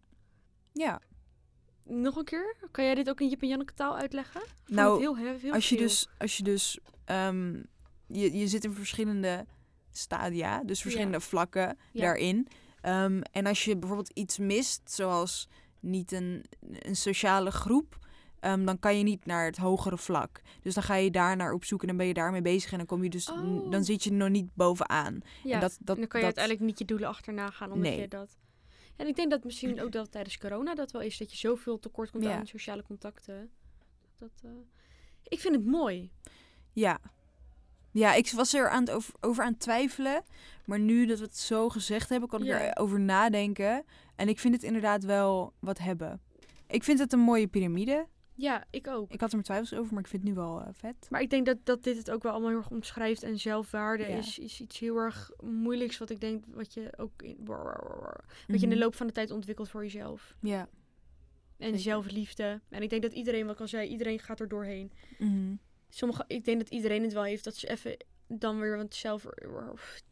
Ja, 0.73 1.01
Nog 1.87 2.17
een 2.17 2.25
keer? 2.25 2.57
Kan 2.71 2.85
jij 2.85 2.95
dit 2.95 3.09
ook 3.09 3.21
in 3.21 3.29
Jip 3.29 3.43
en 3.43 3.49
Janneke 3.49 3.75
taal 3.75 3.97
uitleggen? 3.97 4.41
Vond 4.41 4.69
Nou, 4.79 5.01
heel, 5.01 5.17
heel, 5.17 5.37
heel 5.39 5.53
als 5.53 5.69
je 5.69 5.77
veel. 5.77 5.87
dus, 5.87 6.09
als 6.19 6.37
je 6.37 6.43
dus 6.43 6.79
ehm, 7.05 7.53
je, 8.07 8.33
je 8.39 8.47
zit 8.49 8.65
in 8.65 8.73
verschillende 8.73 9.47
stadia, 9.91 10.63
dus 10.65 10.83
verschillende 10.83 11.21
vlakken 11.21 11.79
Ja. 11.93 12.01
daarin. 12.01 12.49
Ehm, 12.85 13.21
en 13.33 13.47
als 13.47 13.65
je 13.65 13.77
bijvoorbeeld 13.77 14.11
iets 14.15 14.39
mist, 14.39 14.81
zoals 14.93 15.49
niet 15.81 16.13
een, 16.13 16.45
een 16.61 16.97
sociale 16.97 17.51
groep, 17.51 17.99
ehm, 18.41 18.65
dan 18.65 18.79
kan 18.79 18.99
je 18.99 19.03
niet 19.05 19.27
naar 19.27 19.45
het 19.45 19.57
hogere 19.57 19.99
vlak. 19.99 20.41
Dus 20.63 20.75
dan 20.75 20.83
ga 20.83 20.95
je 20.95 21.11
daar 21.11 21.37
naar 21.37 21.53
op 21.53 21.65
zoek 21.65 21.81
en 21.81 21.87
dan 21.89 21.97
ben 21.97 22.07
je 22.07 22.15
daarmee 22.15 22.43
bezig 22.43 22.73
en 22.73 22.79
dan 22.79 22.87
kom 22.87 23.03
je 23.03 23.11
dus, 23.11 23.31
Oh. 23.31 23.71
dan 23.71 23.85
zit 23.85 24.03
je 24.05 24.11
er 24.11 24.17
nog 24.17 24.29
niet 24.29 24.55
bovenaan. 24.55 25.21
Ja, 25.45 25.55
en 25.55 25.61
dat, 25.61 25.77
dat, 25.81 25.95
en 25.95 26.01
dan 26.01 26.09
kan 26.09 26.21
je 26.21 26.27
dat- 26.27 26.37
uiteindelijk 26.37 26.61
niet 26.65 26.79
je 26.79 26.85
doelen 26.85 27.09
achterna 27.09 27.51
gaan, 27.51 27.73
omdat 27.73 27.91
Nee. 27.91 28.01
je 28.01 28.09
dat... 28.09 28.39
En 28.97 29.07
ik 29.07 29.17
denk 29.17 29.31
dat 29.31 29.45
misschien 29.45 29.81
ook 29.83 29.93
dat 29.93 30.11
tijdens 30.13 30.39
corona 30.39 30.75
dat 30.75 30.91
wel 30.91 31.03
is, 31.03 31.19
dat 31.19 31.31
je 31.31 31.37
zoveel 31.37 31.79
tekort 31.79 32.11
komt 32.11 32.25
Ja. 32.25 32.37
aan 32.39 32.47
sociale 32.47 32.83
contacten. 32.83 33.51
Dat, 34.17 34.31
eh, 34.43 34.51
Ik 35.29 35.41
vind 35.41 35.55
het 35.55 35.65
mooi. 35.67 36.11
Ja. 36.73 36.99
Ja, 37.95 38.15
ik 38.15 38.31
was 38.31 38.55
er 38.55 38.69
aan 38.69 38.81
het 38.81 38.91
over, 38.91 39.15
over 39.21 39.45
aan 39.45 39.51
het 39.53 39.61
twijfelen. 39.61 40.23
Maar 40.65 40.79
nu 40.81 41.07
dat 41.07 41.19
we 41.19 41.25
het 41.25 41.37
zo 41.39 41.69
gezegd 41.69 42.09
hebben, 42.09 42.29
kan 42.29 42.41
ik 42.41 42.47
Ja. 42.47 42.71
erover 42.75 43.01
nadenken. 43.01 43.85
En 44.17 44.29
ik 44.29 44.39
vind 44.39 44.55
het 44.55 44.63
inderdaad 44.63 45.05
wel 45.05 45.53
wat 45.59 45.79
hebben. 45.79 46.21
Ik 46.67 46.85
vind 46.85 46.99
het 46.99 47.13
een 47.13 47.19
mooie 47.19 47.47
piramide. 47.47 48.07
Ja, 48.37 48.65
ik 48.71 48.87
ook. 48.89 49.13
Ik 49.13 49.21
had 49.21 49.29
er 49.29 49.35
mijn 49.35 49.43
twijfels 49.43 49.75
over, 49.75 49.93
maar 49.95 50.03
ik 50.03 50.09
vind 50.09 50.23
het 50.23 50.31
nu 50.31 50.37
wel 50.39 50.61
eh, 50.61 50.69
vet. 50.73 51.07
Maar 51.11 51.21
ik 51.21 51.31
denk 51.31 51.47
dat, 51.47 51.59
dat 51.65 51.83
dit 51.83 51.97
het 51.97 52.11
ook 52.11 52.23
wel 52.23 52.33
allemaal 52.33 52.49
heel 52.51 52.59
erg 52.59 52.71
omschrijft. 52.71 53.23
En 53.23 53.39
zelfwaarde 53.39 54.03
Ja. 54.09 54.17
is, 54.17 54.39
is 54.39 54.61
iets 54.61 54.79
heel 54.79 54.97
erg 54.97 55.31
moeilijks. 55.43 55.99
Wat 55.99 56.11
ik 56.11 56.21
denk 56.21 56.45
wat 56.49 56.75
je 56.75 56.93
ook 56.97 57.23
in, 57.23 57.37
wat 57.45 57.57
je 58.47 58.53
in 58.55 58.59
de 58.61 58.67
Mhm. 58.67 58.79
loop 58.79 58.95
van 58.95 59.07
de 59.07 59.13
tijd 59.13 59.31
ontwikkelt 59.31 59.69
voor 59.69 59.83
jezelf. 59.83 60.35
Ja. 60.41 60.61
En 60.61 60.69
Zeker. 61.67 61.79
zelfliefde. 61.79 62.61
En 62.69 62.83
ik 62.83 62.91
denk 62.91 63.03
dat 63.03 63.13
iedereen, 63.13 63.45
wat 63.47 63.55
ik 63.55 63.61
al 63.61 63.69
zei, 63.69 63.89
iedereen 63.89 64.19
gaat 64.19 64.41
er 64.41 64.49
doorheen. 64.49 64.93
Mhm. 65.19 65.55
Sommige, 65.95 66.25
ik 66.27 66.45
denk 66.45 66.59
dat 66.59 66.69
iedereen 66.71 67.03
het 67.03 67.13
wel 67.13 67.23
heeft. 67.23 67.45
Dat 67.45 67.57
ze 67.57 67.71
even 67.71 67.97
dan 68.29 68.61
weer, 68.61 68.77
want 68.77 68.95
zelf... 68.95 69.27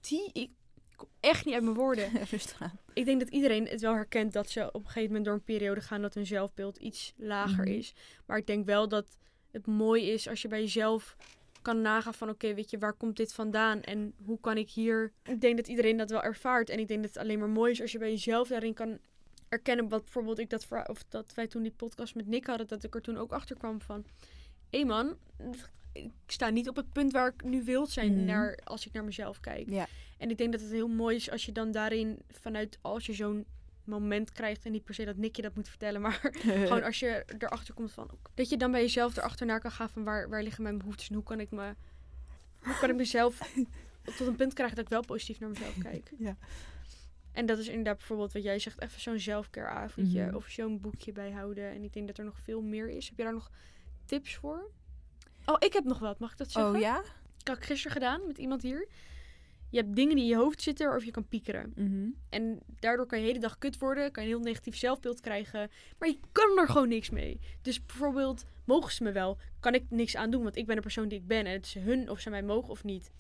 Die, 0.01 0.31
ik 0.33 0.51
kom 0.97 1.09
echt 1.21 1.45
niet 1.45 1.55
uit 1.55 1.63
mijn 1.63 1.77
woorden. 1.77 2.11
Ik 2.95 3.05
denk 3.05 3.21
dat 3.21 3.29
iedereen 3.29 3.67
het 3.67 3.81
wel 3.81 3.95
herkent 3.95 4.33
dat 4.33 4.51
ze 4.51 4.67
op 4.67 4.75
een 4.81 4.87
gegeven 4.87 5.07
moment 5.07 5.25
door 5.25 5.35
een 5.35 5.43
periode 5.43 5.81
gaan 5.81 6.03
dat 6.03 6.15
hun 6.15 6.27
zelfbeeld 6.27 6.77
iets 6.77 7.13
lager 7.17 7.65
Mhm. 7.65 7.73
is. 7.73 7.95
Maar 8.27 8.39
ik 8.39 8.47
denk 8.47 8.67
wel 8.67 8.89
dat 8.89 9.07
het 9.51 9.67
mooi 9.67 10.11
is 10.11 10.29
als 10.29 10.43
je 10.43 10.49
bij 10.49 10.61
jezelf 10.61 11.17
kan 11.63 11.81
nagaan 11.81 12.15
van 12.15 12.29
oké, 12.29 12.55
weet 12.55 12.71
je, 12.71 12.79
waar 12.79 12.93
komt 12.93 13.17
dit 13.17 13.33
vandaan 13.33 13.81
en 13.83 14.15
hoe 14.25 14.41
kan 14.41 14.57
ik 14.57 14.71
hier... 14.71 15.13
Ik 15.23 15.41
denk 15.41 15.57
dat 15.57 15.69
iedereen 15.69 15.97
dat 15.97 16.11
wel 16.11 16.23
ervaart 16.23 16.71
en 16.71 16.79
ik 16.79 16.89
denk 16.89 17.03
dat 17.03 17.15
het 17.15 17.23
alleen 17.23 17.39
maar 17.39 17.49
mooi 17.49 17.73
is 17.73 17.81
als 17.81 17.93
je 17.93 17.99
bij 17.99 18.11
jezelf 18.11 18.49
daarin 18.49 18.75
kan 18.75 18.99
erkennen. 19.49 19.89
Wat 19.89 20.03
bijvoorbeeld 20.03 20.39
ik 20.39 20.51
dat, 20.51 20.67
of 20.87 21.05
dat 21.09 21.35
wij 21.35 21.47
toen 21.47 21.63
die 21.63 21.73
podcast 21.77 22.15
met 22.15 22.27
Nick 22.27 22.47
hadden, 22.47 22.67
dat 22.67 22.85
ik 22.85 22.95
er 22.95 23.03
toen 23.03 23.17
ook 23.19 23.33
achter 23.33 23.57
kwam 23.57 23.81
van... 23.81 24.05
Hé 24.73 24.85
man, 24.85 25.17
ik 25.93 26.11
sta 26.27 26.49
niet 26.51 26.69
op 26.69 26.77
het 26.77 26.93
punt 26.93 27.13
waar 27.13 27.33
ik 27.35 27.45
nu 27.45 27.63
wil 27.65 27.87
zijn 27.87 28.17
Mhm. 28.17 28.25
naar, 28.25 28.59
als 28.65 28.87
ik 28.87 28.93
naar 28.93 29.05
mezelf 29.05 29.41
kijk. 29.41 29.71
Ja. 29.71 29.87
En 30.19 30.31
ik 30.31 30.39
denk 30.39 30.53
dat 30.53 30.61
het 30.61 30.71
heel 30.71 30.89
mooi 30.89 31.17
is 31.17 31.31
als 31.31 31.45
je 31.45 31.53
dan 31.53 31.71
daarin 31.73 32.19
vanuit 32.31 32.79
als 32.81 33.07
je 33.07 33.13
zo'n 33.13 33.45
moment 33.85 34.33
krijgt 34.33 34.65
en 34.65 34.73
niet 34.73 34.85
per 34.85 34.95
se 34.95 35.05
dat 35.05 35.17
Nick 35.17 35.37
je 35.37 35.43
dat 35.43 35.55
moet 35.55 35.69
vertellen, 35.69 36.01
maar 36.01 36.21
gewoon 36.43 36.83
als 36.83 36.99
je 36.99 37.25
erachter 37.39 37.75
komt 37.75 37.93
van 37.93 38.11
dat 38.35 38.49
je 38.49 38.57
dan 38.57 38.71
bij 38.71 38.81
jezelf 38.81 39.17
erachter 39.17 39.47
naar 39.47 39.61
kan 39.61 39.71
gaan 39.71 39.91
van 39.91 40.05
waar, 40.05 40.29
waar 40.29 40.43
liggen 40.43 40.63
mijn 40.63 40.79
behoeftes 40.79 41.09
en 41.09 41.15
hoe 41.15 41.25
kan 41.25 41.41
ik 41.41 41.51
me 41.51 41.75
hoe 42.63 42.79
kan 42.79 42.91
ik 42.91 42.97
mezelf 42.97 43.55
tot 44.19 44.27
een 44.27 44.37
punt 44.37 44.53
krijgen 44.55 44.77
dat 44.77 44.85
ik 44.85 44.91
wel 44.91 45.05
positief 45.05 45.41
naar 45.41 45.49
mezelf 45.49 45.79
kijk. 45.79 46.11
Ja. 46.19 46.37
En 47.33 47.47
dat 47.47 47.59
is 47.59 47.69
inderdaad 47.69 47.97
bijvoorbeeld 47.97 48.33
wat 48.33 48.43
jij 48.43 48.59
zegt, 48.59 48.81
even 48.83 49.01
zo'n 49.01 49.19
selfcare 49.19 49.67
avondje 49.69 50.25
Mhm. 50.27 50.35
of 50.37 50.49
zo'n 50.49 50.81
boekje 50.81 51.13
bijhouden. 51.13 51.71
En 51.71 51.83
ik 51.85 51.93
denk 51.93 52.07
dat 52.07 52.19
er 52.19 52.25
nog 52.25 52.39
veel 52.39 52.63
meer 52.63 52.89
is. 52.89 53.09
Heb 53.09 53.17
je 53.17 53.23
daar 53.25 53.33
nog 53.33 53.51
tips 54.13 54.35
voor? 54.35 54.71
Oh, 55.47 55.57
ik 55.59 55.73
heb 55.73 55.85
nog 55.85 55.99
wat. 55.99 56.19
Mag 56.19 56.33
ik 56.33 56.39
dat 56.39 56.51
zeggen? 56.51 56.75
Oh 56.75 56.81
ja? 56.81 56.95
Dat 56.97 57.49
had 57.49 57.57
ik 57.57 57.65
gisteren 57.65 57.93
gedaan 57.93 58.27
met 58.27 58.39
iemand 58.39 58.63
hier. 58.63 58.89
Je 59.71 59.79
hebt 59.79 59.97
dingen 59.97 60.15
die 60.15 60.25
in 60.25 60.31
je 60.31 60.37
hoofd 60.37 60.63
zitten 60.63 60.85
waarover 60.85 61.07
je 61.09 61.13
kan 61.15 61.29
piekeren. 61.29 61.73
Mhm. 61.77 62.09
En 62.29 62.61
daardoor 62.81 63.07
kan 63.07 63.19
je 63.19 63.25
de 63.25 63.31
hele 63.31 63.43
dag 63.45 63.59
kut 63.59 63.79
worden. 63.79 64.13
Kan 64.13 64.23
je 64.25 64.29
een 64.31 64.37
heel 64.37 64.45
negatief 64.45 64.77
zelfbeeld 64.77 65.21
krijgen. 65.21 65.71
Maar 65.99 66.09
je 66.09 66.19
kan 66.33 66.59
er 66.59 66.69
gewoon 66.69 66.89
niks 66.89 67.11
mee. 67.11 67.41
Dus 67.63 67.85
bijvoorbeeld, 67.87 68.45
mogen 68.65 68.93
ze 68.93 69.03
me 69.03 69.13
wel? 69.13 69.39
Kan 69.61 69.75
ik 69.75 69.85
niks 69.89 70.17
aan 70.17 70.31
doen? 70.31 70.43
Want 70.43 70.57
ik 70.57 70.67
ben 70.67 70.77
de 70.77 70.83
persoon 70.83 71.09
die 71.09 71.19
ik 71.19 71.27
ben. 71.27 71.47
En 71.47 71.53
het 71.53 71.67
is 71.67 71.75
hun 71.75 72.09
of 72.11 72.21
ze 72.21 72.31
mij 72.31 72.43
mogen 72.43 72.71
of 72.71 72.85
niet. 72.85 73.11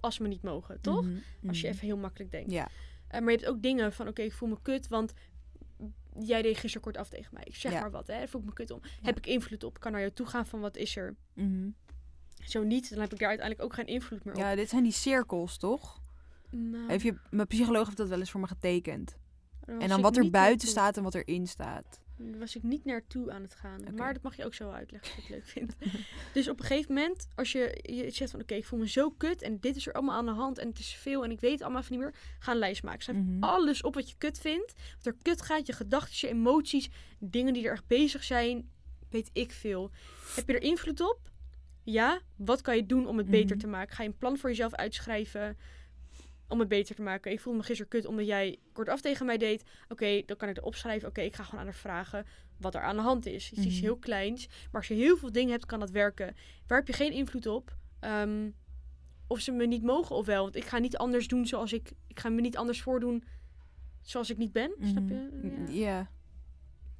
Als 0.00 0.14
ze 0.14 0.22
me 0.22 0.28
niet 0.28 0.42
mogen, 0.42 0.80
toch? 0.80 1.04
Mhm. 1.04 1.18
Als 1.48 1.60
je 1.60 1.66
Mhm. 1.66 1.74
even 1.74 1.86
heel 1.86 1.96
makkelijk 1.96 2.30
denkt. 2.30 2.50
Ja. 2.50 2.68
Eh, 3.08 3.20
maar 3.20 3.30
je 3.32 3.36
hebt 3.38 3.50
ook 3.50 3.62
dingen 3.62 3.92
van, 3.92 4.08
oké, 4.08 4.22
ik 4.22 4.32
voel 4.32 4.48
me 4.48 4.56
kut, 4.62 4.88
want 4.88 5.12
jij 6.20 6.42
deed 6.42 6.56
gisteren 6.56 6.80
kort 6.82 6.96
af 6.96 7.08
tegen 7.08 7.30
mij. 7.34 7.42
Ik 7.46 7.56
zeg 7.56 7.72
Ja. 7.72 7.80
maar 7.80 7.90
wat, 7.90 8.06
hè. 8.06 8.18
Daar 8.18 8.28
voel 8.28 8.40
ik 8.40 8.46
me 8.46 8.52
kut 8.52 8.70
om. 8.70 8.80
Heb 9.02 9.16
ik 9.16 9.26
invloed 9.26 9.64
op? 9.64 9.80
Kan 9.80 9.92
naar 9.92 10.00
jou 10.00 10.12
toe 10.12 10.26
gaan 10.26 10.46
van, 10.46 10.60
wat 10.60 10.76
is 10.76 10.96
er? 10.96 11.16
Mhm. 11.34 11.68
Zo 12.44 12.62
niet, 12.62 12.90
dan 12.90 13.00
heb 13.00 13.12
ik 13.12 13.18
daar 13.18 13.28
uiteindelijk 13.28 13.68
ook 13.68 13.74
geen 13.74 13.86
invloed 13.86 14.24
meer 14.24 14.34
op. 14.34 14.40
Ja, 14.40 14.54
dit 14.54 14.68
zijn 14.68 14.82
die 14.82 14.92
cirkels, 14.92 15.56
toch? 15.56 16.00
Nou, 16.50 16.88
Heeft 16.88 17.04
je, 17.04 17.14
mijn 17.30 17.46
psycholoog 17.46 17.84
heeft 17.84 17.96
dat 17.96 18.08
wel 18.08 18.18
eens 18.18 18.30
voor 18.30 18.40
me 18.40 18.46
getekend. 18.46 19.16
was 19.66 19.82
En 19.82 19.88
dan 19.88 20.00
wat 20.00 20.16
er 20.16 20.30
buiten 20.30 20.68
staat 20.68 20.96
en 20.96 21.02
wat 21.02 21.14
erin 21.14 21.46
staat. 21.46 22.00
Was 22.38 22.56
ik 22.56 22.62
niet 22.62 22.84
naartoe 22.84 23.32
aan 23.32 23.42
het 23.42 23.54
gaan. 23.54 23.80
Maar 23.96 24.12
dat 24.12 24.22
mag 24.22 24.36
je 24.36 24.44
ook 24.44 24.54
zo 24.54 24.70
uitleggen 24.70 25.14
als 25.16 25.26
je 25.26 25.34
het 25.34 25.40
leuk 25.40 25.46
vindt. 25.46 25.76
dus 26.34 26.48
op 26.48 26.60
een 26.60 26.64
gegeven 26.66 26.94
moment, 26.94 27.28
als 27.34 27.52
je, 27.52 27.78
je 27.82 28.10
zegt 28.10 28.30
van... 28.30 28.40
Oké, 28.40 28.54
ik 28.54 28.64
voel 28.64 28.78
me 28.78 28.88
zo 28.88 29.10
kut 29.10 29.42
en 29.42 29.58
dit 29.60 29.76
is 29.76 29.86
er 29.86 29.92
allemaal 29.92 30.16
aan 30.16 30.26
de 30.26 30.32
hand 30.32 30.58
en 30.58 30.68
het 30.68 30.78
is 30.78 30.94
veel 30.94 31.24
en 31.24 31.30
ik 31.30 31.40
weet 31.40 31.52
het 31.52 31.62
allemaal 31.62 31.80
even 31.80 31.92
niet 31.92 32.04
meer. 32.04 32.14
Ga 32.38 32.52
een 32.52 32.58
lijst 32.58 32.82
maken. 32.82 33.02
Schrijf 33.02 33.18
Mhm. 33.18 33.42
alles 33.44 33.82
op 33.82 33.94
wat 33.94 34.10
je 34.10 34.16
kut 34.18 34.38
vindt. 34.38 34.72
Wat 34.96 35.06
er 35.06 35.16
kut 35.22 35.42
gaat, 35.42 35.66
je 35.66 35.72
gedachten, 35.72 36.28
je 36.28 36.34
emoties, 36.34 36.88
dingen 37.18 37.52
die 37.52 37.66
er 37.66 37.72
echt 37.72 37.86
bezig 37.86 38.24
zijn. 38.24 38.70
Weet 39.10 39.30
ik 39.32 39.52
veel. 39.52 39.90
Heb 40.34 40.48
je 40.48 40.54
er 40.54 40.62
invloed 40.62 41.00
op? 41.00 41.20
Ja. 41.84 42.20
Wat 42.36 42.60
kan 42.60 42.76
je 42.76 42.86
doen 42.86 43.06
om 43.06 43.18
het 43.18 43.30
beter 43.30 43.56
Mhm. 43.56 43.58
te 43.58 43.66
maken? 43.66 43.94
Ga 43.96 44.02
je 44.02 44.08
een 44.08 44.16
plan 44.16 44.38
voor 44.38 44.48
jezelf 44.48 44.74
uitschrijven 44.74 45.56
om 46.48 46.58
het 46.58 46.68
beter 46.68 46.94
te 46.94 47.02
maken? 47.02 47.32
Ik 47.32 47.40
voel 47.40 47.54
me 47.54 47.62
gisteren 47.62 47.90
kut 47.90 48.06
omdat 48.06 48.26
jij 48.26 48.58
kortaf 48.72 49.00
tegen 49.00 49.26
mij 49.26 49.38
deed. 49.38 49.62
Oké, 49.88 50.22
dan 50.26 50.36
kan 50.36 50.48
ik 50.48 50.56
erop 50.56 50.74
schrijven. 50.74 51.08
Oké, 51.08 51.20
ik 51.20 51.36
ga 51.36 51.42
gewoon 51.42 51.60
aan 51.60 51.66
haar 51.66 51.74
vragen 51.74 52.26
wat 52.56 52.74
er 52.74 52.80
aan 52.82 52.96
de 52.96 53.02
hand 53.02 53.26
is. 53.26 53.48
Het 53.50 53.58
is 53.58 53.64
iets 53.64 53.74
Mhm. 53.74 53.84
heel 53.84 53.96
kleins. 53.96 54.46
Maar 54.46 54.80
als 54.80 54.88
je 54.88 54.94
heel 54.94 55.16
veel 55.16 55.32
dingen 55.32 55.50
hebt, 55.50 55.66
kan 55.66 55.80
dat 55.80 55.90
werken. 55.90 56.36
Waar 56.66 56.78
heb 56.78 56.86
je 56.86 56.92
geen 56.92 57.12
invloed 57.12 57.46
op? 57.46 57.76
Ehm, 58.00 58.50
of 59.26 59.40
ze 59.40 59.52
me 59.52 59.66
niet 59.66 59.82
mogen 59.82 60.16
of 60.16 60.26
wel. 60.26 60.42
Want 60.42 60.56
ik 60.56 60.64
ga 60.64 60.78
niet 60.78 60.96
anders 60.96 61.28
doen 61.28 61.46
zoals 61.46 61.72
ik... 61.72 61.92
Ik 62.06 62.20
ga 62.20 62.28
me 62.28 62.40
niet 62.40 62.56
anders 62.56 62.82
voordoen 62.82 63.24
zoals 64.02 64.30
ik 64.30 64.36
niet 64.36 64.52
ben. 64.52 64.72
Snap 64.82 65.02
Mhm. 65.02 65.12
je? 65.14 65.64
Ja. 65.68 65.72
Ja. 65.72 66.10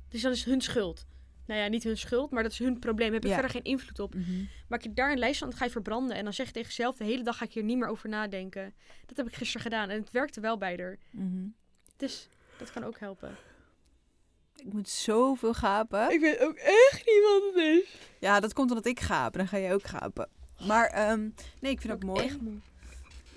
Dus 0.08 0.22
dat 0.22 0.32
is 0.32 0.44
hun 0.44 0.60
schuld. 0.60 1.06
Nou 1.48 1.60
ja, 1.60 1.66
niet 1.68 1.84
hun 1.84 1.96
schuld, 1.98 2.30
maar 2.30 2.42
dat 2.42 2.52
is 2.52 2.58
hun 2.58 2.78
probleem. 2.78 3.12
Heb 3.12 3.22
ik 3.22 3.28
Ja. 3.28 3.34
verder 3.34 3.50
geen 3.52 3.62
invloed 3.64 3.98
op. 3.98 4.14
Mhm. 4.14 4.44
Maak 4.68 4.82
je 4.82 4.92
daar 4.92 5.12
een 5.12 5.18
lijst 5.18 5.38
van, 5.38 5.48
dan 5.48 5.58
ga 5.58 5.64
je 5.64 5.70
verbranden. 5.70 6.16
En 6.16 6.24
dan 6.24 6.32
zeg 6.32 6.46
je 6.46 6.52
tegen 6.52 6.68
jezelf, 6.68 6.96
de 6.96 7.04
hele 7.04 7.22
dag 7.22 7.36
ga 7.36 7.44
ik 7.44 7.52
hier 7.52 7.62
niet 7.62 7.78
meer 7.78 7.88
over 7.88 8.08
nadenken. 8.08 8.74
Dat 9.06 9.16
heb 9.16 9.26
ik 9.26 9.34
gisteren 9.34 9.62
gedaan. 9.62 9.88
En 9.88 10.00
het 10.00 10.10
werkte 10.10 10.40
wel 10.40 10.58
bij 10.58 10.76
haar. 10.76 10.98
Mhm. 11.10 11.46
Dus 11.96 12.28
dat 12.58 12.72
kan 12.72 12.84
ook 12.84 12.98
helpen. 12.98 13.36
Ik 14.56 14.72
moet 14.72 14.88
zoveel 14.88 15.54
gapen. 15.54 16.10
Ik 16.10 16.20
weet 16.20 16.40
ook 16.40 16.56
echt 16.56 17.02
niet 17.06 17.22
wat 17.22 17.42
het 17.54 17.64
is. 17.64 17.94
Ja, 18.20 18.40
dat 18.40 18.52
komt 18.52 18.70
omdat 18.70 18.86
ik 18.86 19.00
gaap. 19.00 19.32
Dan 19.36 19.48
ga 19.48 19.56
je 19.56 19.72
ook 19.72 19.84
gapen. 19.86 20.28
Maar 20.66 20.86
ehm, 20.86 21.20
nee, 21.60 21.72
ik 21.72 21.80
vind 21.80 21.92
het 21.92 21.92
ook 21.92 22.02
mooi. 22.10 22.24
Echt 22.24 22.40
moe. 22.40 22.54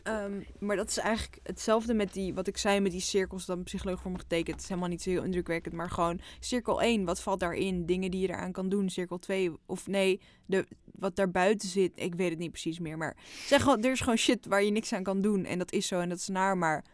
Ehm, 0.03 0.41
maar 0.59 0.75
dat 0.75 0.89
is 0.89 0.97
eigenlijk 0.97 1.39
hetzelfde 1.43 1.93
met 1.93 2.13
die, 2.13 2.33
wat 2.33 2.47
ik 2.47 2.57
zei 2.57 2.79
met 2.79 2.91
die 2.91 3.01
cirkels 3.01 3.45
dat 3.45 3.57
een 3.57 3.63
psycholoog 3.63 4.01
voor 4.01 4.11
me 4.11 4.19
getekend. 4.19 4.55
Het 4.55 4.61
is 4.63 4.69
helemaal 4.69 4.89
niet 4.89 5.01
zo 5.01 5.09
heel 5.09 5.23
indrukwekkend, 5.23 5.75
maar 5.75 5.89
gewoon 5.89 6.19
cirkel 6.39 6.81
1, 6.81 7.05
wat 7.05 7.21
valt 7.21 7.39
daarin? 7.39 7.85
Dingen 7.85 8.11
die 8.11 8.21
je 8.21 8.29
eraan 8.29 8.51
kan 8.51 8.69
doen. 8.69 8.89
Cirkel 8.89 9.19
2, 9.19 9.51
of 9.65 9.87
nee, 9.87 10.21
de, 10.45 10.65
wat 11.01 11.15
daarbuiten 11.15 11.69
zit, 11.69 11.91
ik 11.95 12.15
weet 12.15 12.29
het 12.29 12.39
niet 12.39 12.51
precies 12.51 12.79
meer. 12.79 12.97
Maar 12.97 13.17
zeg 13.45 13.61
gewoon, 13.61 13.83
er 13.83 13.91
is 13.91 13.99
gewoon 13.99 14.17
shit 14.17 14.45
waar 14.45 14.63
je 14.63 14.71
niks 14.71 14.93
aan 14.93 15.03
kan 15.03 15.21
doen. 15.21 15.45
En 15.45 15.57
dat 15.57 15.71
is 15.71 15.87
zo 15.87 15.99
en 15.99 16.09
dat 16.09 16.17
is 16.17 16.27
naar, 16.27 16.57
maar 16.57 16.85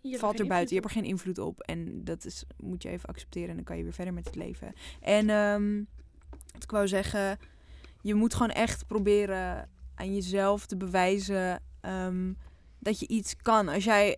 Je 0.00 0.18
valt 0.18 0.38
er 0.38 0.46
buiten. 0.46 0.74
Je 0.74 0.80
hebt 0.80 0.94
er 0.94 1.00
geen 1.00 1.10
invloed 1.10 1.38
op. 1.38 1.60
En 1.60 2.04
dat 2.04 2.24
is, 2.24 2.44
moet 2.56 2.82
je 2.82 2.88
even 2.88 3.08
accepteren 3.08 3.48
en 3.48 3.54
dan 3.54 3.64
kan 3.64 3.76
je 3.76 3.82
weer 3.82 3.92
verder 3.92 4.14
met 4.14 4.24
het 4.24 4.36
leven. 4.36 4.72
En 5.00 5.30
ehm, 5.30 5.82
wat 6.52 6.62
ik 6.62 6.70
wou 6.70 6.88
zeggen, 6.88 7.38
je 8.02 8.14
moet 8.14 8.34
gewoon 8.34 8.50
echt 8.50 8.86
proberen 8.86 9.68
aan 9.94 10.14
jezelf 10.14 10.66
te 10.66 10.76
bewijzen 10.76 11.62
ehm, 11.88 12.32
dat 12.78 13.00
je 13.00 13.06
iets 13.08 13.36
kan. 13.36 13.68
Als 13.68 13.84
jij 13.84 14.16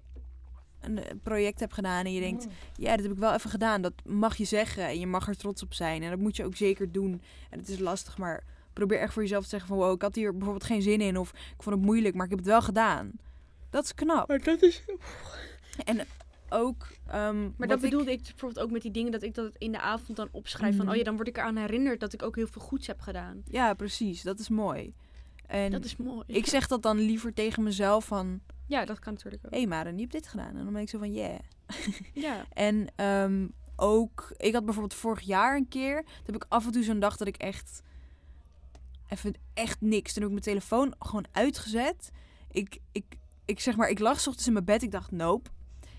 een 0.80 0.98
eh, 1.04 1.14
project 1.22 1.61
hebt 1.61 1.74
gedaan 1.74 2.04
en 2.04 2.12
je 2.12 2.20
denkt, 2.20 2.46
ja, 2.76 2.90
dat 2.96 3.02
heb 3.02 3.12
ik 3.12 3.18
wel 3.18 3.33
even 3.35 3.50
gedaan. 3.50 3.83
Dat 3.83 3.92
mag 4.04 4.37
je 4.37 4.44
zeggen 4.44 4.85
en 4.87 4.98
je 4.98 5.06
mag 5.06 5.28
er 5.28 5.37
trots 5.37 5.62
op 5.62 5.74
zijn. 5.74 6.02
En 6.02 6.11
dat 6.11 6.18
moet 6.18 6.37
je 6.37 6.44
ook 6.44 6.56
zeker 6.56 6.92
doen. 6.92 7.22
En 7.50 7.59
het 7.59 7.68
is 7.68 7.78
lastig, 7.78 8.18
maar 8.18 8.44
probeer 8.72 8.98
echt 8.98 9.12
voor 9.12 9.22
jezelf 9.22 9.42
te 9.42 9.48
zeggen 9.48 9.68
van, 9.68 9.78
wow, 9.78 9.94
ik 9.94 10.02
had 10.02 10.14
hier 10.14 10.33
bijvoorbeeld 10.33 10.64
geen 10.64 10.83
zin 10.83 11.00
in. 11.00 11.18
Of 11.18 11.30
ik 11.30 11.62
vond 11.62 11.76
het 11.76 11.85
moeilijk, 11.85 12.14
maar 12.14 12.24
ik 12.24 12.30
heb 12.30 12.38
het 12.38 12.48
wel 12.48 12.62
gedaan. 12.62 13.11
Dat 13.70 13.85
is 13.85 13.94
knap. 13.94 14.28
Maar 14.28 14.42
dat 14.42 14.62
is... 14.62 14.83
En 15.85 16.00
ook... 16.48 16.87
ehm, 17.06 17.48
Maar 17.56 17.68
dat 17.68 17.80
bedoelde 17.80 18.11
ik 18.12 18.22
bijvoorbeeld 18.22 18.64
ook 18.64 18.70
met 18.70 18.83
die 18.83 18.90
dingen 18.90 19.12
dat 19.12 19.22
ik 19.22 19.35
dat 19.35 19.50
in 19.59 19.72
de 19.72 19.80
avond 19.80 20.16
dan 20.16 20.28
opschrijf. 20.30 20.76
Van, 20.76 20.85
Mhm. 20.85 20.92
oh 20.92 20.98
ja, 20.98 21.04
dan 21.04 21.16
word 21.16 21.28
ik 21.28 21.37
eraan 21.37 21.56
herinnerd 21.56 22.00
dat 22.00 22.12
ik 22.12 22.22
ook 22.22 22.37
heel 22.37 22.46
veel 22.46 22.62
goeds 22.62 22.87
heb 22.87 23.00
gedaan. 23.00 23.42
Ja, 23.44 23.74
precies. 23.74 24.22
Dat 24.22 24.38
is 24.38 24.48
mooi. 24.48 24.94
En 25.50 25.70
Dat 25.70 25.84
is 25.84 25.96
mooi. 25.96 26.22
ik 26.26 26.46
zeg 26.46 26.66
dat 26.66 26.82
dan 26.82 26.98
liever 26.98 27.34
tegen 27.34 27.62
mezelf 27.62 28.04
van... 28.04 28.40
Ja, 28.66 28.84
dat 28.84 28.98
kan 28.98 29.12
natuurlijk 29.12 29.44
ook. 29.44 29.50
Hé 29.52 29.58
hey 29.58 29.66
Maren, 29.66 29.94
je 29.94 30.00
hebt 30.00 30.12
dit 30.12 30.28
gedaan. 30.28 30.56
En 30.56 30.64
dan 30.64 30.72
ben 30.72 30.82
ik 30.82 30.88
zo 30.88 30.98
van, 30.98 31.12
yeah. 31.12 31.38
Ja. 32.14 32.44
En 32.52 32.86
ehm, 32.96 33.46
ook... 33.76 34.32
Ik 34.36 34.52
had 34.52 34.64
bijvoorbeeld 34.64 34.94
vorig 34.94 35.20
jaar 35.20 35.56
een 35.56 35.68
keer... 35.68 36.02
Toen 36.02 36.24
heb 36.24 36.34
ik 36.34 36.46
af 36.48 36.66
en 36.66 36.72
toe 36.72 36.82
zo'n 36.82 36.98
dag 36.98 37.16
dat 37.16 37.28
ik 37.28 37.36
echt... 37.36 37.82
Even 39.08 39.34
echt 39.54 39.80
niks. 39.80 40.12
Toen 40.12 40.22
heb 40.22 40.32
ik 40.32 40.38
mijn 40.44 40.54
telefoon 40.54 40.94
gewoon 40.98 41.26
uitgezet. 41.32 42.10
Ik, 42.50 42.78
ik, 42.92 43.04
ik 43.44 43.60
zeg 43.60 43.76
maar, 43.76 43.88
ik 43.88 43.98
lag 43.98 44.16
ochtends 44.16 44.46
in 44.46 44.52
mijn 44.52 44.64
bed. 44.64 44.82
Ik 44.82 44.90
dacht, 44.90 45.10
nope. 45.10 45.50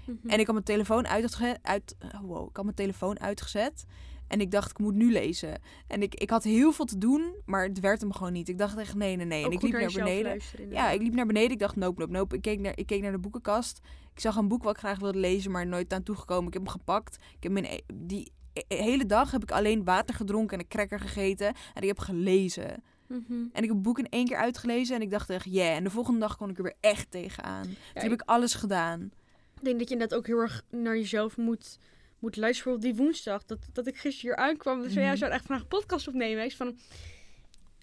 Mhm. 0.05 0.29
En 0.29 0.39
ik 0.39 0.45
had 0.45 0.53
mijn 0.53 0.63
telefoon 0.63 1.07
uitgezet. 1.07 1.59
Uit, 1.61 1.95
oh, 2.01 2.21
wow, 2.21 2.49
ik 2.49 2.55
had 2.55 2.65
mijn 2.65 2.75
telefoon 2.75 3.19
uitgezet. 3.19 3.85
En 4.31 4.41
ik 4.41 4.51
dacht, 4.51 4.71
ik 4.71 4.79
moet 4.79 4.93
nu 4.93 5.11
lezen. 5.11 5.61
En 5.87 6.01
ik, 6.01 6.15
ik 6.15 6.29
had 6.29 6.43
heel 6.43 6.71
veel 6.71 6.85
te 6.85 6.97
doen, 6.97 7.35
maar 7.45 7.63
het 7.63 7.79
werd 7.79 8.01
hem 8.01 8.13
gewoon 8.13 8.33
niet. 8.33 8.49
Ik 8.49 8.57
dacht 8.57 8.77
echt, 8.77 8.95
nee, 8.95 9.15
nee, 9.15 9.25
nee. 9.25 9.45
En 9.45 9.51
ik 9.51 9.61
liep 9.61 9.71
naar 9.71 9.91
beneden. 9.91 10.39
Ja, 10.69 10.89
ik 10.89 11.01
liep 11.01 11.13
naar 11.13 11.25
beneden. 11.25 11.51
Ik 11.51 11.59
dacht, 11.59 11.75
nope, 11.75 11.99
nope, 11.99 12.11
nope. 12.11 12.35
Ik 12.35 12.41
keek 12.41 12.59
naar, 12.59 12.73
ik 12.75 12.85
keek 12.85 13.01
naar 13.01 13.11
de 13.11 13.19
boekenkast. 13.19 13.79
Ik 14.13 14.19
zag 14.19 14.35
een 14.35 14.47
boek 14.47 14.63
wat 14.63 14.73
ik 14.73 14.79
graag 14.79 14.99
wilde 14.99 15.19
lezen, 15.19 15.51
maar 15.51 15.67
nooit 15.67 15.93
aan 15.93 16.03
toegekomen. 16.03 16.47
Ik 16.47 16.53
heb 16.53 16.61
hem 16.61 16.71
gepakt. 16.71 17.15
Ik 17.15 17.43
heb 17.43 17.51
mijn, 17.51 17.65
e- 17.65 17.93
die 17.93 18.31
e- 18.53 18.75
hele 18.75 19.05
dag 19.05 19.31
heb 19.31 19.41
ik 19.43 19.51
alleen 19.51 19.83
water 19.83 20.15
gedronken 20.15 20.57
en 20.57 20.63
een 20.63 20.69
cracker 20.69 20.99
gegeten. 20.99 21.47
En 21.73 21.81
ik 21.81 21.87
heb 21.87 21.99
gelezen. 21.99 22.83
Mhm. 23.07 23.31
En 23.31 23.63
ik 23.63 23.67
heb 23.67 23.69
het 23.69 23.81
boek 23.81 23.99
in 23.99 24.09
één 24.09 24.25
keer 24.25 24.37
uitgelezen. 24.37 24.95
En 24.95 25.01
ik 25.01 25.09
dacht 25.09 25.29
echt, 25.29 25.45
yeah. 25.49 25.75
En 25.75 25.83
de 25.83 25.89
volgende 25.89 26.19
dag 26.19 26.37
kon 26.37 26.49
ik 26.49 26.57
er 26.57 26.63
weer 26.63 26.75
echt 26.79 27.11
tegenaan. 27.11 27.63
Toen 27.63 27.75
Ja, 27.93 28.01
heb 28.01 28.11
ik 28.11 28.21
alles 28.25 28.53
gedaan. 28.53 29.11
Ik 29.55 29.63
denk 29.67 29.79
dat 29.79 29.87
je 29.87 29.93
inderdaad 29.93 30.17
ook 30.17 30.27
heel 30.27 30.39
erg 30.39 30.63
naar 30.69 30.95
jezelf 30.95 31.37
moet, 31.37 31.79
moet 32.21 32.35
luisteren. 32.35 32.71
Bijvoorbeeld 32.73 32.97
die 32.97 33.05
woensdag, 33.05 33.45
dat, 33.45 33.59
dat 33.73 33.87
ik 33.87 33.97
gisteren 33.97 34.35
hier 34.35 34.45
aankwam. 34.45 34.81
Dus 34.81 34.93
Mhm. 34.93 35.01
ja, 35.01 35.15
zou 35.15 35.31
echt 35.31 35.45
vandaag 35.45 35.61
een 35.63 35.67
podcast 35.77 36.07
opnemen. 36.07 36.43
Ik 36.43 36.55
van, 36.55 36.77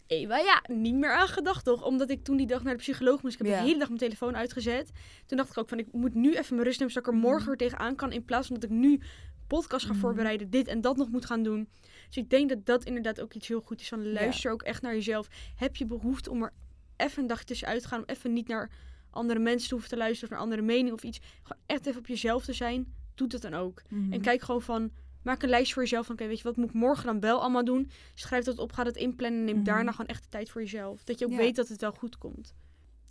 Eva, 0.06 0.36
ja, 0.38 0.62
niet 0.66 0.94
meer 0.94 1.12
aan 1.12 1.28
gedacht 1.28 1.64
toch? 1.64 1.84
Omdat 1.84 2.10
ik 2.10 2.24
toen 2.24 2.36
die 2.36 2.46
dag 2.46 2.62
naar 2.62 2.72
de 2.72 2.78
psycholoog 2.78 3.22
moest. 3.22 3.34
Ik 3.40 3.46
heb 3.46 3.48
Ja. 3.54 3.60
de 3.60 3.66
hele 3.66 3.78
dag 3.78 3.88
mijn 3.88 4.00
telefoon 4.00 4.36
uitgezet. 4.36 4.90
Toen 5.26 5.36
dacht 5.36 5.50
ik 5.50 5.58
ook 5.58 5.68
van, 5.68 5.78
ik 5.78 5.92
moet 5.92 6.14
nu 6.14 6.34
even 6.34 6.54
mijn 6.54 6.66
rust 6.66 6.78
nemen, 6.78 6.92
zodat 6.94 7.08
ik 7.08 7.14
er 7.14 7.20
morgen 7.20 7.40
Mhm. 7.40 7.48
weer 7.48 7.68
tegenaan 7.68 7.94
kan. 7.94 8.12
In 8.12 8.24
plaats 8.24 8.46
van 8.46 8.56
dat 8.60 8.70
ik 8.70 8.76
nu 8.76 9.00
podcast 9.46 9.86
ga 9.86 9.92
Mhm. 9.92 10.00
voorbereiden, 10.00 10.50
dit 10.50 10.66
en 10.66 10.80
dat 10.80 10.96
nog 10.96 11.08
moet 11.08 11.24
gaan 11.24 11.42
doen. 11.42 11.68
Dus 12.06 12.16
ik 12.16 12.30
denk 12.30 12.48
dat 12.48 12.66
dat 12.66 12.84
inderdaad 12.84 13.20
ook 13.20 13.34
iets 13.34 13.48
heel 13.48 13.60
goed 13.60 13.80
is. 13.80 13.88
Van 13.88 14.12
luister 14.12 14.52
ook 14.52 14.62
echt 14.62 14.82
naar 14.82 14.94
jezelf. 14.94 15.28
Heb 15.56 15.76
je 15.76 15.86
behoefte 15.86 16.30
om 16.30 16.42
er 16.42 16.52
even 16.96 17.22
een 17.22 17.28
dag 17.28 17.44
tussenuit 17.44 17.82
te 17.82 17.88
gaan, 17.88 17.98
om 17.98 18.04
even 18.06 18.32
niet 18.32 18.48
naar 18.48 18.70
andere 19.10 19.38
mensen 19.40 19.68
te 19.68 19.74
hoeven 19.74 19.90
te 19.90 19.96
luisteren 19.96 20.24
of 20.24 20.30
naar 20.30 20.44
andere 20.44 20.62
meningen 20.62 20.92
of 20.92 21.02
iets. 21.02 21.18
Gewoon 21.42 21.62
echt 21.66 21.86
even 21.86 21.98
op 22.00 22.06
jezelf 22.06 22.44
te 22.44 22.52
zijn. 22.52 22.94
Doe 23.18 23.28
dat 23.28 23.40
dan 23.42 23.54
ook. 23.54 23.82
Mhm. 23.88 24.12
En 24.12 24.20
kijk 24.20 24.42
gewoon 24.42 24.62
van, 24.62 24.90
maak 25.22 25.42
een 25.42 25.48
lijst 25.48 25.72
voor 25.72 25.82
jezelf 25.82 26.06
van, 26.06 26.14
oké, 26.14 26.26
weet 26.26 26.36
je, 26.38 26.42
wat 26.44 26.56
moet 26.56 26.68
ik 26.68 26.74
morgen 26.74 27.06
dan 27.06 27.20
wel 27.20 27.40
allemaal 27.40 27.64
doen? 27.64 27.90
Schrijf 28.14 28.44
dat 28.44 28.58
op, 28.58 28.72
ga 28.72 28.84
dat 28.84 28.96
inplannen 28.96 29.38
en 29.38 29.44
neem 29.44 29.54
Mhm. 29.54 29.64
daarna 29.64 29.90
gewoon 29.90 30.06
echt 30.06 30.22
de 30.22 30.28
tijd 30.28 30.50
voor 30.50 30.60
jezelf. 30.60 31.04
Dat 31.04 31.18
je 31.18 31.24
ook 31.24 31.30
Ja. 31.30 31.36
weet 31.36 31.56
dat 31.56 31.68
het 31.68 31.80
wel 31.80 31.92
goed 31.92 32.18
komt. 32.18 32.54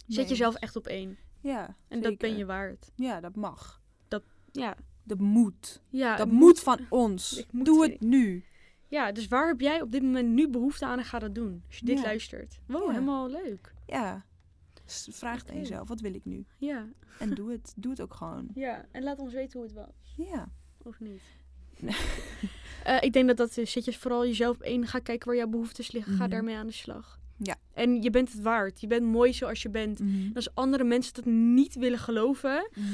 Zet 0.07 0.17
Nee. 0.17 0.27
jezelf 0.27 0.55
echt 0.55 0.75
op 0.75 0.87
één. 0.87 1.17
Ja, 1.41 1.75
En 1.87 2.01
dat 2.01 2.17
ben 2.17 2.37
je 2.37 2.45
waard. 2.45 2.91
Ja, 2.95 3.19
dat 3.19 3.35
mag. 3.35 3.81
Ja, 4.51 4.75
Dat 5.03 5.19
moet. 5.19 5.81
ja 5.89 6.15
dat 6.15 6.31
moet 6.31 6.59
van 6.59 6.79
ons. 6.89 7.37
Ik 7.37 7.51
moet- 7.51 7.65
Doe 7.65 7.83
het 7.83 8.01
nu. 8.01 8.43
Ja, 8.87 9.11
dus 9.11 9.27
waar 9.27 9.47
heb 9.47 9.59
jij 9.61 9.81
op 9.81 9.91
dit 9.91 10.01
moment 10.03 10.29
nu 10.29 10.49
behoefte 10.49 10.85
aan 10.85 10.97
en 10.97 11.05
ga 11.05 11.19
dat 11.19 11.35
doen? 11.35 11.63
Als 11.67 11.77
je 11.77 11.85
dit 11.85 11.97
Ja. 11.97 12.03
luistert. 12.03 12.59
Wow, 12.67 12.85
Ja. 12.85 12.91
helemaal 12.91 13.29
leuk. 13.29 13.73
Ja. 13.85 14.25
Vraag 14.93 15.39
het 15.39 15.49
aan 15.49 15.55
Oké. 15.55 15.61
jezelf. 15.61 15.87
Wat 15.87 15.99
wil 16.01 16.13
ik 16.13 16.25
nu? 16.25 16.45
Ja. 16.57 16.87
En 17.19 17.29
doe 17.33 17.51
het. 17.51 17.73
Doe 17.75 17.91
het 17.91 18.01
ook 18.01 18.13
gewoon. 18.13 18.47
ja, 18.53 18.85
en 18.91 19.03
laat 19.03 19.19
ons 19.19 19.33
weten 19.33 19.59
hoe 19.59 19.67
het 19.67 19.77
was. 19.77 20.13
Ja. 20.27 20.51
Of 20.83 20.99
niet? 20.99 21.21
Eh, 22.83 22.97
ik 23.01 23.13
denk 23.13 23.27
dat 23.27 23.37
dat 23.37 23.57
is. 23.57 23.71
Zet 23.71 23.85
je 23.85 23.93
vooral 23.93 24.25
jezelf 24.25 24.59
één. 24.59 24.87
Ga 24.87 24.99
kijken 24.99 25.27
waar 25.27 25.37
jouw 25.37 25.47
behoeftes 25.47 25.91
liggen. 25.91 26.13
Ga 26.13 26.21
Mhm. 26.23 26.29
daarmee 26.29 26.55
aan 26.55 26.67
de 26.67 26.73
slag. 26.73 27.19
Ja. 27.37 27.55
En 27.73 28.01
je 28.01 28.09
bent 28.09 28.31
het 28.31 28.41
waard. 28.41 28.81
Je 28.81 28.87
bent 28.87 29.03
mooi 29.05 29.33
zoals 29.33 29.61
je 29.61 29.69
bent. 29.69 29.99
Mhm. 29.99 30.09
En 30.25 30.33
als 30.33 30.55
andere 30.55 30.83
mensen 30.83 31.13
dat 31.13 31.25
niet 31.25 31.75
willen 31.75 31.99
geloven, 31.99 32.69
Mhm. 32.75 32.85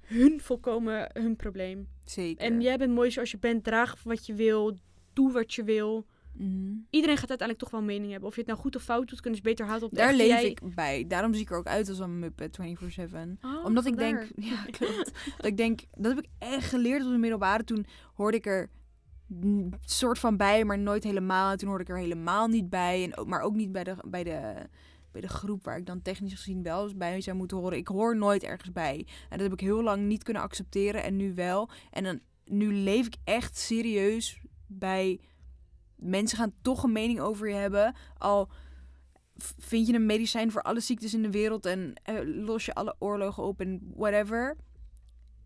hun 0.00 0.40
volkomen 0.40 1.10
hun 1.12 1.36
probleem. 1.36 1.88
Zeker. 2.04 2.44
En 2.44 2.60
jij 2.60 2.76
bent 2.78 2.92
mooi 2.94 3.10
zoals 3.10 3.30
je 3.30 3.38
bent. 3.38 3.64
Draag 3.64 4.02
wat 4.02 4.26
je 4.26 4.34
wil. 4.34 4.76
Doe 5.12 5.32
wat 5.32 5.54
je 5.54 5.64
wil. 5.64 6.06
Mhm. 6.36 6.74
Iedereen 6.90 7.16
gaat 7.16 7.28
uiteindelijk 7.28 7.58
toch 7.58 7.70
wel 7.70 7.80
een 7.80 7.86
mening 7.86 8.10
hebben. 8.10 8.28
Of 8.28 8.34
je 8.34 8.40
het 8.40 8.50
nou 8.50 8.60
goed 8.60 8.76
of 8.76 8.82
fout 8.82 9.08
doet, 9.08 9.20
kunnen 9.20 9.38
ze 9.38 9.44
beter 9.48 9.66
houden 9.66 9.88
op 9.88 9.94
de 9.94 10.00
Daar 10.00 10.14
leef 10.14 10.26
jij. 10.26 10.46
ik 10.46 10.74
bij. 10.74 11.04
Daarom 11.08 11.32
zie 11.32 11.42
ik 11.42 11.50
er 11.50 11.56
ook 11.56 11.66
uit 11.66 11.88
als 11.88 11.98
een 11.98 12.18
muppet 12.18 12.56
24-7. 12.56 13.38
Oh, 13.40 13.64
Omdat 13.64 13.86
ik 13.86 13.96
denk, 13.96 14.28
ja, 14.36 14.64
klopt. 14.78 15.12
dat 15.36 15.46
ik 15.46 15.56
denk, 15.56 15.80
dat 15.96 16.14
heb 16.14 16.24
ik 16.24 16.30
echt 16.38 16.68
geleerd 16.68 17.04
op 17.04 17.10
de 17.10 17.18
middelbare. 17.18 17.64
Toen 17.64 17.86
hoorde 18.14 18.36
ik 18.36 18.46
er 18.46 18.70
een 19.40 19.74
soort 19.84 20.18
van 20.18 20.36
bij, 20.36 20.64
maar 20.64 20.78
nooit 20.78 21.04
helemaal. 21.04 21.50
En 21.50 21.58
toen 21.58 21.68
hoorde 21.68 21.84
ik 21.84 21.90
er 21.90 21.98
helemaal 21.98 22.48
niet 22.48 22.70
bij. 22.70 23.04
En 23.04 23.16
ook, 23.16 23.26
maar 23.26 23.40
ook 23.40 23.54
niet 23.54 23.72
bij 23.72 23.84
de, 23.84 23.96
bij, 24.06 24.24
de, 24.24 24.54
bij 25.12 25.20
de 25.20 25.28
groep 25.28 25.64
waar 25.64 25.76
ik 25.76 25.86
dan 25.86 26.02
technisch 26.02 26.34
gezien 26.34 26.62
wel 26.62 26.82
eens 26.82 26.96
bij 26.96 27.20
zou 27.20 27.36
moeten 27.36 27.56
horen. 27.56 27.78
Ik 27.78 27.88
hoor 27.88 28.16
nooit 28.16 28.42
ergens 28.42 28.72
bij. 28.72 29.06
En 29.28 29.38
dat 29.38 29.40
heb 29.40 29.52
ik 29.52 29.60
heel 29.60 29.82
lang 29.82 30.06
niet 30.06 30.22
kunnen 30.22 30.42
accepteren 30.42 31.02
en 31.02 31.16
nu 31.16 31.34
wel. 31.34 31.68
En 31.90 32.04
dan, 32.04 32.20
nu 32.44 32.72
leef 32.74 33.06
ik 33.06 33.16
echt 33.24 33.58
serieus 33.58 34.40
bij... 34.66 35.20
Mensen 36.04 36.38
gaan 36.38 36.52
toch 36.62 36.82
een 36.82 36.92
mening 36.92 37.20
over 37.20 37.48
je 37.48 37.54
hebben. 37.54 37.94
Al 38.18 38.48
vind 39.58 39.86
je 39.86 39.94
een 39.94 40.06
medicijn 40.06 40.50
voor 40.50 40.62
alle 40.62 40.80
ziektes 40.80 41.14
in 41.14 41.22
de 41.22 41.30
wereld 41.30 41.66
en 41.66 41.94
eh, 42.02 42.14
los 42.24 42.64
je 42.64 42.74
alle 42.74 42.96
oorlogen 42.98 43.42
op 43.42 43.60
en 43.60 43.92
whatever. 43.94 44.56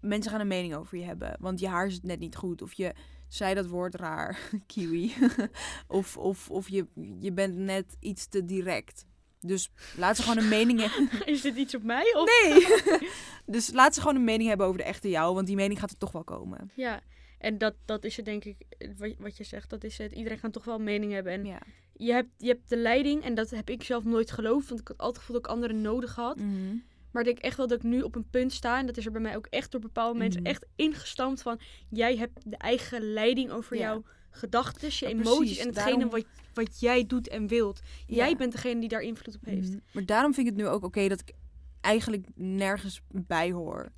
Mensen 0.00 0.30
gaan 0.30 0.40
een 0.40 0.46
mening 0.46 0.74
over 0.74 0.98
je 0.98 1.04
hebben, 1.04 1.36
want 1.40 1.60
je 1.60 1.68
haar 1.68 1.90
zit 1.90 2.02
net 2.02 2.18
niet 2.18 2.36
goed. 2.36 2.62
Of 2.62 2.72
je 2.72 2.94
zei 3.28 3.54
dat 3.54 3.66
woord 3.66 3.94
raar, 3.94 4.38
kiwi. 4.66 5.14
of 5.86 6.16
of, 6.16 6.50
of 6.50 6.68
je, 6.68 6.86
je 7.20 7.32
bent 7.32 7.56
net 7.56 7.96
iets 8.00 8.26
te 8.26 8.44
direct. 8.44 9.06
Dus 9.40 9.70
laat 9.96 10.16
ze 10.16 10.22
gewoon 10.22 10.38
een 10.38 10.48
mening 10.48 10.80
hebben. 10.80 11.26
Is 11.34 11.40
dit 11.40 11.56
iets 11.56 11.74
op 11.74 11.82
mij? 11.82 12.14
Of? 12.14 12.42
Nee! 12.42 13.10
dus 13.46 13.72
laat 13.72 13.94
ze 13.94 14.00
gewoon 14.00 14.16
een 14.16 14.24
mening 14.24 14.48
hebben 14.48 14.66
over 14.66 14.78
de 14.78 14.84
echte 14.84 15.08
jou, 15.08 15.34
want 15.34 15.46
die 15.46 15.56
mening 15.56 15.80
gaat 15.80 15.90
er 15.90 15.98
toch 15.98 16.12
wel 16.12 16.24
komen. 16.24 16.70
Ja, 16.74 17.00
en 17.38 17.58
dat, 17.58 17.74
dat 17.84 18.04
is 18.04 18.16
het 18.16 18.24
denk 18.24 18.44
ik, 18.44 18.56
eh, 18.78 18.88
wat, 18.96 19.14
wat 19.18 19.36
je 19.36 19.44
zegt, 19.44 19.70
dat 19.70 19.84
is 19.84 19.98
het. 19.98 20.12
Iedereen 20.12 20.38
gaat 20.38 20.52
toch 20.52 20.64
wel 20.64 20.74
een 20.74 20.84
mening 20.84 21.12
hebben. 21.12 21.32
En 21.32 21.44
Ja. 21.44 21.60
je, 21.92 22.12
hebt, 22.12 22.28
je 22.36 22.46
hebt 22.48 22.68
de 22.68 22.76
leiding, 22.76 23.22
en 23.22 23.34
dat 23.34 23.50
heb 23.50 23.70
ik 23.70 23.82
zelf 23.82 24.04
nooit 24.04 24.30
geloofd, 24.30 24.68
want 24.68 24.80
ik 24.80 24.88
had 24.88 24.98
altijd 24.98 25.16
het 25.16 25.24
gevoel 25.24 25.40
dat 25.40 25.50
ik 25.50 25.56
anderen 25.56 25.80
nodig 25.80 26.14
had. 26.14 26.36
Mhm. 26.36 26.76
Maar 27.10 27.22
ik 27.22 27.28
denk 27.34 27.38
echt 27.38 27.56
wel 27.56 27.66
dat 27.66 27.78
ik 27.78 27.84
nu 27.84 28.02
op 28.02 28.14
een 28.14 28.28
punt 28.30 28.52
sta, 28.52 28.78
en 28.78 28.86
dat 28.86 28.96
is 28.96 29.06
er 29.06 29.12
bij 29.12 29.20
mij 29.20 29.36
ook 29.36 29.46
echt 29.46 29.70
door 29.72 29.80
bepaalde 29.80 30.18
mensen 30.18 30.40
Mhm. 30.42 30.50
echt 30.50 30.66
ingestampt 30.76 31.42
van, 31.42 31.60
jij 31.90 32.16
hebt 32.16 32.50
de 32.50 32.56
eigen 32.56 33.12
leiding 33.12 33.50
over 33.50 33.76
Ja. 33.76 33.82
jouw 33.82 34.04
gedachten, 34.30 34.88
je 34.92 35.04
Ja, 35.04 35.10
emoties 35.10 35.36
precies. 35.38 35.58
en 35.58 35.66
hetgene 35.66 35.90
Daarom- 35.90 36.10
wat, 36.10 36.24
wat 36.54 36.80
jij 36.80 37.06
doet 37.06 37.28
en 37.28 37.46
wilt. 37.46 37.80
Jij 38.06 38.36
bent 38.36 38.52
degene 38.52 38.80
die 38.80 38.88
daar 38.88 39.00
invloed 39.00 39.34
op 39.34 39.44
heeft. 39.44 39.68
Mhm. 39.68 39.78
Maar 39.92 40.06
daarom 40.06 40.34
vind 40.34 40.46
ik 40.46 40.52
het 40.56 40.62
nu 40.62 40.68
ook 40.68 40.84
oké 40.84 41.08
dat 41.08 41.20
ik 41.20 41.32
eigenlijk 41.80 42.26
nergens 42.34 43.00
bij 43.08 43.52
hoor. 43.52 43.92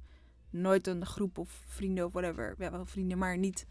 Nooit 0.51 0.87
een 0.87 1.07
groep 1.07 1.39
of 1.39 1.63
vrienden 1.67 2.07
of 2.07 2.13
whatever. 2.13 2.55
Ja, 2.59 2.71
wel 2.71 2.87
vrienden, 2.87 3.19
maar 3.19 3.39
niet... 3.39 3.67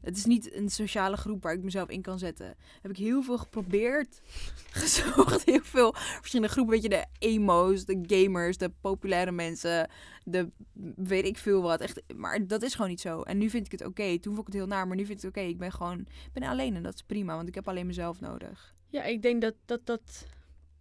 Het 0.00 0.16
is 0.16 0.24
niet 0.24 0.54
een 0.54 0.70
sociale 0.70 1.16
groep 1.16 1.42
waar 1.42 1.52
ik 1.52 1.62
mezelf 1.62 1.88
in 1.88 2.02
kan 2.02 2.18
zetten. 2.18 2.54
Heb 2.82 2.90
ik 2.90 2.96
heel 2.96 3.22
veel 3.22 3.38
geprobeerd. 3.38 4.20
Gezocht. 4.70 5.44
Heel 5.44 5.62
veel 5.62 5.94
verschillende 5.94 6.52
groepen. 6.52 6.74
Weet 6.74 6.82
je, 6.82 6.88
de 6.88 7.06
emo's, 7.18 7.84
de 7.84 8.00
gamers, 8.06 8.56
de 8.56 8.72
populaire 8.80 9.32
mensen. 9.32 9.90
De 10.24 10.50
weet 10.96 11.24
ik 11.24 11.38
veel 11.38 11.62
wat. 11.62 11.80
Echt, 11.80 12.02
maar 12.16 12.46
dat 12.46 12.62
is 12.62 12.74
gewoon 12.74 12.90
niet 12.90 13.00
zo. 13.00 13.22
En 13.22 13.38
nu 13.38 13.50
vind 13.50 13.66
ik 13.66 13.72
het 13.72 13.84
oké. 13.84 14.18
Toen 14.18 14.34
vond 14.34 14.46
ik 14.46 14.52
het 14.52 14.62
heel 14.62 14.66
naar, 14.66 14.86
maar 14.86 14.96
nu 14.96 15.04
vind 15.04 15.18
ik 15.18 15.24
het 15.24 15.36
oké. 15.36 15.46
Ik 15.48 15.58
ben 15.58 15.72
gewoon 15.72 15.98
ik 16.00 16.32
ben 16.32 16.42
alleen 16.42 16.76
en 16.76 16.82
dat 16.82 16.94
is 16.94 17.02
prima. 17.02 17.36
Want 17.36 17.48
ik 17.48 17.54
heb 17.54 17.68
alleen 17.68 17.86
mezelf 17.86 18.20
nodig. 18.20 18.74
Ja, 18.88 19.02
ik 19.02 19.22
denk 19.22 19.40
dat 19.40 19.54
dat, 19.64 19.86
dat, 19.86 20.26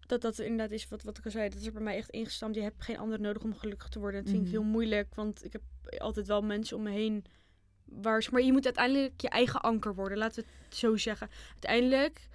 dat, 0.10 0.22
dat 0.22 0.40
inderdaad 0.40 0.72
is 0.72 0.88
wat, 0.88 1.04
wat 1.04 1.18
ik 1.18 1.26
al 1.26 1.32
zei. 1.32 1.50
Dat 1.50 1.60
is 1.60 1.66
er 1.66 1.72
bij 1.74 1.82
mij 1.82 1.96
echt 1.98 2.10
ingestampt. 2.10 2.56
Je 2.56 2.62
hebt 2.62 2.84
geen 2.84 2.98
ander 2.98 3.20
nodig 3.22 3.44
om 3.44 3.56
gelukkig 3.56 3.88
te 3.90 4.00
worden. 4.00 4.22
Dat 4.24 4.30
vind 4.32 4.46
ik 4.46 4.52
Mhm. 4.52 4.62
heel 4.62 4.72
moeilijk, 4.72 5.16
want 5.16 5.44
ik 5.46 5.52
heb 5.54 5.62
altijd 5.98 6.28
wel 6.28 6.42
mensen 6.42 6.78
om 6.78 6.84
me 6.84 6.90
heen. 6.92 7.24
Waar, 7.86 8.28
maar 8.32 8.42
je 8.42 8.52
moet 8.52 8.66
uiteindelijk 8.66 9.22
je 9.22 9.30
eigen 9.30 9.62
anker 9.62 9.96
worden, 9.96 10.18
laten 10.18 10.44
we 10.44 10.50
het 10.66 10.76
zo 10.76 10.98
zeggen. 10.98 11.30
Uiteindelijk, 11.52 12.28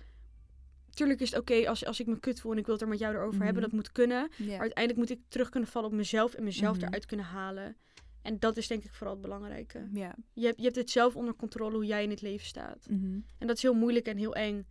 tuurlijk 0.91 1.21
is 1.21 1.31
het 1.31 1.41
oké 1.41 1.69
als, 1.69 1.85
als 1.85 2.01
ik 2.01 2.07
me 2.07 2.21
kut 2.21 2.41
voel 2.41 2.53
en 2.53 2.59
ik 2.59 2.65
wil 2.65 2.75
het 2.75 2.83
er 2.83 2.89
met 2.89 2.99
jou 2.99 3.15
erover 3.15 3.43
hebben. 3.45 3.63
Mhm. 3.63 3.63
Dat 3.63 3.73
moet 3.73 3.93
kunnen. 3.93 4.29
Maar 4.39 4.59
uiteindelijk 4.61 4.97
moet 4.97 5.11
ik 5.11 5.21
terug 5.29 5.49
kunnen 5.49 5.69
vallen 5.69 5.89
op 5.91 5.95
mezelf 5.95 6.35
en 6.35 6.45
mezelf 6.45 6.77
Mhm. 6.77 6.87
eruit 6.87 7.07
kunnen 7.07 7.27
halen. 7.27 7.77
En 8.23 8.39
dat 8.39 8.57
is 8.57 8.67
denk 8.67 8.85
ik 8.85 8.93
vooral 8.93 9.13
het 9.13 9.23
belangrijke. 9.23 9.89
Je 10.33 10.45
hebt, 10.45 10.57
je 10.59 10.63
hebt 10.65 10.77
het 10.77 10.91
zelf 10.91 11.17
onder 11.17 11.35
controle 11.35 11.75
hoe 11.75 11.85
jij 11.87 12.03
in 12.03 12.11
het 12.11 12.23
leven 12.23 12.47
staat. 12.47 12.87
Mhm. 12.91 13.19
En 13.39 13.47
dat 13.47 13.57
is 13.57 13.63
heel 13.63 13.75
moeilijk 13.75 14.07
en 14.07 14.17
heel 14.17 14.35
eng. 14.35 14.67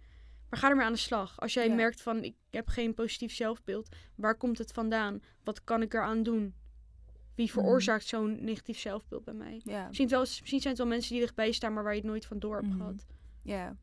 Maar 0.53 0.61
ga 0.61 0.69
ermee 0.69 0.85
aan 0.85 0.91
de 0.93 0.97
slag. 0.99 1.39
Als 1.39 1.53
jij 1.53 1.67
Ja. 1.67 1.73
merkt 1.75 2.01
van 2.01 2.23
ik 2.23 2.35
heb 2.49 2.67
geen 2.67 2.93
positief 2.93 3.33
zelfbeeld, 3.33 3.95
waar 4.15 4.35
komt 4.37 4.57
het 4.57 4.71
vandaan? 4.71 5.21
Wat 5.43 5.63
kan 5.63 5.81
ik 5.81 5.93
eraan 5.93 6.23
doen? 6.23 6.53
Wie 7.35 7.51
veroorzaakt 7.51 8.05
zo'n 8.05 8.43
negatief 8.43 8.79
zelfbeeld 8.79 9.23
bij 9.23 9.33
mij? 9.33 9.61
Ja. 9.63 9.87
Misschien, 9.87 10.07
wel, 10.07 10.19
misschien 10.19 10.59
zijn 10.59 10.73
het 10.73 10.77
wel 10.77 10.87
mensen 10.91 11.11
die 11.11 11.21
dichtbij 11.21 11.51
staan, 11.51 11.73
maar 11.73 11.83
waar 11.83 11.93
je 11.93 11.99
het 11.99 12.07
nooit 12.09 12.25
van 12.25 12.39
door 12.39 12.55
hebt 12.55 12.67
Mhm. 12.67 12.77
gehad. 12.77 13.05
Ja. 13.43 13.75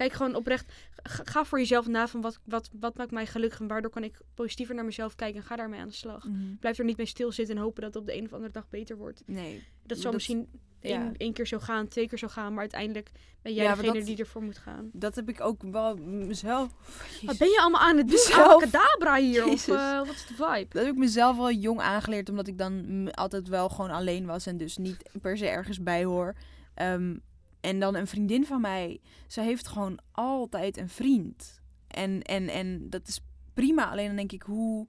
Kijk 0.00 0.12
gewoon 0.12 0.34
oprecht. 0.34 0.72
Ga, 1.02 1.44
voor 1.44 1.58
jezelf 1.58 1.86
na 1.86 2.08
van 2.08 2.20
wat, 2.20 2.38
wat, 2.44 2.70
wat 2.80 2.96
maakt 2.96 3.10
mij 3.10 3.26
gelukkig 3.26 3.60
en 3.60 3.66
waardoor 3.66 3.90
kan 3.90 4.04
ik 4.04 4.20
positiever 4.34 4.74
naar 4.74 4.84
mezelf 4.84 5.14
kijken 5.14 5.40
en 5.40 5.46
ga 5.46 5.56
daarmee 5.56 5.80
aan 5.80 5.88
de 5.88 5.94
slag. 5.94 6.24
Mhm. 6.24 6.54
Blijf 6.60 6.78
er 6.78 6.84
niet 6.84 6.96
mee 6.96 7.06
stilzitten 7.06 7.56
en 7.56 7.62
hopen 7.62 7.82
dat 7.82 7.94
het 7.94 8.02
op 8.02 8.08
de 8.08 8.16
een 8.16 8.24
of 8.24 8.32
andere 8.32 8.52
dag 8.52 8.68
beter 8.68 8.96
wordt. 8.96 9.22
Nee. 9.26 9.62
Dat 9.82 9.96
zal 9.96 10.04
Dat- 10.04 10.12
misschien 10.14 10.48
ja. 10.80 10.88
één, 10.90 11.16
één 11.16 11.32
keer 11.32 11.46
zo 11.46 11.58
gaan, 11.58 11.88
twee 11.88 12.08
keer 12.08 12.18
zo 12.18 12.28
gaan, 12.28 12.50
maar 12.50 12.60
uiteindelijk 12.60 13.10
ben 13.42 13.54
jij 13.54 13.64
Ja, 13.64 13.74
degene 13.74 13.92
dat- 13.92 14.04
die 14.06 14.16
ervoor 14.16 14.42
moet 14.42 14.58
gaan. 14.58 14.90
Dat 14.92 15.14
heb 15.16 15.28
ik 15.28 15.40
ook 15.40 15.62
wel 15.62 15.96
mezelf. 15.96 16.68
Wat 17.26 17.38
ben 17.38 17.48
je 17.48 17.58
allemaal 17.60 17.80
aan 17.80 17.96
het 17.96 18.08
doen? 18.08 18.34
Abacadabra 18.34 19.16
hier? 19.16 19.46
Of 19.46 19.68
eh, 19.68 19.98
wat 19.98 20.08
is 20.14 20.26
de 20.26 20.34
vibe? 20.34 20.66
Dat 20.68 20.84
heb 20.84 20.92
ik 20.92 20.98
mezelf 20.98 21.36
wel 21.36 21.52
jong 21.52 21.80
aangeleerd, 21.80 22.28
omdat 22.28 22.46
ik 22.46 22.58
dan 22.58 23.08
altijd 23.14 23.48
wel 23.48 23.68
gewoon 23.68 23.90
alleen 23.90 24.26
was 24.26 24.46
en 24.46 24.56
dus 24.56 24.76
niet 24.76 25.02
per 25.20 25.36
se 25.38 25.46
ergens 25.48 25.82
bij 25.82 26.04
hoor. 26.04 26.34
Ehm, 26.74 27.16
en 27.60 27.80
dan 27.80 27.94
een 27.94 28.06
vriendin 28.06 28.46
van 28.46 28.60
mij, 28.60 29.00
zij 29.26 29.44
heeft 29.44 29.68
gewoon 29.68 29.98
altijd 30.12 30.76
een 30.76 30.88
vriend. 30.88 31.60
En, 31.86 32.22
en, 32.22 32.48
en 32.48 32.90
dat 32.90 33.08
is 33.08 33.20
prima, 33.54 33.90
alleen 33.90 34.06
dan 34.06 34.16
denk 34.16 34.32
ik, 34.32 34.42
hoe, 34.42 34.86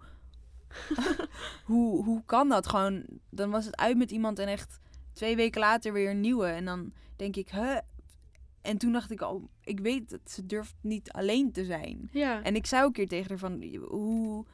hoe, 1.66 2.04
hoe 2.04 2.24
kan 2.26 2.50
dat? 2.50 2.68
Gewoon, 2.68 3.06
dan 3.30 3.50
was 3.50 3.66
het 3.66 3.78
uit 3.78 3.98
met 3.98 4.12
iemand 4.12 4.40
en 4.40 4.48
echt 4.48 4.80
twee 5.14 5.36
weken 5.36 5.60
later 5.60 5.94
weer 5.94 6.10
een 6.10 6.22
nieuwe. 6.22 6.48
En 6.48 6.66
dan 6.66 6.94
denk 7.16 7.36
ik, 7.36 7.50
huh? 7.50 7.78
En 8.62 8.78
toen 8.78 8.92
dacht 8.92 9.12
ik 9.12 9.22
al, 9.22 9.50
ik 9.64 9.80
weet 9.80 10.10
dat 10.10 10.32
ze 10.32 10.46
durft 10.46 10.76
niet 10.82 11.12
alleen 11.12 11.52
te 11.52 11.66
zijn. 11.66 12.10
Ja. 12.12 12.44
En 12.44 12.56
ik 12.56 12.66
zei 12.66 12.82
ook 12.82 12.88
een 12.88 12.94
keer 12.94 13.08
tegen 13.08 13.30
haar 13.30 13.38
van, 13.38 13.64
hoe 13.90 14.46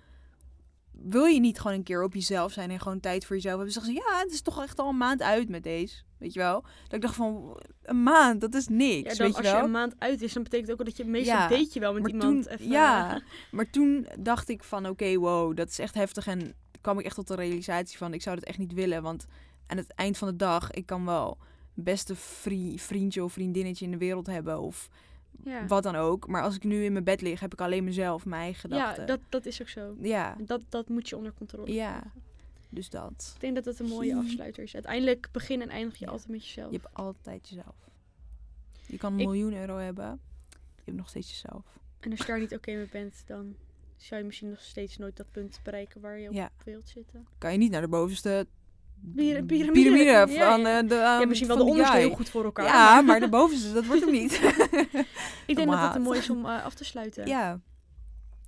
wil 0.92 1.26
je 1.26 1.40
niet 1.40 1.60
gewoon 1.60 1.78
een 1.78 1.84
keer 1.84 2.04
op 2.04 2.14
jezelf 2.14 2.52
zijn 2.52 2.72
en 2.72 2.80
gewoon 2.80 3.00
tijd 3.00 3.26
voor 3.26 3.36
jezelf 3.36 3.56
hebben? 3.56 3.74
Ze 3.74 3.80
zegt 3.80 3.92
ze, 3.92 4.04
ja, 4.04 4.20
het 4.20 4.32
is 4.32 4.42
toch 4.42 4.62
echt 4.62 4.80
al 4.80 4.90
een 4.90 4.98
maand 4.98 5.22
uit 5.22 5.50
met 5.50 5.64
deze, 5.64 6.04
weet 6.20 6.34
je 6.34 6.40
wel? 6.40 6.62
Dat 6.84 6.94
ik 6.94 7.02
dacht 7.02 7.16
van, 7.16 7.60
een 7.84 8.04
maand, 8.04 8.42
dat 8.42 8.54
is 8.54 8.66
ja, 8.66 8.74
niks, 8.76 9.18
dan 9.18 9.28
weet 9.28 9.36
je 9.36 9.42
als 9.42 9.52
wel? 9.52 9.58
je 9.58 9.64
een 9.66 9.72
maand 9.72 9.96
uit 9.98 10.22
is, 10.22 10.34
dan 10.34 10.44
betekent 10.44 10.72
ook 10.72 10.86
dat 10.86 10.98
je 10.98 11.06
meestal 11.06 11.36
Ja, 11.38 11.48
date 11.48 11.70
je 11.74 11.80
wel 11.80 11.94
met 11.94 12.08
iemand. 12.12 12.44
toen, 12.44 12.54
even, 12.54 12.68
ja, 12.70 13.22
maar 13.52 13.70
toen 13.70 14.08
dacht 14.20 14.50
ik 14.50 14.64
van, 14.64 14.88
oké, 14.88 15.16
wow, 15.18 15.56
dat 15.58 15.70
is 15.70 15.80
echt 15.80 15.94
heftig. 15.96 16.28
En 16.28 16.54
kwam 16.82 17.00
ik 17.00 17.06
echt 17.06 17.16
tot 17.16 17.28
de 17.28 17.36
realisatie 17.36 17.98
van, 17.98 18.14
ik 18.14 18.22
zou 18.22 18.36
dat 18.36 18.46
echt 18.46 18.58
niet 18.58 18.74
willen. 18.74 19.02
Want 19.02 19.26
aan 19.68 19.78
het 19.78 19.94
eind 19.96 20.18
van 20.18 20.28
de 20.28 20.36
dag, 20.36 20.72
ik 20.72 20.86
kan 20.86 21.06
wel 21.06 21.38
beste 21.74 22.16
vri- 22.16 22.80
vriendje 22.80 23.24
of 23.24 23.34
vriendinnetje 23.34 23.86
in 23.86 23.92
de 23.92 23.98
wereld 23.98 24.28
hebben. 24.28 24.60
Of 24.60 24.90
ja. 25.44 25.66
wat 25.66 25.84
dan 25.84 25.96
ook. 25.96 26.28
Maar 26.28 26.42
als 26.42 26.56
ik 26.56 26.64
nu 26.64 26.84
in 26.84 26.92
mijn 26.92 27.04
bed 27.04 27.22
lig, 27.22 27.40
heb 27.40 27.54
ik 27.54 27.62
alleen 27.62 27.84
mezelf, 27.84 28.26
mijn 28.26 28.42
eigen 28.42 28.70
ja, 28.70 28.76
gedachten. 28.78 29.08
dat, 29.08 29.20
dat 29.30 29.46
is 29.46 29.62
ook 29.62 29.70
zo. 29.70 29.96
ja. 30.02 30.36
Dat, 30.40 30.62
dat 30.70 30.90
moet 30.90 31.10
je 31.10 31.18
onder 31.18 31.34
controle 31.34 31.74
Ja. 31.74 31.90
krijgen. 32.00 32.26
Dus 32.70 32.90
dat. 32.90 33.32
Ik 33.36 33.42
denk 33.42 33.56
dat 33.56 33.64
dat 33.64 33.80
een 33.80 33.88
mooie 33.88 34.16
afsluiter 34.24 34.64
is. 34.64 34.74
Uiteindelijk 34.74 35.30
begin 35.32 35.62
en 35.62 35.70
eindig 35.70 35.98
je 36.00 36.06
Ja. 36.06 36.12
altijd 36.12 36.30
met 36.30 36.46
jezelf. 36.46 36.72
Je 36.72 36.80
hebt 36.82 36.94
altijd 36.96 37.50
jezelf. 37.50 37.76
Je 38.86 38.98
kan 38.98 39.14
een 39.14 39.20
Ik- 39.20 39.26
miljoen 39.26 39.54
euro 39.54 39.78
hebben. 39.78 40.20
Je 40.76 40.82
hebt 40.86 40.98
nog 40.98 41.10
steeds 41.10 41.30
jezelf. 41.30 41.64
En 42.00 42.12
als 42.12 42.20
je 42.20 42.26
daar 42.26 42.40
niet 42.46 42.56
oké 42.56 42.72
mee 42.72 42.88
bent, 42.92 43.24
dan 43.26 43.56
zou 43.98 44.20
je 44.22 44.26
misschien 44.28 44.50
nog 44.50 44.62
steeds 44.62 44.98
nooit 44.98 45.18
dat 45.18 45.32
punt 45.32 45.60
bereiken 45.64 46.02
waar 46.02 46.20
je 46.20 46.28
op 46.28 46.34
Ja. 46.34 46.50
wilt 46.64 46.90
zitten. 46.90 47.28
Kan 47.38 47.52
je 47.52 47.58
niet 47.58 47.72
naar 47.72 47.82
de 47.82 47.88
bovenste 47.88 48.48
piramide. 49.16 49.72
piramide 49.72 50.04
Ja, 50.04 50.28
van 50.28 50.60
ja. 50.62 50.80
eh, 50.82 50.88
de 50.90 50.96
hebt 50.96 51.22
um, 51.22 51.28
misschien 51.28 51.48
wel 51.48 51.58
van 51.58 51.66
de 51.66 51.72
onderste 51.72 51.98
heel 51.98 52.10
goed 52.16 52.30
voor 52.30 52.44
elkaar. 52.44 52.66
Ja, 52.66 52.94
maar 52.94 53.04
maar 53.10 53.20
de 53.20 53.30
bovenste, 53.30 53.74
dat 53.74 53.86
wordt 53.86 54.02
hem 54.02 54.12
niet. 54.12 54.32
ik 55.48 55.56
denk 55.56 55.68
dat 55.68 55.78
haat. 55.78 56.00
mooi 56.00 56.20
is 56.20 56.30
om 56.30 56.46
eh, 56.46 56.64
af 56.64 56.74
te 56.74 56.84
sluiten. 56.84 57.28
ja. 57.28 57.60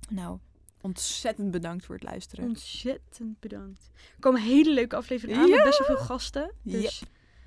Nou, 0.08 0.38
ontzettend 0.80 1.50
bedankt 1.50 1.84
voor 1.84 1.94
het 1.94 2.04
luisteren. 2.04 2.44
Ontzettend 2.44 3.40
bedankt. 3.40 3.90
Er 3.94 4.20
komen 4.20 4.40
hele 4.40 4.70
leuke 4.72 4.96
afleveringen 4.96 5.40
aan 5.42 5.48
Ja. 5.48 5.54
met 5.56 5.64
best 5.64 5.78
wel 5.78 5.96
veel 5.96 6.04
gasten. 6.06 6.52
Dus 6.62 7.02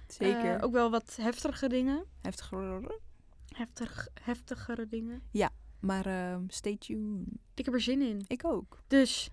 Zeker. 0.08 0.56
eh, 0.56 0.64
ook 0.64 0.72
wel 0.72 0.90
wat 0.90 1.18
heftige 1.22 1.68
dingen. 1.68 2.06
Heftig. 2.22 2.52
Heftig, 3.56 4.08
heftigere 4.22 4.88
dingen. 4.88 5.22
Maar 5.80 6.06
ehm, 6.06 6.42
stay 6.48 6.78
tuned. 6.78 7.26
Ik 7.56 7.66
heb 7.66 7.74
er 7.74 7.82
zin 7.82 8.02
in. 8.02 8.24
Ik 8.28 8.46
ook. 8.46 8.80
Dus 8.88 9.30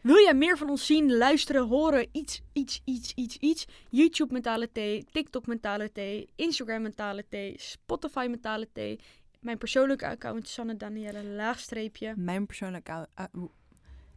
wil 0.00 0.16
jij 0.16 0.34
meer 0.34 0.58
van 0.58 0.70
ons 0.70 0.86
zien, 0.86 1.16
luisteren, 1.16 1.66
horen, 1.68 2.08
iets, 2.12 2.42
iets, 2.52 2.80
iets, 2.84 3.12
iets, 3.14 3.36
iets? 3.36 3.66
YouTube 3.88 4.32
Mentale 4.32 4.72
Thee, 4.72 5.04
TikTok 5.12 5.46
Mentale 5.46 5.92
Thee, 5.92 6.28
Instagram 6.36 6.82
Mentale 6.82 7.24
Thee, 7.28 7.54
Spotify 7.58 8.26
Mentale 8.30 8.68
Thee. 8.72 9.00
Mijn 9.40 9.58
persoonlijke 9.58 10.06
account 10.06 10.48
Sanne 10.48 10.76
Danielle 10.76 11.24
laagstreepje. 11.24 12.14
Mijn 12.16 12.46
persoonlijke, 12.46 13.06
account- 13.14 13.50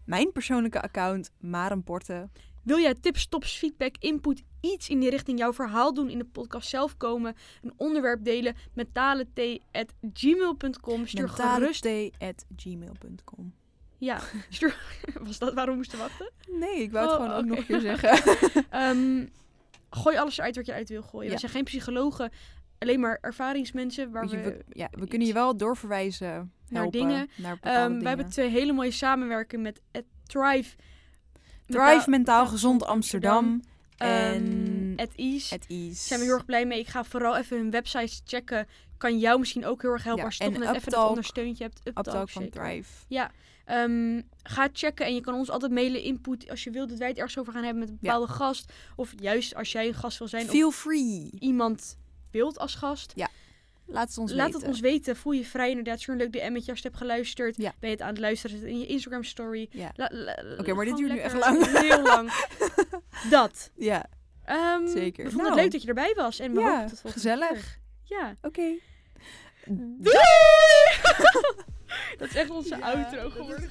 mijn 0.06 0.32
persoonlijke 0.32 0.82
account, 0.82 1.32
Maren 1.40 1.84
Porten. 1.84 2.32
Wil 2.64 2.80
jij 2.80 2.94
tips, 2.94 3.28
tops, 3.28 3.58
feedback, 3.58 3.96
input, 4.00 4.44
iets 4.62 4.90
in 4.90 5.00
die 5.00 5.10
richting 5.10 5.40
jouw 5.40 5.54
verhaal 5.54 5.94
doen 5.94 6.10
in 6.10 6.18
de 6.18 6.26
podcast 6.26 6.70
zelf 6.70 6.98
komen, 6.98 7.36
een 7.62 7.74
onderwerp 7.78 8.24
delen, 8.24 8.56
mentalethee@gmail.com. 8.74 11.08
Stuur 11.08 11.30
gerust. 11.30 11.84
Mentaletea.gmail.com 11.84 13.54
Ja, 13.98 14.20
stuur. 14.50 14.78
Was 15.26 15.40
dat 15.40 15.54
waarom 15.54 15.72
we 15.74 15.80
moesten 15.80 16.00
wachten? 16.00 16.32
Nee, 16.50 16.82
ik 16.82 16.92
wou 16.92 17.06
het 17.10 17.18
Oh, 17.20 17.24
gewoon 17.26 17.38
ook 17.40 17.46
nog 17.46 17.58
een 17.58 17.66
keer 17.66 17.80
zeggen. 17.80 18.10
Ehm, 18.70 19.26
gooi 19.90 20.18
alles 20.18 20.38
eruit 20.38 20.56
wat 20.56 20.66
je 20.66 20.74
uit 20.74 20.90
wil 20.90 21.02
gooien. 21.04 21.28
Ja. 21.28 21.34
We 21.34 21.40
zijn 21.40 21.52
geen 21.52 21.64
psychologen, 21.64 22.32
alleen 22.84 23.00
maar 23.00 23.18
ervaringsmensen 23.22 24.12
waar 24.12 24.30
je, 24.30 24.38
we... 24.38 24.44
we, 24.44 24.64
ja, 24.70 24.90
we 24.92 25.08
kunnen 25.08 25.28
je 25.28 25.34
wel 25.34 25.58
doorverwijzen. 25.58 26.52
Naar 26.70 26.90
dingen. 26.90 27.30
Naar 27.36 27.58
Ehm, 27.62 28.00
we 28.00 28.08
hebben 28.08 28.30
twee 28.30 28.50
hele 28.50 28.74
mooie 28.74 28.92
samenwerkingen 28.92 29.64
met 29.64 29.82
het 29.92 30.06
Thrive. 30.26 30.76
Thrive 31.66 32.10
Mentaal 32.10 32.48
Gezond 32.48 32.86
Amsterdam. 32.86 33.62
En 33.98 34.08
En 34.08 34.94
At 34.96 35.16
Ease. 35.16 35.56
At 35.56 35.66
Ease. 35.68 35.96
Zijn 36.08 36.20
we 36.20 36.26
heel 36.26 36.36
erg 36.36 36.46
blij 36.46 36.66
mee. 36.66 36.80
Ik 36.80 36.88
ga 36.88 37.04
vooral 37.04 37.38
even 37.38 37.58
hun 37.58 37.72
websites 37.72 38.22
checken. 38.26 38.68
Kan 38.98 39.20
jou 39.20 39.40
misschien 39.40 39.66
ook 39.66 39.82
heel 39.82 39.92
erg 39.92 40.04
helpen 40.04 40.22
Ja, 40.22 40.28
als 40.28 40.38
je 40.38 40.44
toch 40.44 40.58
net 40.58 40.76
even 40.76 40.92
dat 40.92 41.10
ondersteuntje 41.10 41.64
hebt. 41.64 41.82
Uptalk, 41.84 42.30
van. 42.30 42.50
Thrive. 42.50 42.90
Ehm, 43.66 44.22
ga 44.44 44.70
checken 44.74 45.06
en 45.06 45.16
je 45.16 45.22
kan 45.22 45.34
ons 45.34 45.50
altijd 45.50 45.72
mailen 45.72 46.02
input 46.02 46.50
als 46.50 46.64
je 46.64 46.70
wilt 46.70 46.90
dat 46.90 46.98
wij 46.98 47.08
het 47.08 47.18
ergens 47.18 47.38
over 47.38 47.54
gaan 47.54 47.64
hebben 47.64 47.80
met 47.80 47.90
een 47.90 47.98
Ja. 48.02 48.12
bepaalde 48.12 48.34
gast. 48.34 48.74
Of 48.96 49.14
juist 49.20 49.56
als 49.56 49.72
jij 49.72 49.88
een 49.88 49.94
gast 49.94 50.18
wil 50.18 50.28
zijn 50.28 50.48
Feel 50.48 50.72
free. 50.72 51.30
iemand 51.40 51.98
wilt 52.34 52.60
als 52.60 52.76
gast. 52.76 53.14
Laat 53.86 54.08
het 54.08 54.18
ons 54.18 54.32
Laat 54.34 54.46
weten. 54.46 54.60
het 54.60 54.70
ons 54.70 54.80
weten. 54.80 55.16
Voel 55.16 55.34
je 55.34 55.46
vrij 55.46 55.70
inderdaad. 55.70 56.00
Stuur 56.02 56.14
een 56.14 56.20
leuk 56.20 56.32
DM'tje 56.34 56.72
als 56.72 56.80
je 56.82 56.88
hebt 56.88 56.98
geluisterd. 56.98 57.58
Ja. 57.58 57.74
Ben 57.80 57.90
je 57.90 57.96
het 57.96 58.04
aan 58.06 58.10
het 58.12 58.20
luisteren 58.20 58.56
zet 58.58 58.66
het 58.66 58.76
in 58.76 58.80
je 58.80 58.86
Instagram 58.86 59.24
story. 59.24 59.68
Ja. 59.72 59.92
Oké, 60.60 60.74
maar 60.74 60.86
dit 60.86 60.98
duurt 60.98 61.12
nu 61.12 61.18
echt 61.20 61.36
lang. 61.36 61.66
Heel 61.82 62.02
lang. 62.02 62.32
Dat. 63.30 63.72
Ja, 63.76 64.06
Ehm, 64.46 64.88
Zeker. 64.88 65.24
We 65.24 65.30
vonden 65.30 65.38
Nou. 65.38 65.48
het 65.50 65.56
leuk 65.64 65.72
dat 65.72 65.82
je 65.82 65.88
erbij 65.88 66.14
was. 66.16 66.40
En 66.40 66.54
we 66.54 66.60
Ja, 66.60 66.82
hopen 66.82 66.98
tot 67.02 67.12
gezellig. 67.12 67.50
keer. 67.50 68.18
Ja. 68.18 68.36
oké. 68.42 68.74
Doei! 69.66 70.16
dat 72.18 72.28
is 72.30 72.36
echt 72.36 72.50
onze 72.50 72.76
Ja, 72.78 72.92
outro 72.92 73.30
geworden. 73.30 73.70